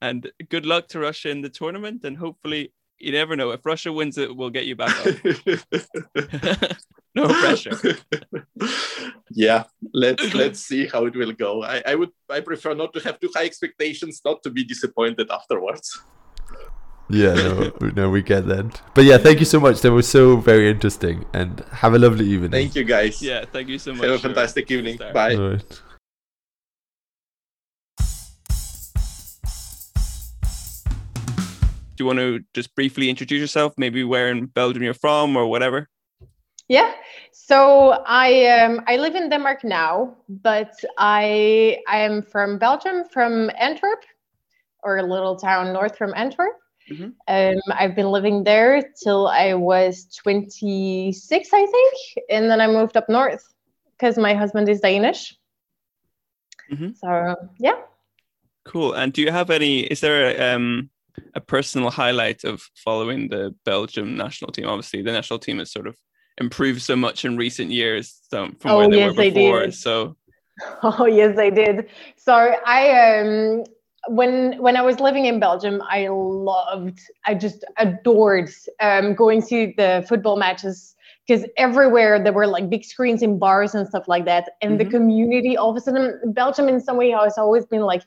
And 0.00 0.30
good 0.48 0.66
luck 0.66 0.88
to 0.88 0.98
Russia 0.98 1.30
in 1.30 1.42
the 1.42 1.48
tournament. 1.48 2.04
And 2.04 2.16
hopefully, 2.16 2.72
you 2.98 3.12
never 3.12 3.36
know. 3.36 3.50
If 3.52 3.64
Russia 3.64 3.92
wins 3.92 4.18
it, 4.18 4.34
we'll 4.36 4.50
get 4.50 4.66
you 4.66 4.74
back 4.74 4.94
on. 5.06 5.12
no 7.16 7.28
pressure. 7.28 7.76
yeah 9.34 9.64
let's 9.92 10.34
let's 10.34 10.60
see 10.60 10.86
how 10.86 11.04
it 11.06 11.14
will 11.16 11.32
go 11.32 11.62
I, 11.62 11.82
I 11.86 11.94
would 11.94 12.10
i 12.30 12.40
prefer 12.40 12.74
not 12.74 12.92
to 12.94 13.00
have 13.00 13.18
too 13.20 13.30
high 13.34 13.44
expectations 13.44 14.20
not 14.24 14.42
to 14.44 14.50
be 14.50 14.64
disappointed 14.64 15.30
afterwards 15.30 16.00
Yeah, 17.10 17.34
no, 17.34 17.52
no, 17.98 18.04
we 18.08 18.22
get 18.22 18.46
that. 18.46 18.80
But 18.94 19.04
yeah, 19.04 19.18
thank 19.18 19.38
you 19.42 19.44
so 19.44 19.60
much. 19.60 19.82
That 19.82 19.92
was 19.92 20.08
so 20.08 20.36
very 20.50 20.70
interesting, 20.70 21.16
and 21.34 21.60
have 21.82 21.92
a 21.92 21.98
lovely 21.98 22.24
evening. 22.34 22.52
thank 22.52 22.74
you 22.78 22.84
guys 22.84 23.20
Yeah, 23.20 23.44
thank 23.52 23.68
you 23.68 23.78
so 23.78 23.90
much. 23.92 24.00
have 24.08 24.10
a 24.10 24.22
Yuri. 24.22 24.26
fantastic 24.28 24.70
evening 24.70 24.96
bye 25.12 25.34
All 25.36 25.50
right. 25.50 25.72
Do 31.94 32.04
you 32.04 32.06
want 32.06 32.18
to 32.18 32.40
just 32.54 32.74
briefly 32.74 33.10
introduce 33.10 33.40
yourself? 33.40 33.74
Maybe 33.76 34.02
where 34.02 34.28
in 34.28 34.46
Belgium 34.46 34.82
you're 34.82 34.94
from 34.94 35.36
or 35.36 35.46
whatever? 35.46 35.88
Yeah. 36.72 36.92
So 37.32 37.56
I 38.06 38.46
um 38.46 38.80
I 38.86 38.96
live 38.96 39.14
in 39.14 39.28
Denmark 39.28 39.62
now, 39.62 40.16
but 40.28 40.72
I 40.96 41.76
I 41.86 41.98
am 41.98 42.22
from 42.22 42.58
Belgium, 42.58 43.04
from 43.12 43.50
Antwerp, 43.58 44.02
or 44.82 44.96
a 44.96 45.02
little 45.14 45.36
town 45.36 45.74
north 45.74 45.98
from 45.98 46.14
Antwerp. 46.14 46.56
Mhm. 46.90 47.12
Um, 47.28 47.60
I've 47.80 47.94
been 47.94 48.10
living 48.10 48.44
there 48.44 48.82
till 49.04 49.28
I 49.28 49.52
was 49.54 50.06
26, 50.24 51.52
I 51.52 51.66
think, 51.66 51.94
and 52.30 52.50
then 52.50 52.60
I 52.60 52.66
moved 52.66 52.96
up 52.96 53.08
north 53.08 53.44
because 53.92 54.16
my 54.16 54.34
husband 54.34 54.68
is 54.68 54.80
Danish. 54.80 55.36
Mhm. 56.70 56.96
So 56.96 57.36
yeah. 57.58 57.78
Cool. 58.64 58.94
And 58.94 59.12
do 59.12 59.20
you 59.20 59.30
have 59.30 59.50
any? 59.50 59.80
Is 59.92 60.00
there 60.00 60.18
a, 60.30 60.54
um, 60.54 60.90
a 61.34 61.40
personal 61.40 61.90
highlight 61.90 62.44
of 62.44 62.70
following 62.84 63.28
the 63.28 63.54
Belgium 63.64 64.16
national 64.16 64.52
team? 64.52 64.66
Obviously, 64.68 65.02
the 65.02 65.12
national 65.12 65.38
team 65.38 65.60
is 65.60 65.70
sort 65.72 65.86
of 65.86 65.96
improved 66.42 66.82
so 66.82 66.96
much 66.96 67.24
in 67.24 67.36
recent 67.36 67.70
years 67.70 68.20
from 68.30 68.56
Oh, 68.64 68.76
where 68.76 68.88
they 68.88 68.96
yes, 68.96 69.08
were 69.16 69.22
they 69.22 69.30
before. 69.30 69.60
did. 69.62 69.74
So 69.74 70.16
Oh 70.82 71.06
yes, 71.06 71.38
I 71.38 71.50
did. 71.50 71.88
So 72.16 72.34
I 72.34 72.80
um 73.20 73.64
when 74.08 74.58
when 74.58 74.76
I 74.76 74.82
was 74.82 74.98
living 75.00 75.26
in 75.26 75.38
Belgium, 75.38 75.80
I 75.88 76.08
loved, 76.10 76.98
I 77.24 77.34
just 77.34 77.64
adored 77.78 78.50
um, 78.80 79.14
going 79.14 79.40
to 79.42 79.72
the 79.76 80.04
football 80.08 80.36
matches 80.36 80.96
because 81.24 81.46
everywhere 81.56 82.20
there 82.22 82.32
were 82.32 82.48
like 82.48 82.68
big 82.68 82.84
screens 82.84 83.22
in 83.22 83.38
bars 83.38 83.76
and 83.76 83.86
stuff 83.86 84.08
like 84.08 84.24
that, 84.24 84.44
and 84.60 84.80
the 84.80 84.84
Mhm. 84.84 84.90
community. 84.96 85.56
All 85.56 85.70
of 85.70 85.76
a 85.76 85.80
sudden, 85.80 86.32
Belgium 86.40 86.68
in 86.68 86.80
some 86.80 86.96
way 86.96 87.10
has 87.10 87.38
always 87.38 87.64
been 87.64 87.82
like 87.82 88.02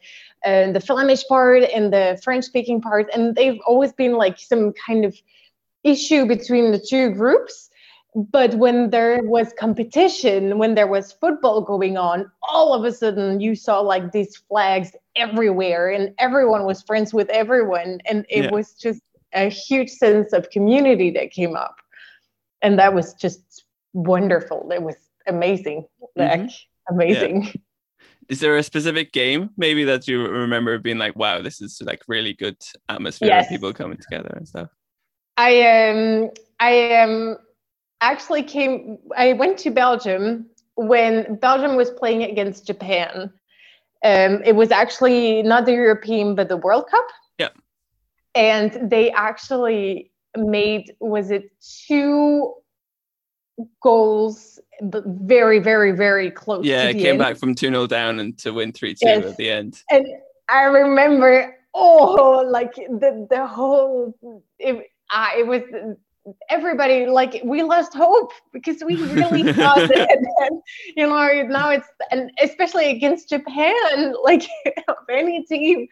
uh, 0.46 0.74
the 0.74 0.82
Flemish 0.82 1.24
part 1.30 1.64
and 1.74 1.94
the 1.94 2.20
French-speaking 2.26 2.82
part, 2.82 3.06
and 3.14 3.34
they've 3.38 3.60
always 3.66 3.94
been 3.94 4.16
like 4.24 4.38
some 4.38 4.74
kind 4.88 5.06
of 5.06 5.16
issue 5.86 6.26
between 6.26 6.72
the 6.74 6.80
two 6.92 7.12
groups 7.12 7.70
but 8.16 8.56
when 8.56 8.90
there 8.92 9.22
was 9.24 9.54
competition 9.60 10.58
when 10.58 10.74
there 10.74 10.88
was 10.88 11.12
football 11.12 11.60
going 11.62 11.98
on 11.98 12.32
all 12.44 12.74
of 12.74 12.86
a 12.86 12.92
sudden 12.92 13.42
you 13.42 13.54
saw 13.56 13.80
like 13.82 14.12
these 14.14 14.38
flags 14.38 14.92
everywhere 15.16 15.90
and 15.90 16.14
everyone 16.20 16.66
was 16.66 16.82
friends 16.84 17.14
with 17.14 17.30
everyone. 17.30 18.00
And 18.06 18.26
it 18.30 18.46
Yeah. 18.46 18.52
was 18.52 18.74
just 18.74 19.02
a 19.34 19.50
huge 19.50 19.90
sense 19.90 20.34
of 20.34 20.50
community 20.50 21.12
that 21.12 21.32
came 21.32 21.56
up. 21.56 21.78
And 22.62 22.80
that 22.80 22.94
was 22.94 23.14
just 23.14 23.66
wonderful. 23.94 24.72
It 24.72 24.82
was 24.82 24.96
amazing. 25.28 25.88
Like 26.16 26.50
amazing. 26.90 27.54
Is 28.28 28.40
there 28.40 28.58
a 28.58 28.64
specific 28.64 29.12
game 29.12 29.52
maybe 29.58 29.84
that 29.84 30.08
you 30.08 30.28
remember 30.28 30.80
being 30.80 30.98
like, 30.98 31.16
wow, 31.16 31.42
this 31.42 31.62
is 31.62 31.82
like 31.86 32.02
really 32.08 32.34
good 32.34 32.58
atmosphere, 32.90 33.30
Yes. 33.30 33.50
people 33.50 33.72
coming 33.74 33.98
together 33.98 34.34
and 34.36 34.48
stuff? 34.48 34.70
I 35.38 35.90
um 35.90 36.30
I 36.60 37.02
um 37.02 37.38
actually 38.02 38.44
came 38.44 38.98
I 39.18 39.34
went 39.34 39.58
to 39.60 39.72
Belgium 39.72 40.48
when 40.76 41.36
Belgium 41.36 41.76
was 41.76 41.90
playing 41.92 42.24
against 42.24 42.66
Japan. 42.68 43.32
Um 44.04 44.42
it 44.44 44.56
was 44.56 44.72
actually 44.72 45.42
not 45.44 45.66
the 45.66 45.74
European 45.74 46.36
but 46.36 46.50
the 46.50 46.58
World 46.58 46.86
Cup. 46.90 47.08
Yeah. 47.40 47.50
And 48.36 48.90
they 48.90 49.12
actually 49.12 50.12
made 50.38 50.94
was 51.00 51.32
it 51.32 51.50
two 51.88 52.54
goals 53.82 54.60
but 54.82 55.04
very 55.06 55.60
very 55.60 55.94
very 55.94 56.30
close 56.30 56.66
Yeah, 56.66 56.90
it 56.90 56.96
came 56.96 57.12
end. 57.12 57.20
back 57.20 57.38
from 57.38 57.56
2 57.56 57.68
0 57.68 57.88
down 57.88 58.20
and 58.20 58.38
to 58.40 58.52
win 58.52 58.74
3 58.74 58.94
2 58.94 58.98
Yes. 59.02 59.26
at 59.26 59.38
the 59.38 59.50
end. 59.50 59.82
and 59.90 60.06
I 60.50 60.64
remember, 60.66 61.56
oh, 61.74 62.46
like 62.48 62.76
the 62.76 63.26
the 63.30 63.48
whole 63.48 64.14
it, 64.60 64.86
ah, 65.10 65.32
it 65.36 65.48
was 65.48 65.62
everybody 66.50 67.06
like 67.06 67.42
we 67.44 67.62
lost 67.62 67.94
hope 67.94 68.32
because 68.52 68.84
we 68.84 68.96
really 68.96 69.44
thought 69.54 69.88
that 69.88 70.18
and, 70.40 70.62
you 70.96 71.08
know 71.08 71.44
now 71.44 71.70
it's 71.70 71.88
and 72.12 72.32
especially 72.42 72.90
against 72.90 73.30
Japan 73.30 74.14
like 74.24 74.44
any 75.10 75.44
team 75.44 75.88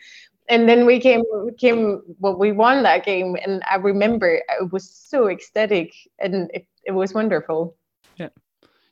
and 0.50 0.68
then 0.68 0.86
we 0.86 1.00
came 1.00 1.24
came 1.60 2.02
well 2.20 2.38
we 2.38 2.52
won 2.52 2.84
that 2.84 3.06
game 3.06 3.38
and 3.44 3.62
I 3.70 3.76
remember 3.76 4.42
it 4.60 4.72
was 4.72 4.90
so 4.90 5.30
ecstatic 5.30 5.94
and 6.20 6.50
it, 6.54 6.66
it 6.86 6.92
was 6.92 7.14
wonderful 7.14 7.76
yeah 8.18 8.30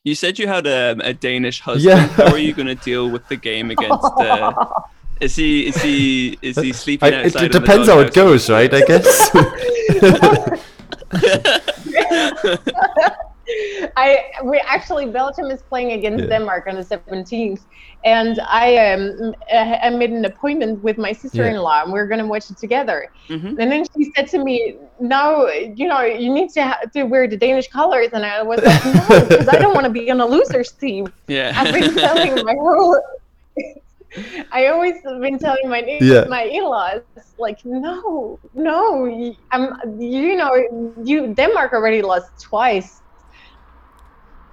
you 0.04 0.16
said 0.16 0.38
you 0.38 0.48
had 0.48 0.68
a, 0.68 0.96
a 1.04 1.14
Danish 1.14 1.60
husband 1.60 2.00
Yeah. 2.00 2.08
how 2.08 2.32
are 2.32 2.38
you 2.38 2.54
going 2.54 2.68
to 2.68 2.76
deal 2.76 3.10
with 3.10 3.28
the 3.30 3.36
game 3.36 3.72
against 3.72 4.06
uh, 4.18 4.54
is 5.20 5.36
he 5.36 5.68
is 5.68 5.82
he 5.82 6.38
is 6.42 6.58
he 6.58 6.74
sleeping 6.74 7.14
I, 7.14 7.18
it, 7.22 7.26
outside 7.28 7.44
it 7.44 7.46
in 7.46 7.52
the 7.52 7.60
depends 7.60 7.88
how 7.88 8.00
it 8.00 8.12
goes, 8.12 8.50
right? 8.50 8.74
I 8.74 8.82
guess. 8.82 10.62
I 13.98 14.32
we 14.44 14.62
actually 14.66 15.08
Belgium 15.08 15.48
is 15.52 15.62
playing 15.62 15.92
against 15.92 16.24
Yeah. 16.24 16.30
Denmark 16.38 16.68
on 16.68 16.76
the 16.76 16.84
17th, 16.84 17.62
and 18.06 18.40
I 18.48 18.78
um 18.78 19.36
I 19.52 19.90
made 19.90 20.12
an 20.12 20.26
appointment 20.26 20.82
with 20.84 20.98
my 20.98 21.12
sister-in-law, 21.12 21.84
and 21.84 21.92
we 21.94 22.00
are 22.00 22.08
gonna 22.08 22.28
watch 22.28 22.50
it 22.50 22.58
together. 22.58 23.10
Mhm. 23.30 23.60
And 23.60 23.72
then 23.72 23.84
she 23.94 24.12
said 24.16 24.28
to 24.30 24.38
me, 24.44 24.76
"No, 25.00 25.50
you 25.50 25.88
know, 25.88 26.02
you 26.02 26.32
need 26.32 26.50
to 26.52 26.62
ha- 26.64 26.82
to 26.94 27.04
wear 27.04 27.28
the 27.28 27.38
Danish 27.38 27.68
colors," 27.68 28.10
and 28.14 28.24
I 28.26 28.42
was 28.42 28.62
like, 28.64 28.86
"No, 28.86 29.20
because 29.28 29.50
I 29.50 29.58
don't 29.64 29.74
want 29.74 29.86
to 29.86 29.92
be 30.00 30.10
on 30.12 30.22
a 30.22 30.26
losers 30.26 30.72
team." 30.72 31.12
Yeah. 31.28 31.52
I've 31.58 31.74
been 31.74 31.94
telling 31.96 32.34
my 32.46 32.56
whole. 32.56 32.96
I 34.52 34.68
always 34.68 34.96
been 35.22 35.40
telling 35.40 35.70
my 35.70 35.84
Yeah. 36.02 36.26
my 36.28 36.44
in-laws 36.44 37.02
like 37.40 37.60
no 37.64 38.40
no 38.54 39.06
y- 39.08 39.36
I'm 39.52 39.74
you 40.00 40.36
know 40.36 40.52
you 41.04 41.34
Denmark 41.34 41.74
already 41.74 42.02
lost 42.02 42.30
twice 42.42 43.02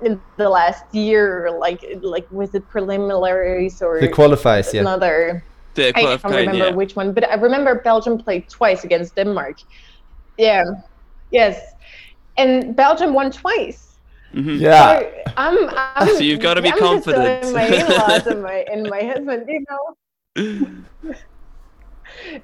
in 0.02 0.20
the 0.36 0.48
last 0.48 0.84
year 0.94 1.50
like 1.58 1.84
like 2.02 2.26
was 2.30 2.54
it 2.54 2.68
preliminaries 2.68 3.82
or 3.82 3.98
The 4.00 4.08
qualifiers, 4.08 4.72
yeah. 4.72 4.82
another 4.82 5.42
The 5.74 5.88
I 5.88 5.92
can't 5.92 6.24
remember 6.24 6.54
yeah. 6.70 6.70
which 6.70 6.94
one 6.94 7.12
but 7.12 7.28
I 7.28 7.34
remember 7.34 7.74
Belgium 7.82 8.18
played 8.18 8.48
twice 8.48 8.84
against 8.84 9.16
Denmark 9.16 9.56
yeah 10.36 10.62
yes 11.30 11.58
and 12.36 12.76
Belgium 12.76 13.12
won 13.12 13.30
twice 13.32 13.87
Mhm. 14.34 14.60
Yeah. 14.60 14.70
so 14.70 15.12
I'm, 15.36 15.70
I'm 15.96 16.06
So 16.06 16.22
you've 16.22 16.40
gotta 16.40 16.62
be 16.62 16.72
I'm 16.72 16.74
confident. 16.74 17.04
telling 17.04 17.52
my 17.52 17.66
in-laws 17.66 18.26
and 18.26 18.42
my 18.42 18.64
and 18.70 18.88
my 18.88 19.02
husband, 19.04 19.48
you 19.48 19.64
know. 19.68 19.96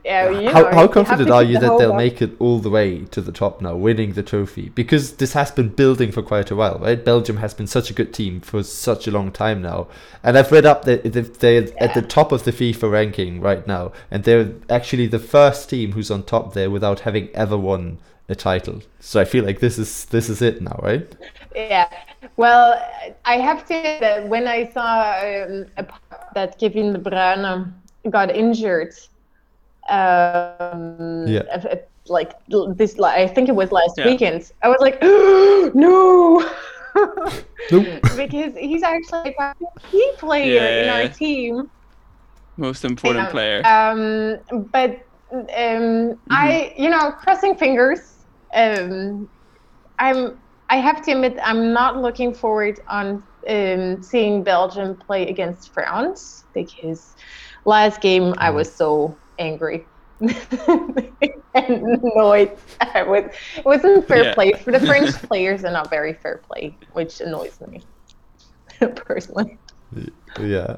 yeah, 0.05 0.28
you 0.28 0.53
how, 0.53 0.55
know, 0.55 0.70
how 0.70 0.82
you 0.82 0.89
confident 0.89 1.09
have 1.09 1.30
are 1.30 1.43
you 1.43 1.57
the 1.57 1.59
that 1.59 1.78
they'll 1.78 1.91
up. 1.91 1.93
make 1.93 2.22
it 2.22 2.37
all 2.39 2.61
the 2.61 2.70
way 2.70 3.05
to 3.07 3.20
the 3.20 3.32
top 3.32 3.61
now, 3.61 3.74
winning 3.74 4.12
the 4.12 4.22
trophy? 4.22 4.68
Because 4.70 5.14
this 5.16 5.32
has 5.32 5.51
been 5.51 5.70
building 5.70 6.12
for 6.12 6.22
quite 6.22 6.51
a 6.51 6.57
while, 6.57 6.78
right? 6.78 7.03
Belgium 7.05 7.39
has 7.39 7.55
been 7.55 7.66
such 7.66 7.91
a 7.91 7.95
good 7.95 8.12
team 8.14 8.41
for 8.41 8.62
such 8.62 9.07
a 9.07 9.11
long 9.11 9.32
time 9.32 9.62
now, 9.62 9.89
and 10.22 10.39
I've 10.39 10.53
read 10.53 10.66
up 10.66 10.85
that 10.85 11.12
that 11.12 11.41
they're 11.41 11.68
at 11.82 11.95
the 11.95 12.03
top 12.03 12.32
of 12.32 12.45
the 12.45 12.53
FIFA 12.53 12.91
ranking 12.91 13.41
right 13.41 13.66
now, 13.66 13.93
and 14.11 14.24
they're 14.24 14.53
actually 14.70 15.07
the 15.07 15.18
first 15.18 15.68
team 15.70 15.93
who's 15.93 16.11
on 16.11 16.22
top 16.24 16.55
there 16.55 16.70
without 16.70 17.01
having 17.01 17.28
ever 17.35 17.57
won 17.59 17.99
a 18.29 18.35
title. 18.35 18.83
So 19.01 19.20
I 19.20 19.25
feel 19.25 19.45
like 19.45 19.61
this 19.61 19.79
is 19.79 20.07
this 20.07 20.29
is 20.29 20.43
it 20.43 20.62
now, 20.62 20.79
right? 20.83 21.14
Yeah. 21.55 21.89
Well, 22.37 22.75
I 23.25 23.37
have 23.39 23.62
to 23.62 23.66
say 23.68 23.99
that 24.01 24.29
when 24.29 24.49
I 24.49 24.70
saw 24.72 25.12
um, 25.20 25.66
a, 25.77 25.87
that 26.35 26.59
Kevin 26.59 26.93
De 26.93 26.99
Bruyne 26.99 27.72
got 28.11 28.35
injured, 28.35 28.93
um, 29.89 31.37
Yeah. 31.37 31.45
like 32.07 32.33
this, 32.77 32.99
like, 32.99 33.18
I 33.18 33.27
think 33.29 33.49
it 33.49 33.55
was 33.55 33.72
last 33.72 33.99
Yeah. 33.99 34.05
weekend. 34.05 34.51
I 34.62 34.68
was 34.68 34.79
like, 34.81 34.99
no, 35.75 36.41
Nope. 37.70 37.95
because 38.16 38.55
he's 38.57 38.83
actually 38.83 39.35
a 39.41 39.55
key 39.91 40.12
player 40.18 40.68
in 40.68 40.89
Yeah. 40.89 40.91
our 40.91 41.09
team. 41.09 41.70
most 42.57 42.85
important 42.85 43.29
Yeah. 43.29 43.31
player 43.31 43.62
Um, 43.64 44.39
but 44.70 45.09
um, 45.57 46.18
I, 46.31 46.75
you 46.77 46.91
know, 46.91 47.12
crossing 47.12 47.57
fingers. 47.57 48.14
Um, 48.55 49.29
I'm. 49.99 50.39
I 50.71 50.77
have 50.79 51.05
to 51.05 51.13
admit, 51.13 51.39
I'm 51.43 51.73
not 51.75 52.01
looking 52.01 52.35
forward 52.35 52.81
on 52.89 53.23
um, 53.49 54.03
seeing 54.03 54.43
Belgium 54.43 54.97
play 54.97 55.29
against 55.29 55.75
France 55.75 56.45
because 56.55 57.15
last 57.67 58.01
game 58.01 58.35
I 58.39 58.51
was 58.51 58.75
so 58.75 59.19
angry 59.39 59.87
and 60.21 60.31
annoyed. 61.55 62.57
I 62.81 63.03
was. 63.03 63.25
It 63.57 63.65
wasn't 63.65 64.09
fair 64.09 64.25
Yeah. 64.25 64.35
play 64.35 64.53
for 64.53 64.73
the 64.73 64.81
French 64.81 65.11
players, 65.29 65.65
are 65.65 65.71
not 65.71 65.91
very 65.91 66.15
fair 66.15 66.43
play, 66.51 66.79
which 66.93 67.21
annoys 67.21 67.61
me 67.69 67.87
personally. 68.97 69.59
Yeah. 70.41 70.77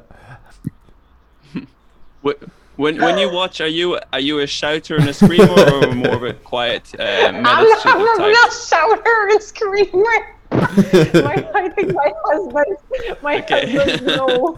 Wh- 2.24 2.42
when 2.76 3.00
when 3.00 3.18
you 3.18 3.30
watch 3.32 3.60
are 3.60 3.66
you 3.66 3.98
are 4.12 4.20
you 4.20 4.40
a 4.40 4.46
shouter 4.46 4.96
and 4.96 5.08
a 5.08 5.12
screamer 5.14 5.60
or 5.72 5.94
more 5.94 6.14
of 6.14 6.22
a 6.22 6.32
quiet 6.34 6.94
uh, 6.98 7.02
I'm 7.02 7.42
not, 7.42 7.86
I'm 7.86 8.00
a 8.00 8.26
real 8.26 8.50
shouter 8.50 9.28
and 9.30 9.42
screamer. 9.42 10.32
my, 10.52 11.48
I 11.54 11.68
think 11.74 11.92
my 11.92 12.12
husband, 12.24 12.76
my 13.22 13.38
Okay. 13.38 13.72
husband, 13.76 14.06
no. 14.06 14.56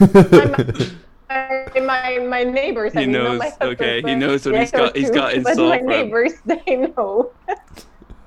my, 1.28 1.80
my, 1.80 2.18
my 2.18 2.44
neighbors, 2.44 2.96
I 2.96 3.00
He 3.00 3.06
mean, 3.06 3.12
knows, 3.12 3.42
husband, 3.42 3.70
okay, 3.72 4.02
he 4.02 4.14
knows 4.14 4.46
what 4.46 4.54
he's 4.58 4.70
got- 4.70 4.94
know 4.94 5.00
he's 5.00 5.08
too, 5.08 5.14
got 5.14 5.34
in 5.34 5.42
But 5.42 5.56
my 5.58 5.78
for 5.78 5.84
neighbors, 5.84 6.32
they 6.46 6.76
know. 6.76 7.32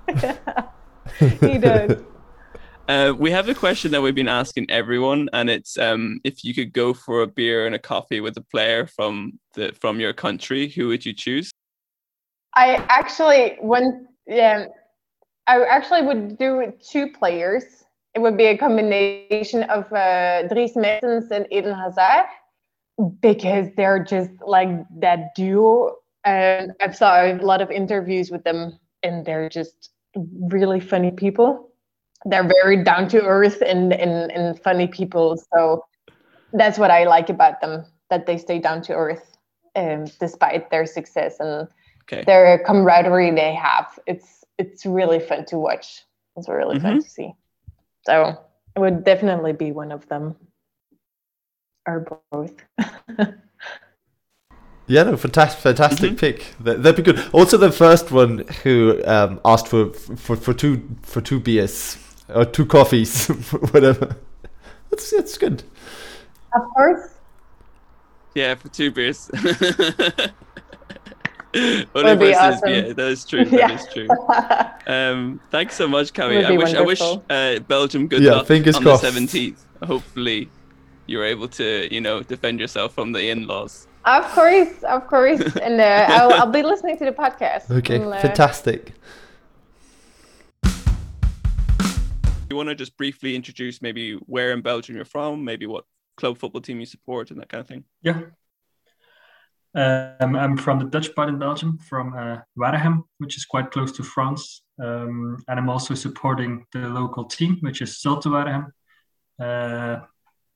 he 1.42 1.58
does. 1.58 2.04
Uh, 2.88 3.14
we 3.18 3.32
have 3.32 3.50
a 3.50 3.56
question 3.56 3.92
that 3.92 4.02
we've 4.02 4.14
been 4.14 4.28
asking 4.28 4.70
everyone, 4.70 5.28
and 5.34 5.50
it's 5.50 5.78
um, 5.78 6.20
if 6.24 6.44
you 6.44 6.54
could 6.54 6.72
go 6.72 6.94
for 6.94 7.22
a 7.22 7.28
beer 7.28 7.66
and 7.66 7.74
a 7.74 7.80
coffee 7.80 8.22
with 8.22 8.38
a 8.38 8.42
player 8.42 8.86
from 8.86 9.40
the 9.56 9.72
from 9.80 10.00
your 10.00 10.14
country, 10.14 10.70
who 10.70 10.90
would 10.90 11.04
you 11.04 11.14
choose? 11.14 11.50
I 12.56 12.86
actually 12.90 13.58
when 13.60 14.08
yeah, 14.28 14.68
I 15.48 15.64
actually 15.64 16.04
would 16.04 16.38
do 16.38 16.72
two 16.80 17.12
players. 17.12 17.64
It 18.14 18.20
would 18.20 18.38
be 18.38 18.46
a 18.46 18.58
combination 18.58 19.64
of 19.64 19.92
uh, 19.92 20.48
Dries 20.48 20.76
Mertens 20.76 21.32
and 21.32 21.48
Eden 21.52 21.74
Hazard 21.74 22.28
because 23.20 23.68
they're 23.76 24.04
just 24.04 24.32
like 24.46 24.70
that 25.00 25.36
duo. 25.36 25.96
And 26.24 26.72
I've 26.82 26.96
saw 26.96 27.24
a 27.24 27.34
lot 27.38 27.62
of 27.62 27.72
interviews 27.72 28.32
with 28.32 28.44
them, 28.44 28.80
and 29.02 29.26
they're 29.26 29.50
just 29.50 29.90
really 30.16 30.80
funny 30.80 31.12
people. 31.12 31.72
They're 32.26 32.48
very 32.64 32.84
down 32.84 33.08
to 33.10 33.22
earth 33.24 33.62
and, 33.62 33.94
and 33.94 34.32
and 34.32 34.60
funny 34.62 34.88
people. 34.88 35.38
So 35.54 35.86
that's 36.54 36.78
what 36.80 36.92
I 36.92 37.04
like 37.06 37.30
about 37.30 37.62
them 37.62 37.86
that 38.10 38.26
they 38.26 38.38
stay 38.38 38.60
down 38.60 38.82
to 38.84 38.94
earth 38.94 39.38
um, 39.76 40.06
despite 40.20 40.70
their 40.70 40.86
success 40.86 41.40
and 41.40 41.68
Okay. 42.04 42.24
their 42.26 42.60
camaraderie 42.66 43.32
they 43.32 43.54
have. 43.54 43.98
It's 44.08 44.44
it's 44.58 44.86
really 44.86 45.20
fun 45.20 45.46
to 45.46 45.58
watch. 45.58 46.04
It's 46.38 46.48
really 46.50 46.80
fun 46.80 46.98
Mhm. 46.98 47.04
to 47.04 47.10
see. 47.10 47.34
So 48.06 48.38
it 48.76 48.80
would 48.80 49.04
definitely 49.04 49.54
be 49.54 49.72
one 49.72 49.92
of 49.92 50.08
them 50.08 50.36
or 51.88 52.06
both. 52.32 52.54
Yeah, 54.88 55.02
no, 55.04 55.18
fantastic, 55.18 55.62
fantastic 55.64 56.12
Mm-hmm. 56.12 56.18
pick. 56.18 56.54
That, 56.60 56.84
that'd 56.84 57.04
be 57.04 57.12
good. 57.12 57.20
Also, 57.34 57.58
the 57.58 57.72
first 57.72 58.12
one 58.12 58.46
who 58.62 59.02
um, 59.06 59.40
asked 59.44 59.68
for 59.68 59.92
for 59.94 60.36
for 60.36 60.54
two 60.54 60.88
for 61.02 61.22
two 61.22 61.40
beers 61.40 61.98
or 62.30 62.46
two 62.46 62.66
coffees, 62.66 63.28
whatever. 63.72 64.16
That's 64.90 65.12
that's 65.12 65.38
good. 65.38 65.64
Of 66.54 66.62
course. 66.74 67.10
Yeah, 68.34 68.56
for 68.56 68.70
two 68.70 68.92
beers. 68.92 69.30
Would 69.34 70.32
Only 72.06 72.16
versus 72.34 72.38
awesome. 72.38 72.70
yeah, 72.70 72.94
that 72.94 73.08
is 73.12 73.26
true. 73.26 73.46
That 73.46 73.72
is 73.72 73.88
Yeah. 73.88 73.94
true. 73.94 74.08
Um, 74.88 75.40
thanks 75.50 75.74
so 75.76 75.88
much, 75.88 76.14
Camille. 76.14 76.46
I 76.46 76.50
be 76.52 76.58
wish 76.58 76.74
I 76.76 76.82
wish 76.82 77.02
uh, 77.02 77.60
Belgium 77.68 78.08
good 78.08 78.22
Yeah, 78.22 78.34
luck 78.34 78.46
fingers 78.48 78.76
on 78.76 78.84
crossed. 78.84 79.02
the 79.02 79.08
seventeenth. 79.12 79.66
Hopefully, 79.84 80.48
you're 81.08 81.26
able 81.26 81.48
to 81.48 81.88
you 81.92 82.02
know 82.02 82.22
defend 82.22 82.60
yourself 82.60 82.94
from 82.94 83.12
the 83.14 83.30
in-laws. 83.32 83.88
Of 84.06 84.24
course, 84.34 84.84
of 84.84 85.08
course. 85.08 85.42
And 85.58 85.82
uh, 85.82 86.06
I'll, 86.10 86.34
I'll 86.34 86.52
be 86.52 86.62
listening 86.62 86.98
to 87.00 87.06
the 87.06 87.12
podcast. 87.14 87.72
Okay, 87.80 87.96
and, 87.96 88.14
uh, 88.14 88.20
fantastic. 88.22 88.94
You 92.50 92.56
want 92.56 92.70
to 92.70 92.76
just 92.76 92.96
briefly 92.96 93.36
introduce 93.36 93.82
maybe 93.82 94.14
where 94.14 94.52
in 94.52 94.62
Belgium 94.62 94.96
you're 94.96 95.06
from, 95.06 95.44
maybe 95.44 95.66
what 95.66 95.86
club 96.16 96.38
football 96.38 96.62
team 96.62 96.80
you 96.80 96.86
support, 96.86 97.32
and 97.32 97.40
that 97.40 97.50
kind 97.50 97.62
of 97.62 97.68
thing. 97.68 97.84
Yeah. 98.02 98.22
Um, 99.74 100.36
I'm 100.36 100.56
from 100.56 100.80
the 100.80 100.86
Dutch 100.86 101.14
part 101.16 101.28
in 101.28 101.40
Belgium, 101.40 101.80
from 101.80 102.14
uh, 102.14 102.38
Waregem, 102.58 103.04
which 103.18 103.36
is 103.36 103.46
quite 103.46 103.72
close 103.72 103.92
to 103.94 104.04
France. 104.04 104.62
Um, 104.82 105.44
and 105.48 105.60
I'm 105.60 105.70
also 105.70 105.96
supporting 105.96 106.66
the 106.72 106.88
local 106.88 107.26
team, 107.26 107.58
which 107.62 107.82
is 107.82 108.00
Zulte 108.02 108.28
Waregem. 108.28 108.72
Uh, 109.42 110.06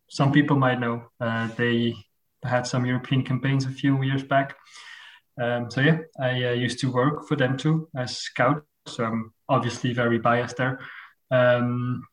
some 0.09 0.31
people 0.31 0.57
might 0.57 0.79
know 0.79 1.03
uh, 1.19 1.47
they 1.57 1.95
had 2.43 2.65
some 2.67 2.85
European 2.85 3.23
campaigns 3.23 3.65
a 3.65 3.71
few 3.71 4.01
years 4.03 4.23
back. 4.23 4.55
Um, 5.41 5.71
so 5.71 5.81
yeah, 5.81 5.99
I 6.21 6.45
uh, 6.45 6.51
used 6.51 6.79
to 6.79 6.91
work 6.91 7.27
for 7.27 7.35
them 7.35 7.57
too 7.57 7.89
as 7.95 8.17
scout. 8.17 8.63
So 8.87 9.03
I'm 9.03 9.33
obviously 9.49 9.93
very 9.93 10.19
biased 10.19 10.57
there. 10.57 10.79
Um, 11.31 12.03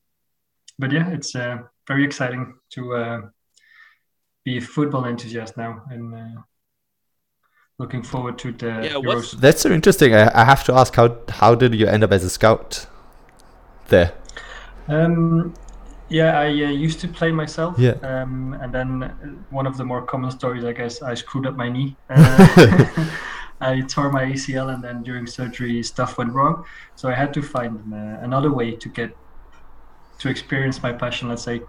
but 0.78 0.92
yeah, 0.92 1.08
it's 1.10 1.34
uh, 1.34 1.58
very 1.88 2.04
exciting 2.04 2.54
to 2.70 2.94
uh, 2.94 3.20
be 4.44 4.58
a 4.58 4.60
football 4.60 5.04
enthusiast 5.06 5.56
now 5.56 5.82
and 5.90 6.14
uh, 6.14 6.40
looking 7.78 8.02
forward 8.02 8.38
to 8.38 8.52
the 8.52 8.66
Yeah, 8.66 8.92
Euros. 8.92 9.32
That's 9.32 9.62
so 9.62 9.70
interesting. 9.70 10.14
I, 10.14 10.30
I 10.34 10.44
have 10.44 10.64
to 10.64 10.74
ask 10.74 10.94
how 10.94 11.16
how 11.28 11.54
did 11.54 11.74
you 11.74 11.86
end 11.86 12.04
up 12.04 12.12
as 12.12 12.24
a 12.24 12.30
scout 12.30 12.86
there? 13.88 14.12
Um, 14.88 15.54
yeah, 16.08 16.38
I 16.38 16.46
uh, 16.46 16.70
used 16.70 17.00
to 17.00 17.08
play 17.08 17.32
myself. 17.32 17.78
Yeah. 17.78 17.94
Um, 18.02 18.56
and 18.60 18.72
then 18.72 19.02
uh, 19.02 19.08
one 19.50 19.66
of 19.66 19.76
the 19.76 19.84
more 19.84 20.02
common 20.02 20.30
stories, 20.30 20.64
I 20.64 20.72
guess, 20.72 21.02
I 21.02 21.14
screwed 21.14 21.46
up 21.46 21.56
my 21.56 21.68
knee. 21.68 21.96
I 23.60 23.80
tore 23.82 24.10
my 24.10 24.24
ACL, 24.24 24.72
and 24.74 24.82
then 24.82 25.02
during 25.02 25.26
surgery, 25.26 25.82
stuff 25.82 26.18
went 26.18 26.32
wrong. 26.32 26.64
So 26.94 27.08
I 27.08 27.14
had 27.14 27.32
to 27.34 27.42
find 27.42 27.92
uh, 27.92 28.18
another 28.22 28.52
way 28.52 28.72
to 28.72 28.88
get 28.88 29.16
to 30.18 30.28
experience 30.28 30.82
my 30.82 30.92
passion. 30.92 31.28
Let's 31.28 31.42
say. 31.42 31.62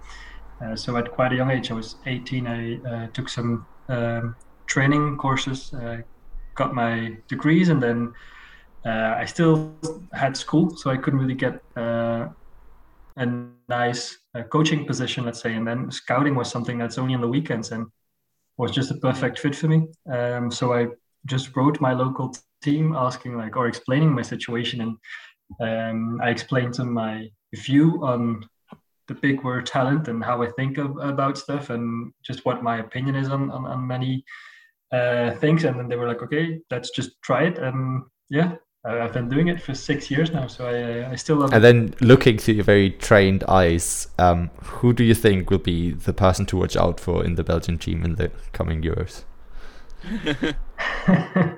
Uh, 0.59 0.75
so 0.75 0.97
at 0.97 1.11
quite 1.11 1.31
a 1.33 1.35
young 1.35 1.51
age, 1.51 1.69
I 1.69 1.75
was 1.75 1.95
18. 2.05 2.47
I 2.47 2.77
uh, 2.77 3.07
took 3.13 3.29
some 3.29 3.65
um, 3.89 4.35
training 4.65 5.17
courses, 5.17 5.71
uh, 5.73 6.01
got 6.55 6.73
my 6.73 7.15
degrees, 7.27 7.69
and 7.69 7.81
then 7.81 8.13
uh, 8.83 9.15
I 9.17 9.25
still 9.25 9.75
had 10.13 10.35
school, 10.35 10.75
so 10.75 10.89
I 10.89 10.97
couldn't 10.97 11.19
really 11.19 11.35
get 11.35 11.61
a 13.17 13.25
nice 13.67 14.19
uh, 14.35 14.43
coaching 14.43 14.85
position, 14.85 15.25
let's 15.25 15.41
say. 15.41 15.53
And 15.55 15.67
then 15.67 15.91
scouting 15.91 16.35
was 16.35 16.49
something 16.49 16.77
that's 16.77 16.97
only 16.97 17.15
on 17.15 17.21
the 17.21 17.27
weekends 17.27 17.71
and 17.71 17.87
was 18.57 18.71
just 18.71 18.91
a 18.91 18.95
perfect 18.95 19.39
fit 19.39 19.55
for 19.55 19.67
me. 19.67 19.87
Um, 20.11 20.51
so 20.51 20.73
I 20.73 20.87
just 21.27 21.55
wrote 21.55 21.79
my 21.79 21.93
local 21.93 22.33
team 22.61 22.95
asking, 22.95 23.37
like, 23.37 23.55
or 23.55 23.67
explaining 23.67 24.11
my 24.13 24.23
situation, 24.23 24.81
and 24.81 24.97
um, 25.61 26.19
I 26.21 26.29
explained 26.29 26.73
to 26.75 26.85
my 26.85 27.29
view 27.55 27.99
on 28.03 28.43
the 29.07 29.13
big 29.13 29.43
word 29.43 29.65
talent 29.65 30.07
and 30.09 30.23
how 30.23 30.43
I 30.43 30.49
think 30.57 30.77
of, 30.77 30.97
about 30.97 31.37
stuff 31.37 31.69
and 31.69 32.11
just 32.21 32.43
what 32.45 32.61
my 32.61 32.79
opinion 32.79 33.15
is 33.15 33.29
on 33.29 33.51
on, 33.51 33.65
on 33.65 33.87
many 33.87 34.23
uh, 34.91 35.31
things. 35.35 35.63
And 35.63 35.79
then 35.79 35.87
they 35.87 35.95
were 35.95 36.07
like, 36.07 36.21
okay, 36.23 36.59
let's 36.71 36.89
just 36.89 37.11
try 37.21 37.43
it. 37.43 37.57
And 37.57 38.03
yeah, 38.29 38.55
I've 38.85 39.13
been 39.13 39.29
doing 39.29 39.47
it 39.47 39.61
for 39.61 39.73
six 39.73 40.11
years 40.11 40.31
now, 40.31 40.47
so 40.47 40.67
I 40.67 41.03
uh, 41.03 41.11
I 41.11 41.15
still 41.15 41.37
love 41.37 41.53
And 41.53 41.63
it. 41.63 41.67
then 41.67 41.93
looking 42.01 42.37
through 42.37 42.55
your 42.55 42.63
very 42.65 42.91
trained 42.91 43.43
eyes, 43.47 44.07
um, 44.19 44.49
who 44.63 44.93
do 44.93 45.03
you 45.03 45.15
think 45.15 45.49
will 45.49 45.57
be 45.57 45.91
the 45.91 46.13
person 46.13 46.45
to 46.47 46.57
watch 46.57 46.75
out 46.75 46.99
for 46.99 47.23
in 47.23 47.35
the 47.35 47.43
Belgian 47.43 47.77
team 47.77 48.03
in 48.03 48.15
the 48.15 48.31
coming 48.53 48.81
Euros? 48.81 49.23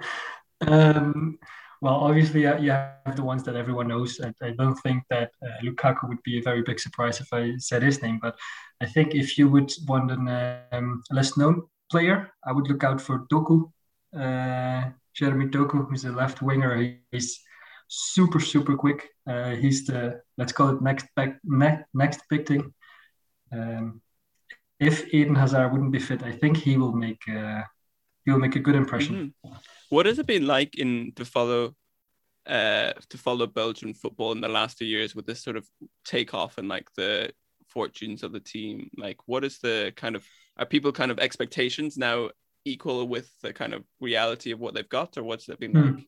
um, 0.67 1.37
well, 1.81 1.95
obviously, 1.95 2.45
uh, 2.45 2.57
you 2.57 2.71
have 2.71 3.15
the 3.15 3.23
ones 3.23 3.43
that 3.43 3.55
everyone 3.55 3.87
knows. 3.87 4.19
I, 4.19 4.33
I 4.45 4.51
don't 4.51 4.75
think 4.75 5.03
that 5.09 5.31
uh, 5.41 5.63
Lukaku 5.63 6.09
would 6.09 6.21
be 6.23 6.39
a 6.39 6.41
very 6.41 6.61
big 6.61 6.79
surprise 6.79 7.21
if 7.21 7.31
I 7.31 7.53
said 7.57 7.83
his 7.83 8.01
name, 8.01 8.19
but 8.21 8.35
I 8.81 8.85
think 8.85 9.15
if 9.15 9.37
you 9.37 9.47
would 9.49 9.71
want 9.87 10.11
a 10.11 10.63
um, 10.71 11.03
less 11.11 11.37
known 11.37 11.63
player, 11.89 12.31
I 12.45 12.51
would 12.51 12.67
look 12.67 12.83
out 12.83 12.99
for 12.99 13.25
Doku, 13.31 13.71
uh, 14.13 14.89
Jeremy 15.13 15.45
Doku, 15.45 15.87
who's 15.87 16.05
a 16.05 16.11
left 16.11 16.41
winger. 16.41 16.97
He's 17.11 17.39
super, 17.87 18.39
super 18.39 18.75
quick. 18.75 19.07
Uh, 19.27 19.51
he's 19.55 19.85
the, 19.85 20.21
let's 20.37 20.51
call 20.51 20.69
it 20.69 20.81
next, 20.81 21.07
back, 21.15 21.39
ne- 21.43 21.83
next 21.93 22.21
big 22.29 22.45
thing. 22.47 22.73
Um, 23.51 24.01
if 24.79 25.13
Eden 25.13 25.35
Hazard 25.35 25.71
wouldn't 25.71 25.91
be 25.91 25.99
fit, 25.99 26.23
I 26.23 26.31
think 26.31 26.57
he 26.57 26.77
will 26.77 26.93
make 26.93 27.21
uh, 27.29 27.63
will 28.33 28.39
make 28.39 28.55
a 28.55 28.59
good 28.59 28.75
impression. 28.75 29.33
Mhm. 29.45 29.59
What 29.89 30.05
has 30.05 30.19
it 30.19 30.27
been 30.27 30.45
like 30.47 30.77
in 30.77 31.11
to 31.15 31.25
follow 31.25 31.75
uh 32.45 32.93
to 33.09 33.17
follow 33.17 33.45
Belgian 33.47 33.93
football 33.93 34.31
in 34.31 34.41
the 34.41 34.47
last 34.47 34.77
few 34.77 34.87
years 34.87 35.13
with 35.15 35.25
this 35.25 35.43
sort 35.43 35.57
of 35.57 35.67
takeoff 36.05 36.57
and 36.57 36.67
like 36.67 36.87
the 36.95 37.31
fortunes 37.67 38.23
of 38.23 38.31
the 38.31 38.39
team? 38.39 38.89
Like 38.97 39.17
what 39.27 39.43
is 39.43 39.59
the 39.59 39.93
kind 39.95 40.15
of 40.15 40.23
are 40.57 40.65
people 40.65 40.91
kind 40.91 41.11
of 41.11 41.19
expectations 41.19 41.97
now 41.97 42.29
equal 42.65 43.07
with 43.07 43.29
the 43.41 43.53
kind 43.53 43.73
of 43.73 43.83
reality 43.99 44.51
of 44.51 44.59
what 44.59 44.73
they've 44.73 44.89
got 44.89 45.17
or 45.17 45.23
what's 45.23 45.47
it 45.49 45.59
been 45.59 45.71
Hmm. 45.71 45.95
like? 45.95 46.05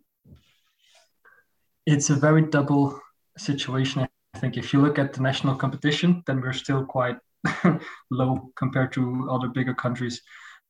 It's 1.86 2.10
a 2.10 2.16
very 2.16 2.44
double 2.44 3.02
situation. 3.38 4.08
I 4.34 4.40
think 4.40 4.58
if 4.58 4.72
you 4.74 4.82
look 4.82 5.00
at 5.00 5.14
the 5.14 5.22
national 5.22 5.56
competition, 5.56 6.24
then 6.28 6.42
we're 6.42 6.54
still 6.54 6.86
quite 6.86 7.18
low 8.12 8.52
compared 8.56 8.92
to 8.94 9.28
other 9.30 9.48
bigger 9.48 9.74
countries. 9.74 10.22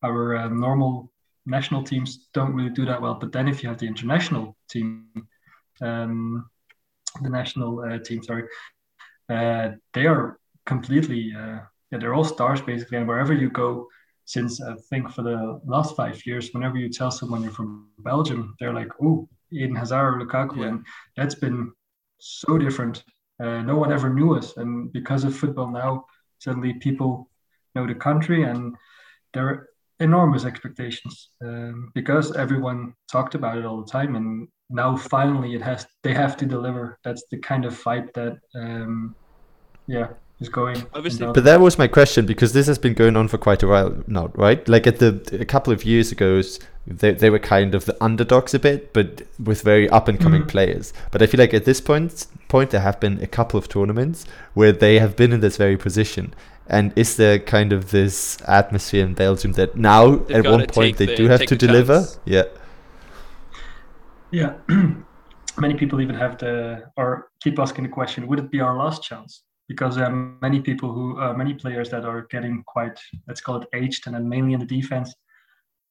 Our 0.03 0.35
uh, 0.37 0.47
normal 0.49 1.11
national 1.45 1.83
teams 1.83 2.27
don't 2.33 2.53
really 2.53 2.69
do 2.69 2.85
that 2.85 3.01
well. 3.01 3.15
But 3.15 3.31
then 3.31 3.47
if 3.47 3.63
you 3.63 3.69
have 3.69 3.79
the 3.79 3.87
international 3.87 4.55
team, 4.69 5.07
um, 5.81 6.49
the 7.21 7.29
national 7.29 7.79
uh, 7.81 7.99
team, 7.99 8.23
sorry, 8.23 8.43
uh, 9.29 9.71
they 9.93 10.05
are 10.05 10.39
completely, 10.65 11.33
uh, 11.35 11.59
yeah, 11.91 11.97
they're 11.99 12.13
all 12.13 12.23
stars 12.23 12.61
basically. 12.61 12.97
And 12.97 13.07
wherever 13.07 13.33
you 13.33 13.49
go, 13.49 13.87
since 14.25 14.61
I 14.61 14.75
think 14.89 15.11
for 15.11 15.23
the 15.23 15.59
last 15.65 15.95
five 15.95 16.25
years, 16.25 16.49
whenever 16.53 16.77
you 16.77 16.89
tell 16.89 17.11
someone 17.11 17.43
you're 17.43 17.51
from 17.51 17.89
Belgium, 17.99 18.55
they're 18.59 18.73
like, 18.73 18.89
oh, 19.01 19.27
Eden 19.51 19.75
Hazard 19.75 20.21
or 20.21 20.25
Lukaku. 20.25 20.67
And 20.67 20.85
that's 21.17 21.35
been 21.35 21.71
so 22.19 22.57
different. 22.57 23.03
Uh, 23.41 23.61
no 23.61 23.75
one 23.75 23.91
ever 23.91 24.13
knew 24.13 24.35
us. 24.35 24.55
And 24.57 24.91
because 24.93 25.23
of 25.23 25.35
football 25.35 25.69
now, 25.71 26.05
suddenly 26.39 26.73
people 26.75 27.29
know 27.75 27.87
the 27.87 27.95
country 27.95 28.43
and 28.43 28.75
there 29.33 29.69
enormous 30.01 30.43
expectations 30.45 31.29
um, 31.45 31.91
because 31.93 32.35
everyone 32.35 32.93
talked 33.11 33.35
about 33.35 33.57
it 33.57 33.65
all 33.65 33.81
the 33.83 33.91
time. 33.91 34.15
And 34.15 34.47
now 34.69 34.95
finally 34.97 35.53
it 35.55 35.61
has, 35.61 35.85
they 36.03 36.13
have 36.13 36.35
to 36.37 36.45
deliver. 36.45 36.97
That's 37.03 37.23
the 37.31 37.37
kind 37.37 37.65
of 37.65 37.75
fight 37.75 38.13
that, 38.15 38.37
um, 38.55 39.15
yeah, 39.87 40.07
is 40.39 40.49
going. 40.49 40.77
Obviously- 40.93 41.27
But 41.27 41.43
that 41.43 41.59
was 41.61 41.77
my 41.77 41.87
question 41.87 42.25
because 42.25 42.53
this 42.53 42.67
has 42.67 42.79
been 42.79 42.93
going 42.93 43.15
on 43.15 43.27
for 43.27 43.37
quite 43.37 43.63
a 43.63 43.67
while 43.67 43.95
now, 44.07 44.31
right? 44.35 44.67
Like 44.67 44.87
at 44.87 44.97
the 44.99 45.21
a 45.39 45.45
couple 45.45 45.71
of 45.73 45.85
years 45.85 46.11
ago, 46.11 46.41
they 46.87 47.11
they 47.13 47.29
were 47.29 47.39
kind 47.39 47.75
of 47.75 47.85
the 47.85 47.95
underdogs 48.03 48.53
a 48.55 48.59
bit, 48.59 48.91
but 48.93 49.21
with 49.47 49.61
very 49.61 49.87
up 49.89 50.07
and 50.07 50.19
coming 50.19 50.43
Mhm. 50.43 50.47
players. 50.47 50.93
But 51.11 51.21
I 51.21 51.27
feel 51.27 51.39
like 51.39 51.53
at 51.53 51.65
this 51.65 51.79
point 51.81 52.25
point 52.47 52.71
there 52.71 52.81
have 52.81 52.99
been 52.99 53.21
a 53.21 53.27
couple 53.27 53.57
of 53.59 53.67
tournaments 53.67 54.25
where 54.55 54.71
they 54.71 54.97
have 54.99 55.15
been 55.15 55.31
in 55.31 55.41
this 55.41 55.57
very 55.57 55.77
position. 55.77 56.33
And 56.71 56.93
is 56.95 57.17
there 57.17 57.37
kind 57.37 57.73
of 57.73 57.91
this 57.91 58.37
atmosphere 58.47 59.05
in 59.05 59.13
Belgium 59.13 59.51
that 59.53 59.75
now 59.75 60.15
They've 60.15 60.37
at 60.37 60.51
one 60.51 60.65
point 60.67 60.97
they 60.97 61.05
the- 61.05 61.15
do 61.17 61.27
have 61.27 61.45
to 61.45 61.55
deliver? 61.55 61.99
chance. 61.99 62.19
Yeah. 62.25 62.45
Yeah. 64.31 64.53
many 65.59 65.75
people 65.75 65.99
even 65.99 66.15
have 66.15 66.37
the 66.37 66.83
or 66.95 67.29
keep 67.43 67.59
asking 67.59 67.83
the 67.83 67.89
question: 67.89 68.25
Would 68.27 68.39
it 68.39 68.49
be 68.49 68.61
our 68.61 68.77
last 68.77 69.03
chance? 69.03 69.43
Because 69.67 69.95
there 69.95 70.05
are 70.05 70.37
many 70.41 70.61
people 70.61 70.91
who, 70.93 71.19
uh, 71.19 71.33
many 71.33 71.53
players 71.53 71.89
that 71.89 72.03
are 72.05 72.27
getting 72.29 72.63
quite, 72.65 72.97
let's 73.27 73.41
call 73.41 73.61
it 73.61 73.67
aged, 73.73 74.07
and 74.07 74.15
then 74.15 74.27
mainly 74.27 74.53
in 74.53 74.59
the 74.59 74.65
defense. 74.65 75.13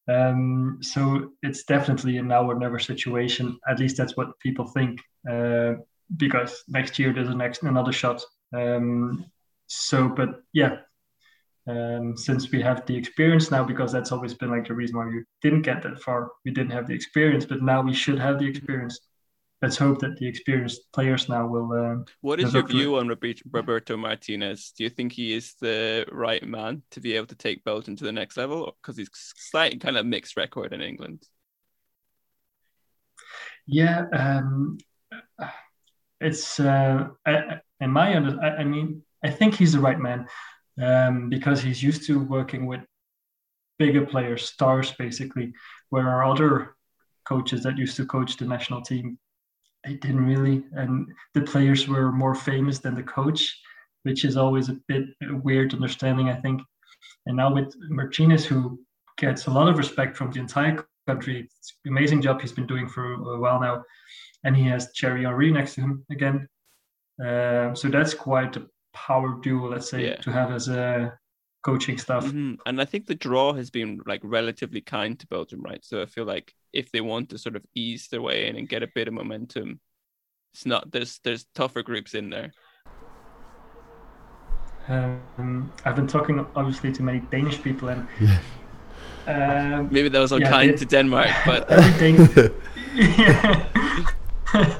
Um, 0.09 0.79
so 0.81 1.31
it's 1.43 1.65
definitely 1.65 2.17
a 2.19 2.23
now 2.23 2.51
or 2.51 2.59
never 2.59 2.79
situation. 2.79 3.59
At 3.69 3.79
least 3.79 3.97
that's 3.97 4.17
what 4.17 4.39
people 4.41 4.67
think. 4.67 5.01
Uh, 5.31 5.75
because 6.17 6.65
next 6.69 6.99
year 6.99 7.13
there's 7.13 7.29
a 7.29 7.35
next 7.35 7.63
another 7.63 7.93
shot. 7.93 8.23
Um, 8.55 9.25
so, 9.73 10.09
but 10.09 10.43
yeah, 10.53 10.79
um, 11.69 12.17
since 12.17 12.51
we 12.51 12.61
have 12.61 12.85
the 12.87 12.97
experience 12.97 13.53
now, 13.53 13.63
because 13.63 13.93
that's 13.93 14.11
always 14.11 14.35
been 14.35 14.51
like 14.51 14.67
the 14.67 14.75
reason 14.75 14.97
why 14.97 15.07
we 15.07 15.23
didn't 15.43 15.63
get 15.63 15.81
that 15.83 16.03
far. 16.03 16.33
We 16.45 16.51
didn't 16.51 16.73
have 16.73 16.89
the 16.89 16.95
experience, 16.95 17.47
but 17.47 17.63
now 17.63 17.81
we 17.81 17.95
should 17.95 18.19
have 18.19 18.41
the 18.41 18.47
experience. 18.47 18.99
Let's 19.63 19.77
hope 19.77 20.01
that 20.01 20.17
the 20.17 20.27
experienced 20.27 20.91
players 20.93 21.29
now 21.29 21.47
will. 21.47 21.71
Uh, 21.73 22.05
What 22.21 22.41
is 22.41 22.53
your 22.53 22.63
up 22.65 22.69
to 22.71 22.75
it. 22.75 22.79
view 22.79 22.97
on 22.97 23.17
Roberto 23.53 23.97
Martinez? 23.97 24.73
Do 24.77 24.83
you 24.83 24.91
think 24.91 25.13
he 25.13 25.35
is 25.35 25.55
the 25.61 26.05
right 26.11 26.43
man 26.43 26.83
to 26.91 27.01
be 27.01 27.13
able 27.13 27.27
to 27.29 27.37
take 27.37 27.63
Belgium 27.63 27.95
to 27.97 28.05
the 28.05 28.11
next 28.11 28.37
level? 28.37 28.75
Because 28.83 28.97
he's 28.97 29.11
slightly 29.13 29.79
kind 29.79 29.97
of 29.97 30.05
mixed 30.05 30.37
record 30.37 30.73
in 30.73 30.81
England. 30.81 31.23
Yeah, 33.67 34.07
um, 34.13 34.79
it's 36.21 36.59
uh, 36.59 37.09
I, 37.25 37.33
I- 37.33 37.61
in 37.83 37.91
my 37.91 38.15
under, 38.17 38.39
I, 38.43 38.57
I 38.57 38.65
mean, 38.65 39.03
I 39.23 39.31
think 39.31 39.55
he's 39.55 39.73
the 39.73 39.81
right 39.81 39.99
man 39.99 40.27
um, 40.83 41.29
because 41.29 41.63
he's 41.63 41.83
used 41.83 42.07
to 42.07 42.21
working 42.21 42.67
with 42.67 42.81
bigger 43.79 44.07
players, 44.07 44.49
stars, 44.49 44.93
basically. 44.93 45.53
Where 45.91 46.09
our 46.09 46.25
other 46.25 46.77
coaches 47.29 47.63
that 47.63 47.79
used 47.79 47.97
to 47.97 48.07
coach 48.07 48.37
the 48.37 48.47
national 48.47 48.83
team, 48.83 49.19
they 49.85 49.95
didn't 49.95 50.27
really, 50.27 50.65
and 50.73 51.09
the 51.35 51.43
players 51.43 51.89
were 51.89 52.13
more 52.13 52.35
famous 52.35 52.79
than 52.79 52.95
the 52.95 53.03
coach, 53.03 53.59
which 54.03 54.25
is 54.25 54.37
always 54.37 54.69
a 54.69 54.79
bit 54.89 55.05
weird 55.43 55.75
understanding, 55.75 56.29
I 56.29 56.41
think. 56.41 56.63
And 57.27 57.37
now 57.37 57.53
with 57.53 57.75
Martinez, 57.89 58.45
who 58.45 58.81
gets 59.19 59.47
a 59.47 59.51
lot 59.51 59.69
of 59.69 59.79
respect 59.79 60.17
from 60.17 60.31
the 60.31 60.41
entire 60.41 60.85
country, 61.07 61.49
it's 61.59 61.75
amazing 61.87 62.23
job 62.23 62.41
he's 62.41 62.53
been 62.53 62.67
doing 62.67 62.89
for 62.89 63.13
a 63.13 63.39
while 63.39 63.61
now, 63.61 63.83
and 64.45 64.57
he 64.57 64.65
has 64.65 64.91
Thierry 64.99 65.25
Henry 65.25 65.51
next 65.51 65.75
to 65.75 65.83
him 65.83 66.05
again. 66.11 66.49
Um, 67.23 67.77
so 67.77 67.89
that's 67.89 68.15
quite 68.15 68.57
a 68.57 68.67
power 68.93 69.39
duo, 69.43 69.69
let's 69.71 69.91
say, 69.91 70.05
Yeah. 70.07 70.17
to 70.17 70.31
have 70.33 70.51
as 70.53 70.69
a 70.69 71.13
coaching 71.63 71.99
stuff. 71.99 72.25
Mhm. 72.27 72.57
And 72.67 72.81
I 72.81 72.85
think 72.87 73.07
the 73.07 73.15
draw 73.15 73.53
has 73.55 73.71
been 73.71 74.01
like 74.07 74.21
relatively 74.25 74.81
kind 74.81 75.19
to 75.21 75.27
Belgium, 75.27 75.61
right? 75.63 75.85
So 75.85 76.01
I 76.03 76.07
feel 76.07 76.25
like 76.25 76.55
if 76.73 76.91
they 76.91 77.01
want 77.01 77.29
to 77.31 77.39
sort 77.39 77.57
of 77.57 77.65
ease 77.75 78.09
their 78.09 78.23
way 78.23 78.47
in 78.49 78.57
and 78.57 78.69
get 78.69 78.83
a 78.83 78.89
bit 78.95 79.09
of 79.09 79.15
momentum, 79.15 79.81
it's 80.55 80.65
not 80.67 80.91
there's 80.91 81.21
there's 81.25 81.45
tougher 81.55 81.83
groups 81.83 82.15
in 82.15 82.31
there. 82.31 82.53
Um, 84.89 85.71
I've 85.85 85.95
been 85.97 86.07
talking 86.09 86.45
obviously 86.57 86.93
to 86.93 87.03
many 87.03 87.21
Danish 87.31 87.63
people, 87.63 87.89
and 87.91 88.09
Yeah. 88.21 88.41
um, 89.77 89.89
Maybe 89.93 90.09
that 90.09 90.19
was 90.19 90.31
yeah, 90.33 90.39
unkind 90.39 90.73
they- 90.73 90.77
to 90.79 90.85
Denmark, 90.87 91.29
but 91.47 91.71
every 91.71 92.13
Dane, 92.13 92.29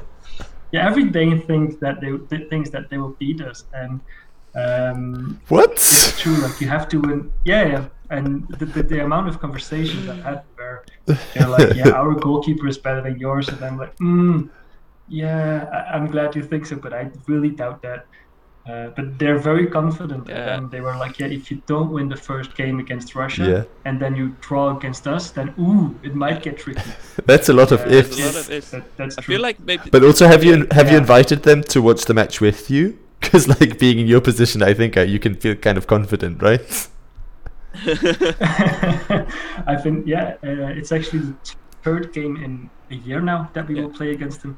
yeah, 0.71 0.87
every 0.87 1.05
Dane 1.05 1.41
thinks 1.41 1.75
that 1.77 2.01
they 2.01 2.17
th- 2.17 2.49
thinks 2.49 2.69
that 2.69 2.89
they 2.89 2.97
will 2.97 3.15
beat 3.19 3.41
us, 3.41 3.65
and 3.73 3.99
um, 4.55 5.39
What? 5.47 5.71
It's 5.71 6.19
true. 6.19 6.35
Like 6.35 6.59
you 6.61 6.67
have 6.67 6.87
to 6.89 6.99
win. 6.99 7.31
Yeah, 7.45 7.65
yeah. 7.65 7.85
And 8.09 8.47
the, 8.59 8.65
the, 8.65 8.83
the 8.83 9.03
amount 9.03 9.29
of 9.29 9.39
conversations 9.39 10.09
I've 10.09 10.21
had 10.23 10.43
where 10.55 10.83
they're 11.05 11.47
like, 11.47 11.73
"Yeah, 11.75 11.91
our 11.91 12.13
goalkeeper 12.13 12.67
is 12.67 12.77
better 12.77 13.01
than 13.01 13.17
yours," 13.19 13.47
and 13.47 13.63
I'm 13.63 13.77
like, 13.77 13.95
"Hmm, 13.97 14.47
yeah, 15.07 15.69
I, 15.71 15.95
I'm 15.95 16.07
glad 16.07 16.35
you 16.35 16.43
think 16.43 16.65
so, 16.65 16.75
but 16.75 16.93
I 16.93 17.09
really 17.27 17.49
doubt 17.49 17.81
that." 17.83 18.05
Uh, 18.69 18.89
but 18.95 19.17
they're 19.17 19.39
very 19.39 19.65
confident, 19.65 20.27
Yeah. 20.29 20.55
and 20.55 20.69
they 20.69 20.81
were 20.81 20.95
like, 20.95 21.17
"Yeah, 21.19 21.25
if 21.37 21.49
you 21.49 21.61
don't 21.65 21.89
win 21.91 22.09
the 22.09 22.15
first 22.15 22.55
game 22.55 22.77
against 22.79 23.15
Russia, 23.15 23.43
Yeah. 23.49 23.63
and 23.85 23.99
then 23.99 24.15
you 24.15 24.35
draw 24.39 24.77
against 24.77 25.07
us, 25.07 25.31
then 25.31 25.53
ooh, 25.59 25.95
it 26.03 26.13
might 26.13 26.43
get 26.43 26.59
tricky." 26.59 26.81
That's 27.25 27.49
a 27.49 27.53
lot 27.53 27.71
of 27.71 27.81
Uh, 27.81 27.85
there's 27.89 28.09
ifs. 28.09 28.19
a 28.19 28.25
lot 28.25 28.35
of 28.35 28.49
ifs. 28.51 28.69
That- 28.71 28.97
that's 28.97 29.17
I 29.17 29.21
true. 29.21 29.33
feel 29.35 29.41
like 29.41 29.59
maybe 29.65 29.89
But 29.91 30.03
also, 30.03 30.27
have 30.27 30.43
you 30.43 30.67
have 30.71 30.91
you 30.91 30.97
invited 30.97 31.41
them 31.43 31.63
to 31.73 31.81
watch 31.81 32.05
the 32.05 32.13
match 32.13 32.39
with 32.41 32.69
you? 32.69 32.97
Because 33.21 33.47
like 33.47 33.77
being 33.79 33.99
in 33.99 34.07
your 34.07 34.21
position, 34.21 34.61
I 34.63 34.73
think 34.75 34.95
uh, 34.97 35.01
you 35.01 35.19
can 35.19 35.35
feel 35.35 35.55
kind 35.55 35.77
of 35.77 35.85
confident, 35.87 36.41
right? 36.41 36.89
I 39.67 39.75
think 39.83 40.05
yeah, 40.07 40.35
uh, 40.43 40.77
it's 40.79 40.91
actually 40.91 41.19
the 41.19 41.35
third 41.83 42.13
game 42.13 42.35
in 42.37 42.69
a 42.91 42.95
year 42.95 43.21
now 43.21 43.49
that 43.53 43.67
we 43.67 43.75
will 43.75 43.89
play 43.89 44.11
against 44.11 44.41
them. 44.41 44.57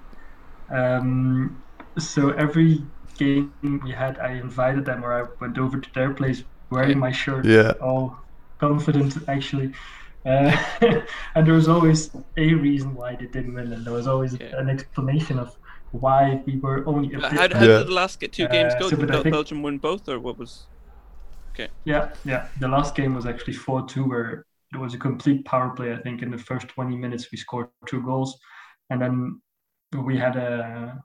Um, 0.70 1.62
so 1.98 2.30
every 2.32 2.82
game 3.18 3.54
we 3.84 3.92
had, 3.92 4.20
I 4.20 4.32
invited 4.34 4.86
them, 4.86 5.04
or 5.06 5.14
I 5.14 5.24
went 5.42 5.58
over 5.58 5.80
to 5.80 5.90
their 5.94 6.14
place 6.14 6.44
wearing 6.70 7.00
my 7.00 7.12
shirt, 7.12 7.46
Yeah. 7.46 7.72
all 7.82 8.18
confident 8.60 9.18
actually. 9.28 9.74
Uh, 10.26 10.56
and 11.36 11.46
there 11.46 11.54
was 11.54 11.68
always 11.68 12.10
a 12.38 12.54
reason 12.54 12.96
why 12.96 13.16
they 13.16 13.26
didn't 13.28 13.54
win, 13.54 13.74
and 13.74 13.86
there 13.86 13.94
was 13.94 14.08
always 14.08 14.34
an 14.34 14.70
explanation 14.70 15.38
of 15.40 15.56
why 15.92 16.42
we 16.48 16.58
were 16.60 16.84
only 16.88 17.14
a 17.14 17.20
bit. 17.20 17.32
how, 17.32 17.42
how 17.42 17.48
better. 17.48 17.80
did 17.80 17.88
the 17.88 17.92
last 17.94 18.20
get 18.20 18.34
two 18.34 18.48
games 18.48 18.74
Uh, 18.74 18.80
go? 18.80 18.90
so, 18.90 18.96
Did 18.96 19.00
but 19.02 19.10
Bel- 19.14 19.24
think- 19.24 19.34
Belgium 19.34 19.62
win 19.64 19.78
both, 19.80 20.08
or 20.10 20.20
what 20.20 20.38
was? 20.40 20.68
Okay. 21.54 21.70
Yeah, 21.86 22.10
yeah. 22.26 22.48
The 22.60 22.68
last 22.68 22.96
game 22.96 23.14
was 23.14 23.26
actually 23.28 23.54
4 23.54 23.86
2, 23.88 24.06
where 24.06 24.46
it 24.74 24.78
was 24.80 24.96
a 24.96 24.98
complete 24.98 25.46
power 25.46 25.70
play. 25.76 25.94
I 25.94 25.98
think 25.98 26.24
in 26.24 26.32
the 26.32 26.38
first 26.38 26.68
20 26.70 26.96
minutes, 26.96 27.28
we 27.32 27.38
scored 27.38 27.68
two 27.86 28.02
goals. 28.02 28.40
And 28.90 29.00
then 29.02 29.40
we 30.04 30.18
had 30.18 30.36
a. 30.36 31.04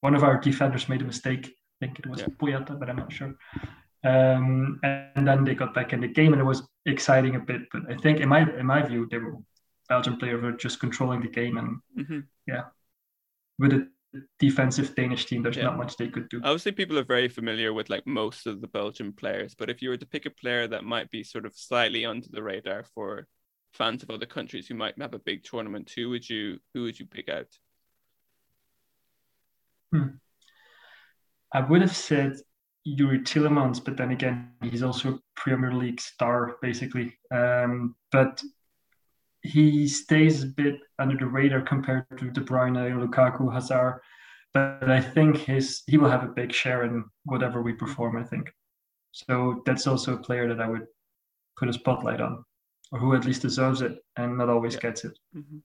One 0.00 0.14
of 0.14 0.22
our 0.22 0.38
defenders 0.40 0.88
made 0.88 1.02
a 1.02 1.04
mistake. 1.04 1.46
I 1.46 1.86
think 1.86 1.98
it 1.98 2.06
was 2.06 2.22
Boyata, 2.22 2.78
but 2.78 2.88
I'm 2.88 2.96
not 2.96 3.12
sure. 3.12 3.34
Um, 4.04 4.80
and 4.82 5.26
then 5.26 5.44
they 5.44 5.54
got 5.54 5.74
back 5.74 5.92
in 5.92 6.00
the 6.00 6.08
game, 6.08 6.32
and 6.32 6.40
it 6.40 6.44
was 6.44 6.62
exciting 6.86 7.34
a 7.36 7.40
bit. 7.40 7.62
But 7.72 7.82
I 7.90 7.96
think, 7.96 8.20
in 8.20 8.28
my 8.28 8.40
in 8.58 8.66
my 8.66 8.82
view, 8.82 9.08
they 9.10 9.18
were 9.18 9.36
Belgian 9.88 10.16
players 10.16 10.42
were 10.42 10.52
just 10.52 10.80
controlling 10.80 11.20
the 11.20 11.28
game, 11.28 11.56
and 11.56 11.80
Mhm. 11.96 12.26
yeah, 12.46 12.64
with 13.58 13.72
a 13.72 13.88
defensive 14.38 14.94
Danish 14.94 15.26
team, 15.26 15.42
there's 15.42 15.56
Yeah. 15.56 15.64
not 15.64 15.76
much 15.76 15.96
they 15.96 16.08
could 16.08 16.28
do. 16.28 16.38
Obviously, 16.42 16.72
people 16.72 16.98
are 16.98 17.04
very 17.04 17.28
familiar 17.28 17.72
with 17.72 17.90
like 17.90 18.06
most 18.06 18.46
of 18.46 18.60
the 18.60 18.68
Belgian 18.68 19.12
players, 19.12 19.54
but 19.54 19.70
if 19.70 19.82
you 19.82 19.90
were 19.90 19.96
to 19.96 20.06
pick 20.06 20.26
a 20.26 20.30
player 20.30 20.66
that 20.68 20.84
might 20.84 21.10
be 21.10 21.22
sort 21.24 21.44
of 21.46 21.54
slightly 21.56 22.04
under 22.06 22.28
the 22.28 22.42
radar 22.42 22.84
for 22.84 23.26
fans 23.72 24.02
of 24.02 24.10
other 24.10 24.26
countries 24.26 24.66
who 24.68 24.74
might 24.74 24.98
have 24.98 25.14
a 25.14 25.18
big 25.18 25.42
tournament, 25.44 25.90
who 25.90 26.08
would 26.10 26.28
you 26.28 26.60
who 26.72 26.82
would 26.84 26.98
you 26.98 27.06
pick 27.06 27.28
out? 27.28 27.58
Hmm. 29.92 30.08
I 31.52 31.60
would 31.60 31.80
have 31.80 31.96
said 31.96 32.34
Youri 32.86 33.22
Tielemans, 33.22 33.82
but 33.84 33.96
then 33.96 34.10
again, 34.10 34.52
he's 34.62 34.82
also 34.82 35.14
a 35.14 35.18
Premier 35.36 35.72
League 35.72 36.00
star, 36.00 36.56
basically. 36.62 37.18
Um, 37.30 37.94
but 38.12 38.42
he 39.42 39.88
stays 39.88 40.42
a 40.42 40.46
bit 40.46 40.80
under 40.98 41.16
the 41.16 41.26
radar 41.26 41.62
compared 41.62 42.06
to 42.18 42.30
De 42.30 42.40
Bruyne, 42.40 42.76
Lukaku, 42.76 43.52
Hazard. 43.52 44.00
But 44.54 44.90
I 44.90 45.00
think 45.00 45.36
his 45.36 45.82
he 45.86 45.98
will 45.98 46.10
have 46.10 46.24
a 46.24 46.28
big 46.34 46.52
share 46.52 46.84
in 46.84 47.04
whatever 47.24 47.62
we 47.62 47.72
perform. 47.74 48.16
I 48.16 48.24
think 48.24 48.50
so. 49.12 49.62
That's 49.66 49.86
also 49.86 50.14
a 50.14 50.22
player 50.22 50.48
that 50.48 50.60
I 50.60 50.68
would 50.68 50.86
put 51.56 51.68
a 51.68 51.72
spotlight 51.72 52.20
on, 52.20 52.44
or 52.90 52.98
who 52.98 53.14
at 53.14 53.24
least 53.24 53.42
deserves 53.42 53.82
it 53.82 53.98
and 54.16 54.38
not 54.38 54.48
always 54.48 54.76
gets 54.76 55.04
it. 55.04 55.18
Mhm. 55.36 55.62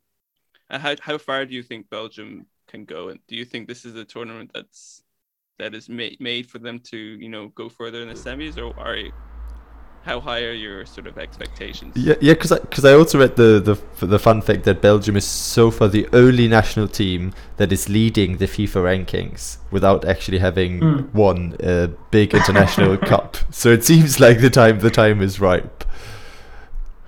And 0.69 0.81
how 0.81 0.95
how 0.99 1.17
far 1.17 1.45
do 1.45 1.55
you 1.55 1.63
think 1.63 1.89
Belgium 1.89 2.45
can 2.67 2.85
go? 2.85 3.09
And 3.09 3.19
do 3.27 3.35
you 3.35 3.45
think 3.45 3.67
this 3.67 3.85
is 3.85 3.95
a 3.95 4.05
tournament 4.05 4.51
that's 4.53 5.03
that 5.59 5.75
is 5.75 5.89
made 5.89 6.17
made 6.21 6.49
for 6.49 6.59
them 6.59 6.79
to 6.81 6.97
you 6.97 7.29
know 7.29 7.49
go 7.49 7.69
further 7.69 8.01
in 8.01 8.09
the 8.09 8.15
semis, 8.15 8.57
or 8.57 8.77
are 8.79 8.95
you, 8.97 9.13
how 10.01 10.21
high 10.21 10.43
are 10.43 10.53
your 10.53 10.85
sort 10.85 11.07
of 11.07 11.17
expectations? 11.19 11.95
Yeah, 11.95 12.15
yeah, 12.21 12.33
because 12.33 12.51
I, 12.51 12.57
cause 12.57 12.85
I 12.85 12.93
also 12.93 13.19
read 13.19 13.35
the, 13.35 13.59
the 13.99 14.05
the 14.07 14.17
fun 14.17 14.41
fact 14.41 14.63
that 14.63 14.81
Belgium 14.81 15.15
is 15.15 15.25
so 15.27 15.69
far 15.69 15.87
the 15.87 16.07
only 16.11 16.47
national 16.47 16.87
team 16.87 17.33
that 17.57 17.71
is 17.71 17.87
leading 17.87 18.37
the 18.37 18.47
FIFA 18.47 19.05
rankings 19.05 19.57
without 19.69 20.03
actually 20.03 20.39
having 20.39 20.81
Hmm. 20.81 21.13
won 21.13 21.55
a 21.59 21.89
big 22.09 22.33
international 22.33 22.97
cup. 23.11 23.37
So 23.51 23.69
it 23.69 23.83
seems 23.83 24.19
like 24.19 24.39
the 24.41 24.49
time 24.49 24.79
the 24.79 24.89
time 24.89 25.21
is 25.21 25.39
ripe. 25.39 25.83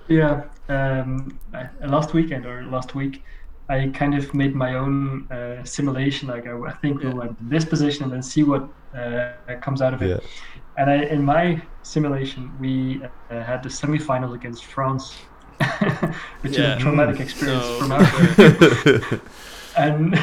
Yeah, 0.08 0.44
um, 0.68 1.40
last 1.80 2.14
weekend 2.14 2.46
or 2.46 2.64
last 2.64 2.94
week, 2.94 3.24
I 3.68 3.88
kind 3.88 4.14
of 4.14 4.32
made 4.34 4.54
my 4.54 4.74
own 4.74 5.26
uh, 5.30 5.64
simulation. 5.64 6.28
Like, 6.28 6.46
I, 6.46 6.56
I 6.68 6.72
think 6.74 7.02
we'll 7.02 7.20
in 7.22 7.36
this 7.40 7.64
position 7.64 8.04
and 8.04 8.12
then 8.12 8.22
see 8.22 8.42
what 8.44 8.68
uh, 8.96 9.32
comes 9.60 9.82
out 9.82 9.92
of 9.94 10.02
it. 10.02 10.08
Yeah. 10.10 10.60
And 10.78 10.90
I, 10.90 10.96
in 11.04 11.24
my 11.24 11.60
simulation, 11.82 12.54
we 12.58 13.02
uh, 13.30 13.42
had 13.42 13.62
the 13.62 13.68
semifinals 13.68 14.34
against 14.34 14.66
France, 14.66 15.12
which 16.42 16.56
Yeah. 16.56 16.76
is 16.76 16.76
a 16.76 16.78
traumatic 16.80 17.16
Mm. 17.16 17.20
experience 17.20 17.64
So- 17.64 17.78
from 17.80 17.92
our 17.96 19.20
And 19.76 20.18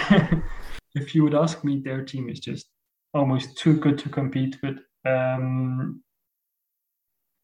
if 0.96 1.14
you 1.14 1.24
would 1.24 1.36
ask 1.36 1.64
me, 1.64 1.80
their 1.80 2.04
team 2.06 2.30
is 2.30 2.40
just 2.40 2.68
almost 3.14 3.58
too 3.58 3.76
good 3.78 3.98
to 4.00 4.10
compete 4.10 4.58
with. 4.64 4.78
Um, 5.06 6.02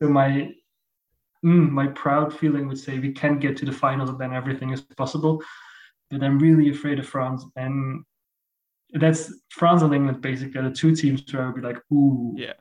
so 0.02 0.08
my 0.10 0.54
mm, 1.46 1.70
my 1.70 1.88
proud 1.88 2.34
feeling 2.34 2.68
would 2.68 2.80
say 2.80 2.98
we 3.00 3.12
can 3.12 3.38
get 3.40 3.58
to 3.58 3.66
the 3.66 3.72
finals 3.72 4.10
and 4.10 4.20
then 4.20 4.34
everything 4.34 4.70
is 4.72 4.82
possible. 4.82 5.44
But 6.10 6.24
I'm 6.24 6.40
really 6.40 6.70
afraid 6.70 7.00
of 7.00 7.08
France, 7.08 7.46
and 7.56 8.04
that's 8.94 9.32
France 9.52 9.82
and 9.84 9.94
England 9.94 10.22
basically 10.22 10.60
are 10.60 10.70
the 10.70 10.76
two 10.76 10.96
teams 10.96 11.24
where 11.32 11.44
I 11.44 11.46
would 11.48 11.56
be 11.56 11.62
like, 11.62 11.78
ooh, 11.92 12.34
Yeah. 12.38 12.54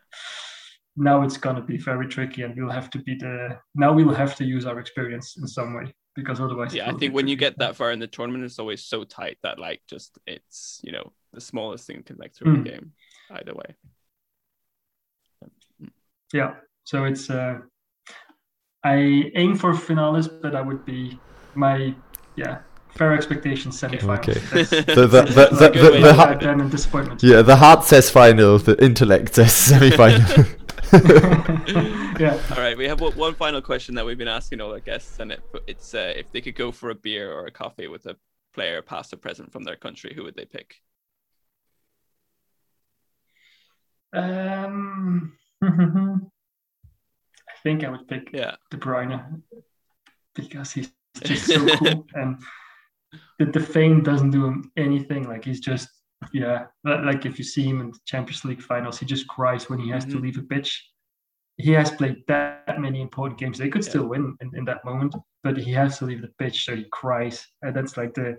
now 0.96 1.22
it's 1.22 1.38
gonna 1.38 1.62
be 1.62 1.78
very 1.78 2.06
tricky, 2.08 2.42
and 2.42 2.54
we'll 2.56 2.70
have 2.70 2.90
to 2.90 2.98
be 2.98 3.14
the 3.14 3.58
now 3.74 3.92
we'll 3.92 4.12
have 4.14 4.36
to 4.36 4.44
use 4.44 4.66
our 4.66 4.78
experience 4.78 5.36
in 5.38 5.46
some 5.46 5.74
way 5.74 5.94
because 6.14 6.40
otherwise. 6.40 6.74
Yeah, 6.74 6.90
I 6.90 6.92
think 6.94 7.14
when 7.14 7.28
you 7.28 7.36
get 7.36 7.58
that 7.58 7.76
far 7.76 7.92
in 7.92 7.98
the 8.00 8.06
tournament, 8.06 8.44
it's 8.44 8.58
always 8.58 8.84
so 8.84 9.04
tight 9.04 9.38
that 9.42 9.58
like 9.58 9.80
just 9.88 10.18
it's 10.26 10.80
you 10.82 10.92
know 10.92 11.12
the 11.32 11.40
smallest 11.40 11.86
thing 11.86 12.02
can 12.02 12.16
like 12.16 12.34
throw 12.34 12.52
Mm. 12.52 12.64
the 12.64 12.70
game 12.70 12.92
either 13.30 13.54
way. 13.54 13.74
Yeah, 16.34 16.56
so 16.84 17.04
it's 17.04 17.30
uh, 17.30 17.60
I 18.84 19.30
aim 19.34 19.56
for 19.56 19.72
finales, 19.74 20.28
but 20.28 20.54
I 20.54 20.60
would 20.60 20.84
be 20.84 21.18
my 21.54 21.94
yeah 22.36 22.58
fair 22.98 23.14
expectations 23.14 23.80
semifinals. 23.80 24.18
Okay. 24.18 24.32
That's- 24.52 24.70
The, 24.70 25.06
the, 25.06 25.06
the, 25.06 25.22
the, 25.22 25.68
the, 25.70 26.00
the 26.02 26.14
heart- 26.14 26.42
add 26.42 26.60
in 26.60 26.68
disappointment. 26.68 27.22
yeah, 27.22 27.42
the 27.42 27.56
heart 27.56 27.84
says 27.84 28.10
final, 28.10 28.58
the 28.58 28.76
intellect 28.84 29.34
says 29.36 29.54
semi-final. 29.68 30.44
yeah. 32.18 32.40
All 32.50 32.62
right, 32.62 32.76
we 32.76 32.86
have 32.88 33.00
one- 33.00 33.12
one 33.16 33.34
final 33.34 33.62
question 33.62 33.94
that 33.94 34.04
we've 34.06 34.18
been 34.18 34.28
asking 34.28 34.60
all 34.60 34.72
our 34.72 34.80
guests, 34.80 35.20
and 35.20 35.32
it, 35.32 35.40
it's 35.66 35.94
uh, 35.94 36.12
if 36.16 36.30
they 36.32 36.40
could 36.40 36.56
go 36.56 36.72
for 36.72 36.90
a 36.90 36.94
beer 36.94 37.32
or 37.32 37.46
a 37.46 37.50
coffee 37.52 37.88
with 37.88 38.06
a 38.06 38.16
player, 38.54 38.82
past 38.82 39.12
or 39.12 39.16
present, 39.16 39.52
from 39.52 39.62
their 39.64 39.76
country, 39.76 40.12
who 40.14 40.24
would 40.24 40.34
they 40.34 40.44
pick? 40.44 40.76
Um, 44.12 45.34
I 45.62 45.68
think 47.62 47.84
I 47.84 47.90
would 47.90 48.08
pick 48.08 48.30
yeah. 48.32 48.56
De 48.70 48.76
Bruyne 48.78 49.42
because 50.34 50.72
he's 50.72 50.90
just 51.22 51.46
so 51.46 51.66
cool, 51.76 52.06
and 52.14 52.38
the, 53.38 53.46
the 53.46 53.60
fame 53.60 54.02
doesn't 54.02 54.30
do 54.30 54.46
him 54.46 54.70
anything. 54.76 55.28
Like 55.28 55.44
he's 55.44 55.60
just 55.60 55.88
yeah, 56.32 56.66
li- 56.84 57.04
like 57.04 57.26
if 57.26 57.38
you 57.38 57.44
see 57.44 57.62
him 57.62 57.80
in 57.80 57.90
the 57.92 57.98
Champions 58.04 58.44
League 58.44 58.60
finals, 58.62 58.98
he 58.98 59.06
just 59.06 59.28
cries 59.28 59.70
when 59.70 59.78
he 59.78 59.88
has 59.90 60.04
to 60.06 60.16
Mhm. 60.16 60.22
leave 60.22 60.38
a 60.38 60.42
pitch. 60.42 60.70
He 61.56 61.72
has 61.72 61.90
played 61.90 62.24
that 62.28 62.80
many 62.80 63.00
important 63.00 63.38
games. 63.40 63.58
They 63.58 63.68
could 63.68 63.84
still 63.84 64.06
win 64.06 64.36
in, 64.40 64.50
in 64.54 64.64
that 64.66 64.84
moment, 64.84 65.14
but 65.42 65.56
he 65.56 65.72
has 65.72 65.98
to 65.98 66.04
leave 66.06 66.22
the 66.22 66.32
pitch, 66.38 66.64
so 66.64 66.76
he 66.76 66.84
cries, 66.92 67.46
and 67.62 67.74
that's 67.74 67.96
like 67.96 68.14
the 68.14 68.36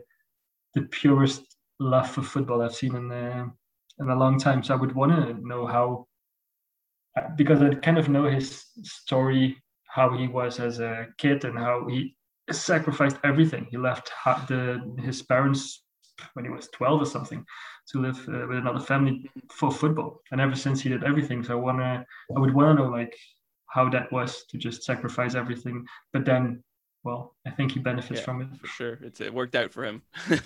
the 0.76 0.84
purest 0.84 1.58
love 1.80 2.10
for 2.12 2.22
football 2.22 2.62
I've 2.62 2.76
seen 2.76 2.96
in 2.96 3.12
uh, 3.12 3.48
in 4.00 4.10
a 4.10 4.16
long 4.16 4.40
time. 4.40 4.64
So 4.64 4.74
I 4.74 4.78
would 4.78 4.96
want 4.96 5.12
to 5.14 5.34
know 5.46 5.66
how 5.66 6.08
because 7.36 7.62
I 7.62 7.74
kind 7.76 7.98
of 7.98 8.10
know 8.10 8.26
his 8.30 8.66
story, 8.84 9.58
how 9.86 10.16
he 10.16 10.28
was 10.28 10.60
as 10.60 10.80
a 10.80 11.08
kid, 11.18 11.44
and 11.46 11.58
how 11.58 11.88
he 11.88 12.16
sacrificed 12.54 13.18
everything. 13.24 13.68
He 13.70 13.78
left 13.78 14.12
the 14.48 14.82
his 15.00 15.22
parents 15.22 15.84
when 16.34 16.46
he 16.46 16.52
was 16.52 16.68
12 16.74 17.02
or 17.02 17.06
something 17.06 17.46
to 17.88 18.02
live 18.02 18.18
uh, 18.28 18.46
with 18.48 18.58
another 18.58 18.80
family 18.80 19.30
for 19.52 19.72
football 19.72 20.22
and 20.32 20.42
ever 20.42 20.54
since 20.56 20.82
he 20.82 20.90
did 20.90 21.04
everything 21.06 21.42
so 21.42 21.54
i 21.54 21.56
want 21.56 21.80
to 21.80 22.06
i 22.36 22.40
would 22.40 22.54
want 22.54 22.78
to 22.78 22.84
know 22.84 22.90
like 22.90 23.16
how 23.68 23.88
that 23.90 24.12
was 24.12 24.44
to 24.50 24.58
just 24.58 24.84
sacrifice 24.84 25.34
everything 25.34 25.86
but 26.12 26.26
then 26.26 26.62
well 27.06 27.36
i 27.48 27.50
think 27.50 27.72
he 27.72 27.80
benefits 27.80 28.20
Yeah, 28.20 28.26
from 28.26 28.42
it 28.42 28.50
for 28.60 28.68
sure. 28.68 29.00
It's 29.02 29.22
it 29.22 29.34
worked 29.34 29.56
out 29.56 29.72
for 29.72 29.86
him. 29.86 30.02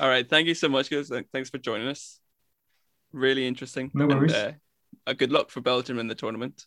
All 0.00 0.08
right, 0.08 0.28
thank 0.28 0.46
you 0.46 0.54
so 0.54 0.68
much, 0.68 0.90
guys. 0.90 1.10
Thanks 1.32 1.50
for 1.50 1.58
joining 1.58 1.88
us. 1.88 2.20
Really 3.12 3.46
interesting. 3.46 3.90
No 3.94 4.04
And, 4.04 4.12
worries. 4.14 4.34
uh, 4.34 4.52
uh, 5.06 5.12
good 5.14 5.32
luck 5.32 5.50
for 5.50 5.60
Belgium 5.60 5.98
in 5.98 6.08
the 6.08 6.14
tournament. 6.14 6.66